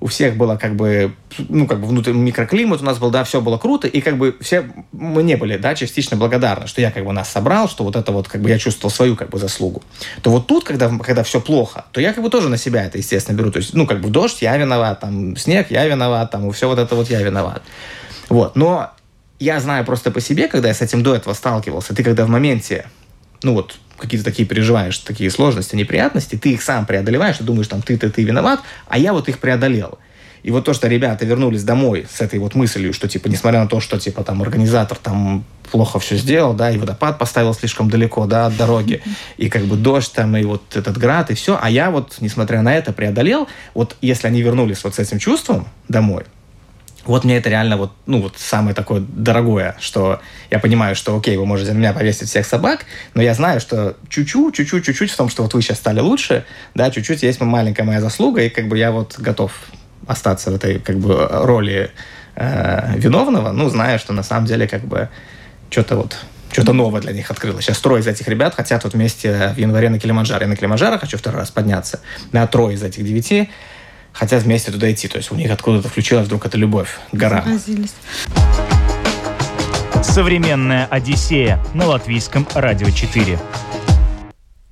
у 0.00 0.06
всех 0.06 0.36
было 0.36 0.56
как 0.56 0.76
бы, 0.76 1.14
ну, 1.48 1.66
как 1.66 1.80
бы 1.80 1.86
внутренний 1.86 2.20
микроклимат 2.20 2.80
у 2.80 2.84
нас 2.84 2.98
был, 2.98 3.10
да, 3.10 3.24
все 3.24 3.40
было 3.40 3.58
круто, 3.58 3.88
и 3.88 4.00
как 4.00 4.16
бы 4.16 4.36
все 4.40 4.70
мы 4.92 5.22
не 5.22 5.36
были, 5.36 5.56
да, 5.56 5.74
частично 5.74 6.16
благодарны, 6.16 6.66
что 6.66 6.80
я 6.80 6.90
как 6.90 7.04
бы 7.04 7.12
нас 7.12 7.28
собрал, 7.28 7.68
что 7.68 7.84
вот 7.84 7.96
это 7.96 8.12
вот 8.12 8.28
как 8.28 8.40
бы 8.40 8.48
я 8.48 8.58
чувствовал 8.58 8.92
свою 8.94 9.16
как 9.16 9.30
бы 9.30 9.38
заслугу. 9.38 9.82
То 10.22 10.30
вот 10.30 10.46
тут, 10.46 10.64
когда, 10.64 10.88
когда 10.98 11.22
все 11.24 11.40
плохо, 11.40 11.84
то 11.92 12.00
я 12.00 12.12
как 12.12 12.22
бы 12.22 12.30
тоже 12.30 12.48
на 12.48 12.56
себя 12.56 12.84
это, 12.84 12.98
естественно, 12.98 13.36
беру. 13.36 13.50
То 13.50 13.58
есть, 13.58 13.74
ну, 13.74 13.86
как 13.86 14.00
бы 14.00 14.08
дождь, 14.08 14.42
я 14.42 14.56
виноват, 14.56 15.00
там, 15.00 15.36
снег, 15.36 15.70
я 15.70 15.84
виноват, 15.86 16.30
там, 16.30 16.50
все 16.52 16.68
вот 16.68 16.78
это 16.78 16.94
вот 16.94 17.10
я 17.10 17.20
виноват. 17.22 17.62
Вот, 18.28 18.54
но 18.56 18.92
я 19.40 19.58
знаю 19.58 19.84
просто 19.84 20.10
по 20.10 20.20
себе, 20.20 20.48
когда 20.48 20.68
я 20.68 20.74
с 20.74 20.82
этим 20.82 21.02
до 21.02 21.14
этого 21.14 21.34
сталкивался, 21.34 21.94
ты 21.94 22.04
когда 22.04 22.24
в 22.24 22.28
моменте, 22.28 22.86
ну 23.42 23.54
вот, 23.54 23.78
какие-то 23.98 24.24
такие 24.24 24.46
переживаешь, 24.46 24.98
такие 24.98 25.30
сложности, 25.30 25.76
неприятности, 25.76 26.36
ты 26.36 26.52
их 26.52 26.62
сам 26.62 26.86
преодолеваешь, 26.86 27.40
и 27.40 27.44
думаешь, 27.44 27.68
там, 27.68 27.82
ты-ты, 27.82 28.08
ты 28.10 28.22
виноват, 28.22 28.60
а 28.86 28.98
я 28.98 29.12
вот 29.12 29.28
их 29.28 29.38
преодолел. 29.38 29.98
И 30.42 30.50
вот 30.50 30.64
то, 30.64 30.72
что 30.72 30.88
ребята 30.88 31.26
вернулись 31.26 31.64
домой 31.64 32.06
с 32.10 32.20
этой 32.20 32.38
вот 32.38 32.54
мыслью, 32.54 32.92
что, 32.92 33.08
типа, 33.08 33.28
несмотря 33.28 33.60
на 33.60 33.68
то, 33.68 33.80
что, 33.80 33.98
типа, 33.98 34.22
там, 34.22 34.40
организатор 34.40 34.96
там 34.96 35.44
плохо 35.70 35.98
все 35.98 36.16
сделал, 36.16 36.54
да, 36.54 36.70
и 36.70 36.78
водопад 36.78 37.18
поставил 37.18 37.52
слишком 37.54 37.90
далеко, 37.90 38.26
да, 38.26 38.46
от 38.46 38.56
дороги, 38.56 39.02
и 39.36 39.48
как 39.48 39.64
бы 39.64 39.76
дождь 39.76 40.12
там, 40.12 40.36
и 40.36 40.44
вот 40.44 40.76
этот 40.76 40.96
град, 40.96 41.30
и 41.30 41.34
все, 41.34 41.58
а 41.60 41.68
я 41.68 41.90
вот, 41.90 42.16
несмотря 42.20 42.62
на 42.62 42.74
это, 42.74 42.92
преодолел, 42.92 43.48
вот 43.74 43.96
если 44.00 44.28
они 44.28 44.40
вернулись 44.40 44.82
вот 44.84 44.94
с 44.94 44.98
этим 44.98 45.18
чувством 45.18 45.68
домой, 45.88 46.24
вот 47.04 47.24
мне 47.24 47.38
это 47.38 47.48
реально 47.48 47.76
вот, 47.76 47.92
ну, 48.06 48.20
вот 48.20 48.34
самое 48.36 48.74
такое 48.74 49.00
дорогое, 49.00 49.76
что 49.80 50.20
я 50.50 50.58
понимаю, 50.58 50.94
что, 50.94 51.16
окей, 51.16 51.36
вы 51.36 51.46
можете 51.46 51.72
на 51.72 51.78
меня 51.78 51.92
повесить 51.92 52.28
всех 52.28 52.46
собак, 52.46 52.84
но 53.14 53.22
я 53.22 53.34
знаю, 53.34 53.60
что 53.60 53.96
чуть-чуть, 54.08 54.54
чуть-чуть, 54.54 54.84
чуть-чуть 54.84 55.10
в 55.10 55.16
том, 55.16 55.28
что 55.28 55.42
вот 55.42 55.54
вы 55.54 55.62
сейчас 55.62 55.78
стали 55.78 56.00
лучше, 56.00 56.44
да, 56.74 56.90
чуть-чуть 56.90 57.22
есть 57.22 57.40
маленькая 57.40 57.84
моя 57.84 58.00
заслуга, 58.00 58.42
и 58.42 58.48
как 58.48 58.68
бы 58.68 58.76
я 58.76 58.90
вот 58.90 59.18
готов 59.18 59.52
остаться 60.06 60.50
в 60.50 60.54
этой 60.54 60.80
как 60.80 60.98
бы 60.98 61.28
роли 61.30 61.90
э, 62.36 62.94
виновного, 62.96 63.52
ну, 63.52 63.68
зная, 63.68 63.98
что 63.98 64.12
на 64.12 64.22
самом 64.22 64.46
деле 64.46 64.66
как 64.66 64.82
бы 64.82 65.08
что-то 65.70 65.96
вот 65.96 66.16
что-то 66.50 66.72
новое 66.72 67.02
для 67.02 67.12
них 67.12 67.30
открылось. 67.30 67.64
Сейчас 67.64 67.78
трое 67.78 68.00
из 68.00 68.06
этих 68.06 68.26
ребят 68.26 68.54
хотят 68.54 68.84
вот 68.84 68.94
вместе 68.94 69.52
в 69.54 69.58
январе 69.58 69.90
на 69.90 69.98
Килиманджаро. 69.98 70.44
Я 70.44 70.48
на 70.48 70.56
Килиманджаро 70.56 70.98
хочу 70.98 71.18
второй 71.18 71.40
раз 71.40 71.50
подняться. 71.50 72.00
На 72.32 72.46
трое 72.46 72.74
из 72.74 72.82
этих 72.82 73.04
девяти 73.04 73.50
хотят 74.18 74.42
вместе 74.42 74.72
туда 74.72 74.90
идти. 74.90 75.06
То 75.08 75.18
есть 75.18 75.30
у 75.30 75.36
них 75.36 75.50
откуда-то 75.50 75.88
включилась 75.88 76.26
вдруг 76.26 76.44
эта 76.44 76.58
любовь. 76.58 76.98
Заразились. 77.12 77.94
Современная 80.02 80.86
Одиссея 80.86 81.64
на 81.74 81.86
латвийском 81.86 82.46
радио 82.54 82.90
4. 82.90 83.38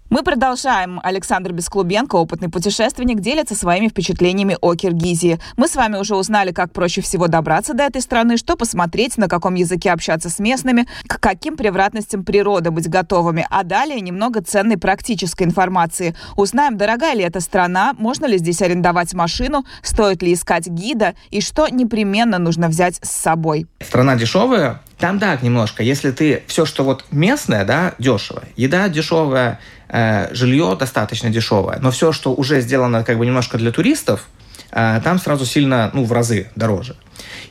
Мы 0.08 0.22
продолжаем. 0.22 1.00
Александр 1.02 1.52
Бесклубенко, 1.52 2.14
опытный 2.14 2.48
путешественник, 2.48 3.18
делится 3.18 3.56
своими 3.56 3.88
впечатлениями 3.88 4.56
о 4.60 4.76
Киргизии. 4.76 5.40
Мы 5.56 5.66
с 5.66 5.74
вами 5.74 5.96
уже 5.96 6.14
узнали, 6.14 6.52
как 6.52 6.72
проще 6.72 7.00
всего 7.00 7.26
добраться 7.26 7.74
до 7.74 7.82
этой 7.82 8.00
страны, 8.00 8.36
что 8.36 8.56
посмотреть, 8.56 9.18
на 9.18 9.28
каком 9.28 9.56
языке 9.56 9.90
общаться 9.90 10.30
с 10.30 10.38
местными, 10.38 10.86
к 11.08 11.18
каким 11.18 11.56
превратностям 11.56 12.24
природы 12.24 12.70
быть 12.70 12.88
готовыми. 12.88 13.48
А 13.50 13.64
далее 13.64 14.00
немного 14.00 14.42
ценной 14.42 14.78
практической 14.78 15.42
информации. 15.42 16.14
Узнаем, 16.36 16.76
дорогая 16.76 17.16
ли 17.16 17.24
эта 17.24 17.40
страна, 17.40 17.92
можно 17.98 18.26
ли 18.26 18.38
здесь 18.38 18.62
арендовать 18.62 19.12
машину, 19.12 19.64
стоит 19.82 20.22
ли 20.22 20.34
искать 20.34 20.68
гида 20.68 21.14
и 21.30 21.40
что 21.40 21.66
непременно 21.66 22.38
нужно 22.38 22.68
взять 22.68 23.00
с 23.02 23.10
собой. 23.10 23.66
Страна 23.80 24.14
дешевая, 24.14 24.80
там 24.98 25.18
да, 25.18 25.36
немножко. 25.42 25.82
Если 25.82 26.12
ты 26.12 26.44
все, 26.46 26.64
что 26.64 26.84
вот 26.84 27.04
местное, 27.10 27.64
да, 27.64 27.94
дешево. 27.98 28.44
Еда 28.56 28.88
дешевая, 28.88 29.58
жилье 29.88 30.76
достаточно 30.78 31.30
дешевое. 31.30 31.78
Но 31.80 31.90
все, 31.90 32.12
что 32.12 32.34
уже 32.34 32.60
сделано 32.60 33.04
как 33.04 33.18
бы 33.18 33.26
немножко 33.26 33.58
для 33.58 33.70
туристов, 33.70 34.26
э, 34.70 35.00
там 35.04 35.18
сразу 35.18 35.46
сильно, 35.46 35.90
ну, 35.94 36.04
в 36.04 36.12
разы 36.12 36.50
дороже. 36.56 36.96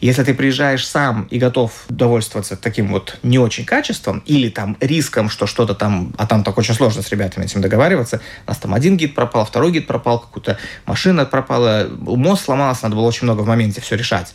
Если 0.01 0.23
ты 0.23 0.33
приезжаешь 0.33 0.87
сам 0.87 1.27
и 1.31 1.39
готов 1.39 1.71
довольствоваться 1.89 2.55
таким 2.55 2.91
вот 2.91 3.17
не 3.23 3.39
очень 3.39 3.65
качеством 3.65 4.21
или 4.25 4.49
там 4.49 4.77
риском, 4.79 5.29
что 5.29 5.47
что-то 5.47 5.73
там, 5.73 6.13
а 6.17 6.27
там 6.27 6.43
так 6.43 6.57
очень 6.57 6.73
сложно 6.73 7.01
с 7.01 7.09
ребятами 7.09 7.45
этим 7.45 7.61
договариваться, 7.61 8.21
у 8.45 8.49
нас 8.49 8.57
там 8.57 8.73
один 8.73 8.97
гид 8.97 9.15
пропал, 9.15 9.45
второй 9.45 9.71
гид 9.71 9.87
пропал, 9.87 10.19
какую-то 10.19 10.57
машина 10.85 11.25
пропала, 11.25 11.87
мост 11.89 12.45
сломался, 12.45 12.83
надо 12.83 12.95
было 12.95 13.05
очень 13.05 13.23
много 13.23 13.41
в 13.41 13.47
моменте 13.47 13.81
все 13.81 13.95
решать. 13.95 14.33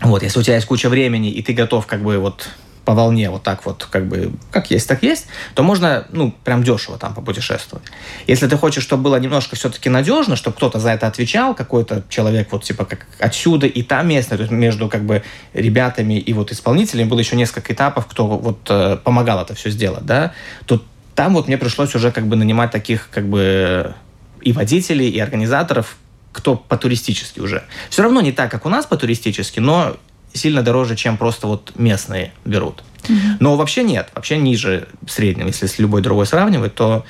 Вот, 0.00 0.22
если 0.22 0.40
у 0.40 0.42
тебя 0.42 0.56
есть 0.56 0.66
куча 0.66 0.88
времени, 0.88 1.30
и 1.30 1.42
ты 1.42 1.52
готов 1.52 1.86
как 1.86 2.02
бы 2.02 2.18
вот 2.18 2.48
по 2.84 2.94
волне 2.94 3.30
вот 3.30 3.42
так 3.42 3.64
вот, 3.64 3.86
как 3.90 4.06
бы, 4.06 4.32
как 4.50 4.70
есть, 4.70 4.88
так 4.88 5.02
есть, 5.02 5.26
то 5.54 5.62
можно, 5.62 6.06
ну, 6.10 6.34
прям 6.44 6.62
дешево 6.62 6.98
там 6.98 7.14
попутешествовать. 7.14 7.86
Если 8.26 8.46
ты 8.48 8.56
хочешь, 8.56 8.82
чтобы 8.82 9.04
было 9.04 9.16
немножко 9.16 9.56
все-таки 9.56 9.88
надежно, 9.88 10.36
чтобы 10.36 10.56
кто-то 10.56 10.80
за 10.80 10.90
это 10.90 11.06
отвечал, 11.06 11.54
какой-то 11.54 12.04
человек 12.08 12.50
вот 12.50 12.64
типа 12.64 12.84
как 12.84 13.06
отсюда 13.18 13.66
и 13.66 13.82
там 13.82 14.08
местный, 14.08 14.36
то 14.36 14.42
есть 14.42 14.52
между 14.52 14.88
как 14.88 15.04
бы 15.04 15.22
ребятами 15.52 16.14
и 16.14 16.32
вот 16.32 16.50
исполнителями 16.52 17.08
было 17.08 17.20
еще 17.20 17.36
несколько 17.36 17.72
этапов, 17.72 18.06
кто 18.06 18.26
вот 18.26 18.58
э, 18.68 18.96
помогал 19.02 19.40
это 19.40 19.54
все 19.54 19.70
сделать, 19.70 20.04
да, 20.04 20.32
то 20.66 20.82
там 21.14 21.34
вот 21.34 21.46
мне 21.46 21.58
пришлось 21.58 21.94
уже 21.94 22.10
как 22.10 22.26
бы 22.26 22.36
нанимать 22.36 22.70
таких 22.70 23.08
как 23.10 23.28
бы 23.28 23.94
и 24.40 24.52
водителей, 24.52 25.08
и 25.08 25.20
организаторов, 25.20 25.96
кто 26.32 26.56
по-туристически 26.56 27.40
уже. 27.40 27.62
Все 27.90 28.02
равно 28.02 28.20
не 28.20 28.32
так, 28.32 28.50
как 28.50 28.66
у 28.66 28.68
нас 28.68 28.86
по-туристически, 28.86 29.60
но 29.60 29.96
сильно 30.34 30.62
дороже, 30.62 30.96
чем 30.96 31.16
просто 31.16 31.46
вот 31.46 31.72
местные 31.76 32.32
берут. 32.44 32.82
Угу. 33.04 33.38
Но 33.40 33.56
вообще 33.56 33.82
нет, 33.82 34.10
вообще 34.14 34.36
ниже 34.36 34.88
среднего. 35.08 35.48
Если 35.48 35.66
с 35.66 35.78
любой 35.78 36.02
другой 36.02 36.26
сравнивать, 36.26 36.74
то 36.74 37.04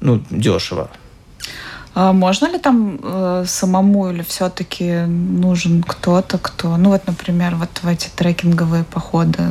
ну, 0.00 0.22
дешево. 0.30 0.90
А 1.94 2.12
можно 2.12 2.46
ли 2.46 2.58
там 2.58 3.00
э, 3.02 3.44
самому 3.46 4.10
или 4.10 4.22
все-таки 4.22 5.06
нужен 5.06 5.82
кто-то, 5.82 6.38
кто, 6.38 6.76
ну 6.76 6.90
вот, 6.90 7.06
например, 7.06 7.56
вот 7.56 7.70
в 7.82 7.88
эти 7.88 8.08
трекинговые 8.14 8.84
походы 8.84 9.42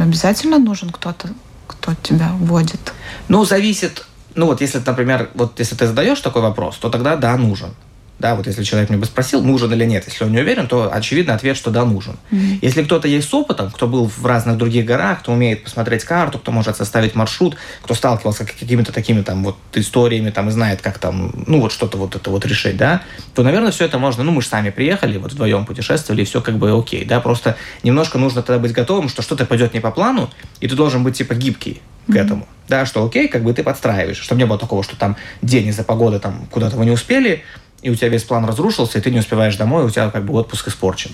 обязательно 0.00 0.58
нужен 0.58 0.90
кто-то, 0.90 1.28
кто 1.66 1.92
тебя 2.02 2.30
водит? 2.40 2.94
Ну, 3.28 3.44
зависит, 3.44 4.06
ну 4.34 4.46
вот 4.46 4.62
если, 4.62 4.82
например, 4.84 5.30
вот 5.34 5.58
если 5.58 5.74
ты 5.74 5.86
задаешь 5.86 6.20
такой 6.20 6.40
вопрос, 6.40 6.76
то 6.76 6.88
тогда 6.88 7.16
да, 7.16 7.36
нужен. 7.36 7.74
Да, 8.18 8.34
вот 8.34 8.46
если 8.46 8.64
человек 8.64 8.88
меня 8.88 8.98
бы 8.98 9.06
спросил, 9.06 9.42
нужен 9.42 9.70
или 9.72 9.84
нет, 9.84 10.04
если 10.06 10.24
он 10.24 10.32
не 10.32 10.38
уверен, 10.38 10.68
то 10.68 10.90
очевидно 10.90 11.34
ответ, 11.34 11.54
что 11.56 11.70
да, 11.70 11.84
нужен. 11.84 12.16
Mm-hmm. 12.30 12.58
Если 12.62 12.82
кто-то 12.82 13.08
есть 13.08 13.28
с 13.28 13.34
опытом, 13.34 13.70
кто 13.70 13.86
был 13.86 14.08
в 14.08 14.24
разных 14.24 14.56
других 14.56 14.86
горах, 14.86 15.20
кто 15.20 15.32
умеет 15.32 15.64
посмотреть 15.64 16.04
карту, 16.04 16.38
кто 16.38 16.50
может 16.50 16.76
составить 16.76 17.14
маршрут, 17.14 17.56
кто 17.82 17.94
сталкивался 17.94 18.44
с 18.44 18.46
какими-то 18.46 18.90
такими 18.90 19.20
там 19.20 19.44
вот 19.44 19.58
историями, 19.74 20.30
там 20.30 20.48
и 20.48 20.52
знает, 20.52 20.80
как 20.80 20.98
там, 20.98 21.32
ну 21.46 21.60
вот 21.60 21.72
что-то 21.72 21.98
вот 21.98 22.16
это 22.16 22.30
вот 22.30 22.46
решить, 22.46 22.78
да, 22.78 23.02
то, 23.34 23.42
наверное, 23.42 23.70
все 23.70 23.84
это 23.84 23.98
можно, 23.98 24.24
ну 24.24 24.32
мы 24.32 24.40
же 24.40 24.48
сами 24.48 24.70
приехали, 24.70 25.18
вот 25.18 25.32
вдвоем 25.32 25.66
путешествовали, 25.66 26.22
и 26.22 26.24
все 26.24 26.40
как 26.40 26.56
бы 26.56 26.70
окей, 26.70 27.04
да, 27.04 27.20
просто 27.20 27.56
немножко 27.82 28.16
нужно 28.16 28.42
тогда 28.42 28.60
быть 28.60 28.72
готовым, 28.72 29.10
что 29.10 29.20
что-то 29.20 29.44
пойдет 29.44 29.74
не 29.74 29.80
по 29.80 29.90
плану, 29.90 30.30
и 30.60 30.68
ты 30.68 30.74
должен 30.74 31.04
быть 31.04 31.18
типа 31.18 31.34
гибкий 31.34 31.82
к 32.06 32.10
mm-hmm. 32.10 32.20
этому. 32.20 32.48
Да, 32.68 32.84
что 32.84 33.04
окей, 33.04 33.28
как 33.28 33.44
бы 33.44 33.52
ты 33.52 33.62
подстраиваешь, 33.62 34.18
чтобы 34.18 34.40
не 34.40 34.46
было 34.46 34.58
такого, 34.58 34.82
что 34.82 34.96
там 34.96 35.16
день 35.42 35.68
из-за 35.68 35.84
погоды 35.84 36.18
там 36.18 36.46
куда-то 36.50 36.76
вы 36.76 36.84
не 36.84 36.90
успели, 36.90 37.44
и 37.82 37.90
у 37.90 37.94
тебя 37.94 38.08
весь 38.08 38.24
план 38.24 38.44
разрушился, 38.44 38.98
и 38.98 39.00
ты 39.00 39.10
не 39.10 39.18
успеваешь 39.18 39.56
домой, 39.56 39.84
и 39.84 39.86
у 39.86 39.90
тебя 39.90 40.10
как 40.10 40.24
бы 40.24 40.34
отпуск 40.34 40.68
испорчен. 40.68 41.10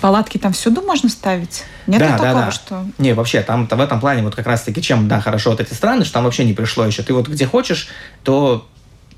Палатки 0.00 0.36
там 0.36 0.52
всюду 0.52 0.82
можно 0.82 1.08
ставить? 1.08 1.64
Нет 1.86 2.00
да, 2.00 2.12
такого, 2.12 2.32
да, 2.32 2.44
да. 2.46 2.50
что... 2.50 2.86
Не, 2.98 3.14
вообще, 3.14 3.40
там 3.40 3.66
в 3.66 3.80
этом 3.80 3.98
плане 3.98 4.22
вот 4.22 4.34
как 4.34 4.46
раз-таки 4.46 4.82
чем, 4.82 5.08
да, 5.08 5.20
хорошо 5.20 5.50
вот 5.50 5.60
эти 5.60 5.72
страны, 5.72 6.04
что 6.04 6.14
там 6.14 6.24
вообще 6.24 6.44
не 6.44 6.52
пришло 6.52 6.84
еще. 6.84 7.02
Ты 7.02 7.14
вот 7.14 7.28
где 7.28 7.46
хочешь, 7.46 7.88
то 8.22 8.68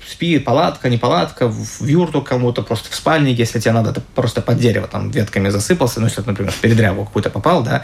спи, 0.07 0.39
палатка, 0.39 0.89
не 0.89 0.97
палатка, 0.97 1.47
в 1.47 1.85
юрту 1.85 2.21
кому-то, 2.21 2.61
просто 2.61 2.89
в 2.89 2.95
спальник, 2.95 3.37
если 3.37 3.59
тебе 3.59 3.73
надо, 3.73 3.93
ты 3.93 4.01
просто 4.15 4.41
под 4.41 4.57
дерево 4.57 4.87
там 4.87 5.11
ветками 5.11 5.49
засыпался, 5.49 5.99
ну, 5.99 6.07
если, 6.07 6.21
например, 6.25 6.51
в 6.51 6.57
передрягу 6.57 7.05
какую-то 7.05 7.29
попал, 7.29 7.61
да, 7.63 7.83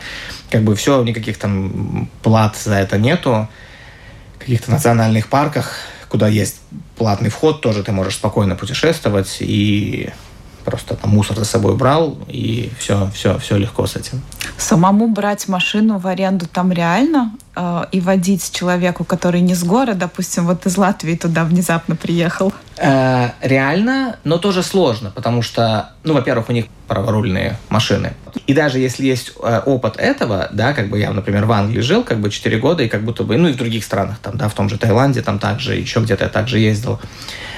как 0.50 0.63
бы 0.63 0.76
все, 0.76 1.04
никаких 1.04 1.38
там 1.38 2.10
плат 2.24 2.56
за 2.56 2.76
это 2.76 2.98
нету, 2.98 3.48
в 4.36 4.39
каких-то 4.39 4.71
национальных 4.71 5.28
парках 5.28 5.80
куда 6.10 6.28
есть 6.28 6.58
платный 6.98 7.30
вход, 7.30 7.62
тоже 7.62 7.84
ты 7.84 7.91
можешь 7.91 8.15
спокойно 8.15 8.56
путешествовать 8.56 9.38
и 9.39 10.10
просто 10.65 10.95
там 10.95 11.12
мусор 11.12 11.38
за 11.38 11.45
собой 11.45 11.75
брал, 11.75 12.17
и 12.28 12.71
все, 12.80 13.10
все, 13.13 13.38
все 13.38 13.58
легко 13.58 13.86
с 13.86 13.95
этим. 13.95 14.21
Самому 14.58 15.08
брать 15.08 15.47
машину 15.47 15.99
в 15.99 16.08
аренду 16.08 16.47
там 16.47 16.71
реально 16.71 17.32
э, 17.56 17.84
и 17.91 18.01
водить 18.01 18.51
человеку, 18.51 19.04
который 19.04 19.41
не 19.41 19.54
с 19.54 19.63
города, 19.63 19.99
допустим, 19.99 20.45
вот 20.45 20.65
из 20.65 20.78
Латвии 20.78 21.15
туда 21.15 21.43
внезапно 21.43 21.95
приехал? 21.95 22.51
Э, 22.78 23.30
реально, 23.41 24.17
но 24.23 24.38
тоже 24.38 24.63
сложно, 24.63 25.12
потому 25.12 25.41
что, 25.41 25.91
ну, 26.03 26.13
во-первых, 26.13 26.49
у 26.49 26.53
них 26.53 26.66
праворульные 26.88 27.57
машины. 27.70 28.13
И 28.47 28.53
даже 28.53 28.80
если 28.80 29.05
есть 29.05 29.34
э, 29.41 29.61
опыт 29.66 29.97
этого, 29.97 30.49
да, 30.51 30.74
как 30.74 30.89
бы 30.89 30.99
я, 30.99 31.11
например, 31.11 31.45
в 31.45 31.51
Англии 31.51 31.82
жил 31.82 32.03
как 32.03 32.20
бы 32.20 32.30
4 32.30 32.57
года, 32.57 32.84
и 32.84 32.88
как 32.88 33.03
будто 33.03 33.24
бы, 33.24 33.38
ну, 33.38 33.47
и 33.47 33.53
в 33.53 33.57
других 33.57 33.84
странах, 33.84 34.18
там, 34.22 34.38
да, 34.38 34.49
в 34.49 34.53
том 34.53 34.68
же 34.70 34.78
Таиланде, 34.78 35.22
там 35.22 35.39
также, 35.39 35.76
еще 35.76 35.99
где-то 35.99 36.26
я 36.26 36.30
также 36.30 36.59
ездил. 36.59 36.99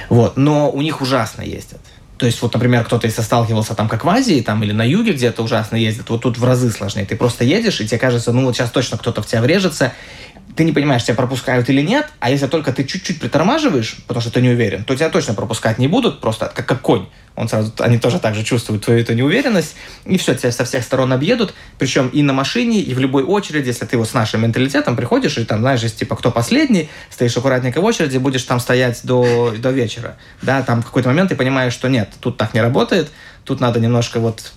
Вот, 0.08 0.36
но 0.36 0.70
у 0.70 0.82
них 0.82 1.00
ужасно 1.00 1.42
ездят. 1.42 1.80
То 2.18 2.26
есть, 2.26 2.42
вот, 2.42 2.52
например, 2.52 2.84
кто-то 2.84 3.06
если 3.06 3.22
сталкивался 3.22 3.74
там, 3.74 3.88
как 3.88 4.04
в 4.04 4.08
Азии, 4.08 4.40
там, 4.40 4.62
или 4.64 4.72
на 4.72 4.82
юге 4.82 5.12
где-то 5.12 5.42
ужасно 5.42 5.76
ездит, 5.76 6.10
вот 6.10 6.22
тут 6.22 6.36
в 6.36 6.44
разы 6.44 6.70
сложнее. 6.70 7.06
Ты 7.06 7.16
просто 7.16 7.44
едешь, 7.44 7.80
и 7.80 7.86
тебе 7.86 7.98
кажется, 7.98 8.32
ну, 8.32 8.44
вот 8.44 8.56
сейчас 8.56 8.70
точно 8.70 8.98
кто-то 8.98 9.22
в 9.22 9.26
тебя 9.26 9.40
врежется, 9.40 9.92
ты 10.58 10.64
не 10.64 10.72
понимаешь, 10.72 11.04
тебя 11.04 11.14
пропускают 11.14 11.70
или 11.70 11.82
нет, 11.82 12.08
а 12.18 12.30
если 12.30 12.48
только 12.48 12.72
ты 12.72 12.82
чуть-чуть 12.82 13.20
притормаживаешь, 13.20 13.98
потому 14.08 14.20
что 14.20 14.32
ты 14.32 14.40
не 14.40 14.48
уверен, 14.48 14.82
то 14.82 14.96
тебя 14.96 15.08
точно 15.08 15.34
пропускать 15.34 15.78
не 15.78 15.86
будут, 15.86 16.20
просто 16.20 16.50
как, 16.52 16.66
как 16.66 16.80
конь. 16.80 17.06
Он 17.36 17.48
сразу, 17.48 17.72
они 17.78 17.98
тоже 17.98 18.18
так 18.18 18.34
же 18.34 18.42
чувствуют 18.42 18.84
твою 18.84 18.98
эту 18.98 19.14
неуверенность, 19.14 19.76
и 20.04 20.18
все, 20.18 20.34
тебя 20.34 20.50
со 20.50 20.64
всех 20.64 20.82
сторон 20.82 21.12
объедут, 21.12 21.54
причем 21.78 22.08
и 22.08 22.22
на 22.22 22.32
машине, 22.32 22.80
и 22.80 22.92
в 22.92 22.98
любой 22.98 23.22
очереди, 23.22 23.68
если 23.68 23.84
ты 23.84 23.96
вот 23.96 24.08
с 24.08 24.14
нашим 24.14 24.42
менталитетом 24.42 24.96
приходишь, 24.96 25.38
и 25.38 25.44
там, 25.44 25.60
знаешь, 25.60 25.80
типа, 25.92 26.16
кто 26.16 26.32
последний, 26.32 26.88
стоишь 27.08 27.36
аккуратненько 27.36 27.80
в 27.80 27.84
очереди, 27.84 28.18
будешь 28.18 28.42
там 28.42 28.58
стоять 28.58 29.02
до, 29.04 29.54
до 29.56 29.70
вечера, 29.70 30.16
да, 30.42 30.64
там 30.64 30.82
в 30.82 30.86
какой-то 30.86 31.10
момент 31.10 31.28
ты 31.28 31.36
понимаешь, 31.36 31.72
что 31.72 31.86
нет, 31.86 32.10
тут 32.18 32.36
так 32.36 32.52
не 32.52 32.60
работает, 32.60 33.12
тут 33.44 33.60
надо 33.60 33.78
немножко 33.78 34.18
вот 34.18 34.50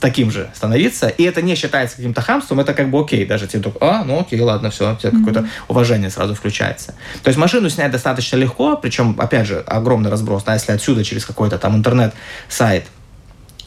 таким 0.00 0.30
же 0.30 0.50
становиться, 0.54 1.08
и 1.08 1.24
это 1.24 1.42
не 1.42 1.54
считается 1.54 1.96
каким-то 1.96 2.20
хамством, 2.20 2.60
это 2.60 2.72
как 2.74 2.90
бы 2.90 3.00
окей, 3.00 3.26
даже 3.26 3.46
тебе 3.46 3.62
только, 3.62 3.78
а, 3.80 4.04
ну 4.04 4.20
окей, 4.20 4.40
ладно, 4.40 4.70
все, 4.70 4.92
у 4.92 4.96
тебя 4.96 5.10
mm-hmm. 5.10 5.18
какое-то 5.18 5.48
уважение 5.66 6.10
сразу 6.10 6.34
включается. 6.34 6.94
То 7.22 7.28
есть 7.28 7.38
машину 7.38 7.68
снять 7.68 7.90
достаточно 7.90 8.36
легко, 8.36 8.76
причем, 8.76 9.16
опять 9.18 9.46
же, 9.46 9.60
огромный 9.66 10.10
разброс, 10.10 10.44
да, 10.44 10.54
если 10.54 10.72
отсюда 10.72 11.02
через 11.04 11.24
какой-то 11.24 11.58
там 11.58 11.76
интернет-сайт 11.76 12.86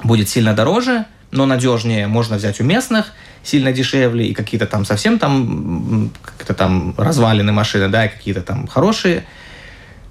будет 0.03 0.29
сильно 0.29 0.53
дороже, 0.53 1.05
но 1.31 1.45
надежнее, 1.45 2.07
можно 2.07 2.37
взять 2.37 2.59
у 2.61 2.63
местных, 2.63 3.13
сильно 3.43 3.71
дешевле, 3.73 4.27
и 4.27 4.33
какие-то 4.33 4.67
там 4.67 4.85
совсем 4.85 5.19
там, 5.19 6.11
как-то 6.23 6.53
там 6.53 6.93
развалины 6.97 7.51
машины, 7.51 7.89
да, 7.89 8.05
и 8.05 8.09
какие-то 8.09 8.41
там 8.41 8.67
хорошие. 8.67 9.25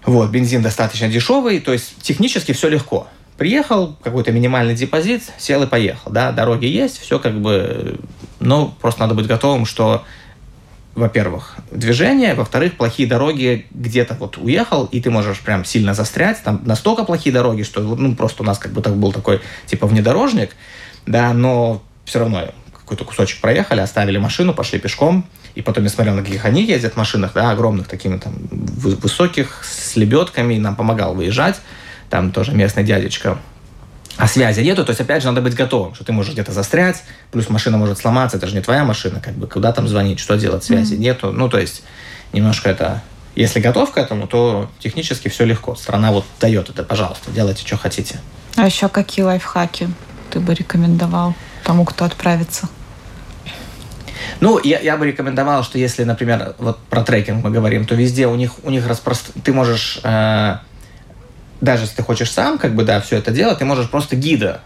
Вот, 0.05 0.31
бензин 0.31 0.62
достаточно 0.62 1.09
дешевый, 1.09 1.61
то 1.61 1.73
есть 1.73 2.03
технически 2.03 2.53
все 2.53 2.68
легко. 2.68 3.09
Приехал, 3.41 3.97
какой-то 4.03 4.32
минимальный 4.32 4.74
депозит, 4.74 5.22
сел 5.38 5.62
и 5.62 5.66
поехал. 5.66 6.11
Да, 6.11 6.30
дороги 6.30 6.66
есть, 6.66 6.99
все 6.99 7.18
как 7.18 7.41
бы... 7.41 7.99
Но 8.38 8.76
просто 8.82 9.01
надо 9.01 9.14
быть 9.14 9.26
готовым, 9.26 9.64
что 9.64 10.05
во-первых, 10.95 11.57
движение, 11.70 12.34
во-вторых, 12.34 12.76
плохие 12.76 13.09
дороги, 13.09 13.64
где-то 13.70 14.14
вот 14.20 14.36
уехал, 14.36 14.84
и 14.93 15.01
ты 15.01 15.11
можешь 15.11 15.41
прям 15.41 15.64
сильно 15.64 15.95
застрять, 15.95 16.43
там 16.43 16.61
настолько 16.66 17.05
плохие 17.05 17.32
дороги, 17.32 17.62
что 17.62 17.80
ну 17.80 18.14
просто 18.14 18.43
у 18.43 18.47
нас 18.47 18.59
как 18.59 18.72
бы 18.72 18.82
так 18.82 18.95
был 18.97 19.11
такой 19.11 19.41
типа 19.64 19.86
внедорожник, 19.86 20.51
да, 21.07 21.32
но 21.32 21.82
все 22.05 22.18
равно 22.18 22.51
какой-то 22.74 23.07
кусочек 23.07 23.41
проехали, 23.41 23.80
оставили 23.80 24.18
машину, 24.18 24.53
пошли 24.53 24.78
пешком, 24.78 25.24
и 25.55 25.62
потом 25.62 25.84
я 25.84 25.88
смотрел, 25.88 26.14
на 26.14 26.22
каких 26.22 26.45
они 26.45 26.62
ездят 26.62 26.95
машинах, 26.95 27.32
да, 27.32 27.51
огромных, 27.51 27.88
такими 27.88 28.18
там 28.18 28.34
высоких, 28.51 29.64
с 29.64 29.97
лебедками, 29.97 30.59
нам 30.59 30.76
помогал 30.76 31.14
выезжать, 31.14 31.62
там 32.11 32.33
тоже 32.33 32.53
местный 32.53 32.85
дядечка. 32.85 33.39
А 34.17 34.27
связи 34.27 34.61
нету, 34.61 34.85
то 34.85 34.91
есть, 34.91 35.01
опять 35.01 35.23
же, 35.23 35.29
надо 35.29 35.41
быть 35.41 35.55
готовым, 35.55 35.95
что 35.95 36.05
ты 36.05 36.13
можешь 36.13 36.35
где-то 36.35 36.53
застрять, 36.53 37.03
плюс 37.31 37.49
машина 37.49 37.79
может 37.79 37.99
сломаться, 37.99 38.37
это 38.37 38.47
же 38.49 38.55
не 38.55 38.61
твоя 38.61 38.85
машина, 38.85 39.21
как 39.21 39.35
бы, 39.35 39.47
куда 39.47 39.73
там 39.73 39.89
звонить, 39.89 40.19
что 40.19 40.37
делать, 40.37 40.63
связи 40.63 40.95
mm-hmm. 40.95 40.99
нету. 40.99 41.33
Ну, 41.33 41.49
то 41.49 41.59
есть, 41.59 41.83
немножко 42.33 42.69
это... 42.69 43.03
Если 43.37 43.61
готов 43.61 43.93
к 43.93 43.97
этому, 43.97 44.27
то 44.27 44.69
технически 44.81 45.29
все 45.29 45.45
легко. 45.45 45.77
Страна 45.77 46.11
вот 46.11 46.27
дает 46.41 46.69
это, 46.69 46.83
пожалуйста, 46.83 47.31
делайте, 47.31 47.65
что 47.65 47.77
хотите. 47.77 48.21
А 48.57 48.67
еще 48.67 48.89
какие 48.89 49.25
лайфхаки 49.25 49.89
ты 50.31 50.41
бы 50.41 50.53
рекомендовал 50.53 51.35
тому, 51.65 51.85
кто 51.85 52.05
отправится? 52.05 52.69
Ну, 54.41 54.61
я, 54.63 54.81
я 54.81 54.97
бы 54.97 55.07
рекомендовал, 55.07 55.63
что 55.63 55.79
если, 55.79 56.05
например, 56.05 56.55
вот 56.59 56.79
про 56.91 57.03
трекинг 57.03 57.43
мы 57.45 57.51
говорим, 57.51 57.87
то 57.87 57.95
везде 57.95 58.27
у 58.27 58.35
них, 58.35 58.53
у 58.65 58.71
них 58.71 58.87
распрост... 58.87 59.31
ты 59.45 59.53
можешь 59.53 60.01
э, 60.03 60.57
даже 61.61 61.85
если 61.85 61.97
ты 61.97 62.03
хочешь 62.03 62.31
сам, 62.31 62.59
как 62.59 62.75
бы, 62.75 62.85
да, 62.85 63.01
все 63.01 63.17
это 63.17 63.31
делать, 63.31 63.59
ты 63.59 63.65
можешь 63.65 63.91
просто 63.91 64.17
гида 64.17 64.63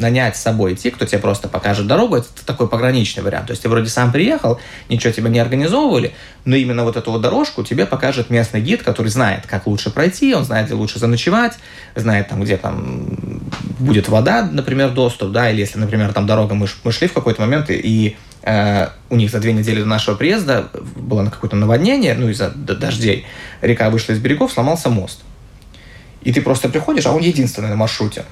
нанять 0.00 0.36
с 0.36 0.40
собой 0.40 0.74
идти, 0.74 0.90
кто 0.90 1.04
тебе 1.04 1.18
просто 1.18 1.48
покажет 1.48 1.86
дорогу, 1.86 2.16
это 2.16 2.28
такой 2.46 2.68
пограничный 2.68 3.22
вариант. 3.22 3.46
То 3.46 3.52
есть 3.52 3.62
ты 3.62 3.68
вроде 3.68 3.88
сам 3.88 4.12
приехал, 4.12 4.60
ничего 4.88 5.12
тебе 5.12 5.30
не 5.30 5.38
организовывали, 5.38 6.14
но 6.44 6.56
именно 6.56 6.84
вот 6.84 6.96
эту 6.96 7.10
вот 7.10 7.20
дорожку 7.20 7.64
тебе 7.64 7.86
покажет 7.86 8.30
местный 8.30 8.60
гид, 8.60 8.82
который 8.82 9.08
знает, 9.08 9.46
как 9.46 9.66
лучше 9.66 9.90
пройти, 9.90 10.34
он 10.34 10.44
знает, 10.44 10.66
где 10.66 10.74
лучше 10.74 10.98
заночевать, 10.98 11.58
знает 11.94 12.28
там, 12.28 12.42
где 12.42 12.56
там 12.56 13.08
будет 13.78 14.08
вода, 14.08 14.48
например, 14.50 14.90
доступ, 14.90 15.32
да, 15.32 15.50
или 15.50 15.60
если, 15.60 15.78
например, 15.78 16.12
там 16.12 16.26
дорога, 16.26 16.54
мы, 16.54 16.66
мы 16.84 16.92
шли 16.92 17.08
в 17.08 17.12
какой-то 17.12 17.40
момент, 17.40 17.66
и 17.70 18.16
э, 18.42 18.88
у 19.10 19.16
них 19.16 19.30
за 19.30 19.40
две 19.40 19.52
недели 19.52 19.80
до 19.80 19.86
нашего 19.86 20.14
приезда 20.14 20.68
было 20.96 21.22
на 21.22 21.30
какое-то 21.30 21.56
наводнение, 21.56 22.14
ну, 22.14 22.28
из-за 22.28 22.50
дождей, 22.50 23.26
река 23.62 23.90
вышла 23.90 24.12
из 24.12 24.18
берегов, 24.18 24.52
сломался 24.52 24.90
мост. 24.90 25.22
И 26.22 26.32
ты 26.32 26.40
просто 26.40 26.68
приходишь, 26.68 27.06
а 27.06 27.12
он 27.12 27.22
единственный 27.22 27.68
на 27.68 27.76
маршруте. 27.76 28.24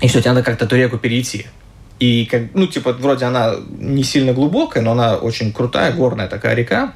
И 0.00 0.08
все, 0.08 0.20
тебе 0.20 0.32
надо 0.32 0.42
как-то 0.42 0.64
эту 0.64 0.76
реку 0.76 0.98
перейти. 0.98 1.46
И, 2.00 2.26
как, 2.26 2.54
ну, 2.54 2.66
типа, 2.66 2.92
вроде 2.92 3.24
она 3.24 3.54
не 3.78 4.02
сильно 4.02 4.32
глубокая, 4.32 4.82
но 4.82 4.92
она 4.92 5.16
очень 5.16 5.52
крутая, 5.52 5.92
горная 5.92 6.28
такая 6.28 6.54
река. 6.54 6.94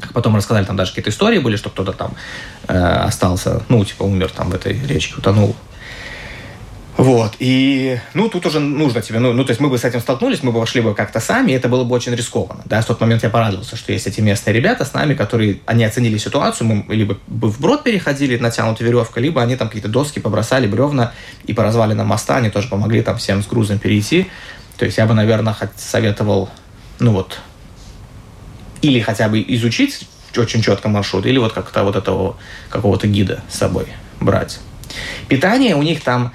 Как 0.00 0.12
потом 0.12 0.36
рассказали, 0.36 0.64
там 0.64 0.76
даже 0.76 0.90
какие-то 0.90 1.10
истории 1.10 1.38
были, 1.38 1.56
что 1.56 1.70
кто-то 1.70 1.92
там 1.92 2.14
э, 2.68 2.76
остался, 2.76 3.62
ну, 3.68 3.84
типа, 3.84 4.04
умер 4.04 4.30
там 4.34 4.50
в 4.50 4.54
этой 4.54 4.78
речке, 4.86 5.14
утонул. 5.16 5.54
Вот, 6.96 7.34
и, 7.40 8.00
ну, 8.14 8.30
тут 8.30 8.46
уже 8.46 8.58
нужно 8.58 9.02
тебе, 9.02 9.18
ну, 9.18 9.34
ну, 9.34 9.44
то 9.44 9.50
есть 9.50 9.60
мы 9.60 9.68
бы 9.68 9.76
с 9.76 9.84
этим 9.84 10.00
столкнулись, 10.00 10.42
мы 10.42 10.50
бы 10.50 10.60
вошли 10.60 10.80
бы 10.80 10.94
как-то 10.94 11.20
сами, 11.20 11.52
и 11.52 11.54
это 11.54 11.68
было 11.68 11.84
бы 11.84 11.94
очень 11.94 12.14
рискованно, 12.14 12.62
да, 12.64 12.80
в 12.80 12.86
тот 12.86 12.98
момент 13.02 13.22
я 13.22 13.28
порадовался, 13.28 13.76
что 13.76 13.92
есть 13.92 14.06
эти 14.06 14.22
местные 14.22 14.54
ребята 14.54 14.86
с 14.86 14.94
нами, 14.94 15.12
которые, 15.12 15.60
они 15.66 15.84
оценили 15.84 16.16
ситуацию, 16.16 16.66
мы 16.66 16.94
либо 16.94 17.18
бы 17.26 17.50
вброд 17.50 17.84
переходили, 17.84 18.38
натянутой 18.38 18.86
веревкой, 18.86 19.24
либо 19.24 19.42
они 19.42 19.56
там 19.56 19.68
какие-то 19.68 19.88
доски 19.88 20.20
побросали, 20.20 20.66
бревна, 20.66 21.12
и 21.44 21.52
по 21.52 21.62
развалинам 21.62 22.06
моста 22.06 22.38
они 22.38 22.48
тоже 22.48 22.68
помогли 22.68 23.02
там 23.02 23.18
всем 23.18 23.42
с 23.42 23.46
грузом 23.46 23.78
перейти, 23.78 24.28
то 24.78 24.86
есть 24.86 24.96
я 24.96 25.04
бы, 25.04 25.12
наверное, 25.12 25.54
советовал, 25.76 26.48
ну 26.98 27.12
вот, 27.12 27.40
или 28.80 29.00
хотя 29.00 29.28
бы 29.28 29.44
изучить 29.46 30.08
очень 30.34 30.62
четко 30.62 30.88
маршрут, 30.88 31.26
или 31.26 31.36
вот 31.36 31.52
как-то 31.52 31.84
вот 31.84 31.94
этого 31.94 32.38
какого-то 32.70 33.06
гида 33.06 33.42
с 33.50 33.58
собой 33.58 33.86
брать. 34.18 34.60
Питание 35.28 35.76
у 35.76 35.82
них 35.82 36.02
там 36.02 36.32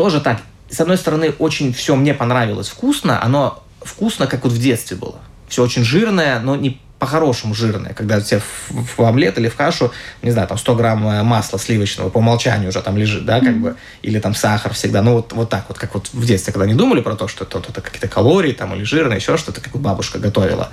тоже 0.00 0.22
так. 0.22 0.40
С 0.70 0.80
одной 0.80 0.96
стороны, 0.96 1.34
очень 1.38 1.74
все 1.74 1.94
мне 1.94 2.14
понравилось 2.14 2.70
вкусно, 2.70 3.22
оно 3.22 3.62
вкусно, 3.82 4.26
как 4.26 4.44
вот 4.44 4.52
в 4.54 4.58
детстве 4.58 4.96
было. 4.96 5.18
Все 5.46 5.62
очень 5.62 5.84
жирное, 5.84 6.40
но 6.40 6.56
не 6.56 6.80
по-хорошему 6.98 7.52
жирное, 7.54 7.92
когда 7.92 8.18
тебе 8.22 8.40
в, 8.40 8.96
в 8.96 9.04
омлет 9.04 9.36
или 9.36 9.50
в 9.50 9.56
кашу, 9.56 9.92
не 10.22 10.30
знаю, 10.30 10.48
там 10.48 10.56
100 10.56 10.74
грамм 10.74 11.06
э, 11.06 11.22
масла 11.22 11.58
сливочного 11.58 12.08
по 12.08 12.16
умолчанию 12.16 12.70
уже 12.70 12.80
там 12.80 12.96
лежит, 12.96 13.26
да, 13.26 13.40
как 13.40 13.50
mm-hmm. 13.50 13.60
бы, 13.60 13.76
или 14.00 14.18
там 14.20 14.34
сахар 14.34 14.72
всегда, 14.72 15.02
ну 15.02 15.16
вот, 15.16 15.34
вот 15.34 15.50
так 15.50 15.66
вот, 15.68 15.76
как 15.76 15.92
вот 15.92 16.08
в 16.14 16.24
детстве, 16.24 16.54
когда 16.54 16.66
не 16.66 16.74
думали 16.74 17.02
про 17.02 17.14
то, 17.14 17.28
что 17.28 17.44
это, 17.44 17.58
это 17.58 17.82
какие-то 17.82 18.08
калории 18.08 18.52
там 18.52 18.74
или 18.74 18.84
жирное, 18.84 19.18
еще 19.18 19.36
что-то, 19.36 19.60
как 19.60 19.76
бабушка 19.76 20.18
готовила. 20.18 20.70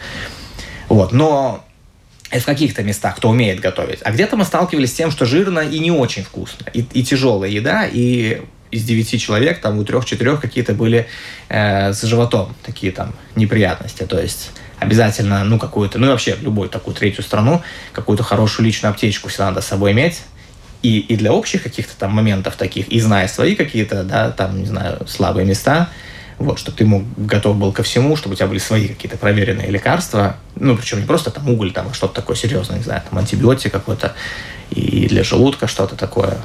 Вот, 0.87 1.11
но 1.11 1.65
в 2.31 2.45
каких-то 2.45 2.81
местах, 2.83 3.17
кто 3.17 3.29
умеет 3.29 3.59
готовить. 3.59 3.99
А 4.03 4.11
где-то 4.11 4.37
мы 4.37 4.45
сталкивались 4.45 4.91
с 4.91 4.93
тем, 4.93 5.11
что 5.11 5.25
жирно 5.25 5.59
и 5.59 5.79
не 5.79 5.91
очень 5.91 6.23
вкусно, 6.23 6.65
и, 6.73 6.79
и 6.93 7.03
тяжелая 7.03 7.49
еда, 7.49 7.85
и 7.91 8.43
из 8.71 8.83
девяти 8.83 9.19
человек, 9.19 9.61
там 9.61 9.79
у 9.79 9.83
трех-четырех 9.83 10.41
какие-то 10.41 10.73
были 10.73 11.07
э, 11.49 11.93
с 11.93 12.01
животом 12.03 12.55
такие 12.63 12.91
там 12.91 13.13
неприятности. 13.35 14.03
То 14.03 14.19
есть 14.19 14.51
обязательно, 14.79 15.43
ну, 15.43 15.57
какую-то, 15.57 15.99
ну, 15.99 16.07
и 16.07 16.09
вообще 16.09 16.37
любую 16.41 16.69
такую 16.69 16.95
третью 16.95 17.23
страну, 17.23 17.61
какую-то 17.93 18.23
хорошую 18.23 18.65
личную 18.65 18.91
аптечку 18.91 19.29
всегда 19.29 19.49
надо 19.49 19.61
с 19.61 19.67
собой 19.67 19.91
иметь. 19.91 20.21
И, 20.83 20.99
и 20.99 21.15
для 21.15 21.33
общих 21.33 21.63
каких-то 21.63 21.97
там 21.97 22.11
моментов 22.11 22.55
таких, 22.55 22.87
и 22.89 22.99
зная 22.99 23.27
свои 23.27 23.55
какие-то, 23.55 24.03
да, 24.03 24.29
там, 24.29 24.59
не 24.59 24.67
знаю, 24.67 25.07
слабые 25.07 25.45
места, 25.45 25.89
вот, 26.37 26.59
чтобы 26.59 26.77
ты 26.77 26.85
мог, 26.85 27.03
готов 27.17 27.57
был 27.57 27.71
ко 27.71 27.81
всему, 27.81 28.15
чтобы 28.15 28.33
у 28.33 28.35
тебя 28.35 28.45
были 28.45 28.59
свои 28.59 28.87
какие-то 28.87 29.17
проверенные 29.17 29.71
лекарства, 29.71 30.37
ну, 30.55 30.77
причем 30.77 30.99
не 30.99 31.07
просто 31.07 31.31
там 31.31 31.49
уголь, 31.49 31.71
там, 31.71 31.87
а 31.89 31.93
что-то 31.95 32.13
такое 32.13 32.35
серьезное, 32.35 32.77
не 32.77 32.83
знаю, 32.83 33.01
там, 33.09 33.17
антибиотик 33.17 33.71
какой-то, 33.71 34.13
и 34.69 35.07
для 35.07 35.23
желудка 35.23 35.67
что-то 35.67 35.95
такое, 35.95 36.37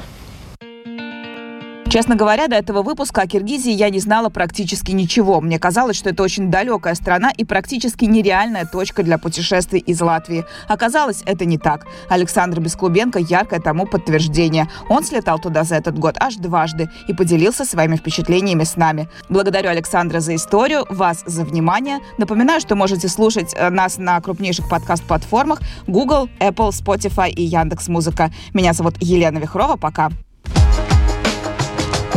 Честно 1.93 2.15
говоря, 2.15 2.47
до 2.47 2.55
этого 2.55 2.81
выпуска 2.81 3.21
о 3.21 3.27
Киргизии 3.27 3.71
я 3.71 3.91
не 3.91 3.99
знала 3.99 4.29
практически 4.29 4.89
ничего. 4.93 5.39
Мне 5.41 5.59
казалось, 5.59 5.95
что 5.95 6.09
это 6.09 6.23
очень 6.23 6.49
далекая 6.49 6.95
страна 6.95 7.29
и 7.29 7.45
практически 7.45 8.05
нереальная 8.05 8.65
точка 8.65 9.03
для 9.03 9.19
путешествий 9.19 9.79
из 9.79 10.01
Латвии. 10.01 10.43
Оказалось, 10.67 11.21
это 11.27 11.45
не 11.45 11.59
так. 11.59 11.85
Александр 12.09 12.61
Бесклубенко 12.61 13.19
яркое 13.19 13.59
тому 13.59 13.85
подтверждение. 13.85 14.67
Он 14.89 15.03
слетал 15.03 15.37
туда 15.37 15.63
за 15.65 15.75
этот 15.75 15.99
год 15.99 16.15
аж 16.19 16.37
дважды 16.37 16.89
и 17.07 17.13
поделился 17.13 17.63
своими 17.63 17.95
впечатлениями 17.95 18.63
с 18.63 18.75
нами. 18.75 19.07
Благодарю 19.29 19.69
Александра 19.69 20.19
за 20.19 20.33
историю, 20.33 20.87
вас 20.89 21.21
за 21.27 21.43
внимание. 21.43 21.99
Напоминаю, 22.17 22.59
что 22.59 22.75
можете 22.75 23.07
слушать 23.07 23.53
э, 23.55 23.69
нас 23.69 23.99
на 23.99 24.19
крупнейших 24.19 24.67
подкаст-платформах 24.67 25.61
Google, 25.85 26.27
Apple, 26.39 26.69
Spotify 26.69 27.29
и 27.29 27.43
Яндекс.Музыка. 27.43 28.31
Меня 28.55 28.73
зовут 28.73 28.95
Елена 28.99 29.37
Вихрова. 29.37 29.75
Пока. 29.75 30.09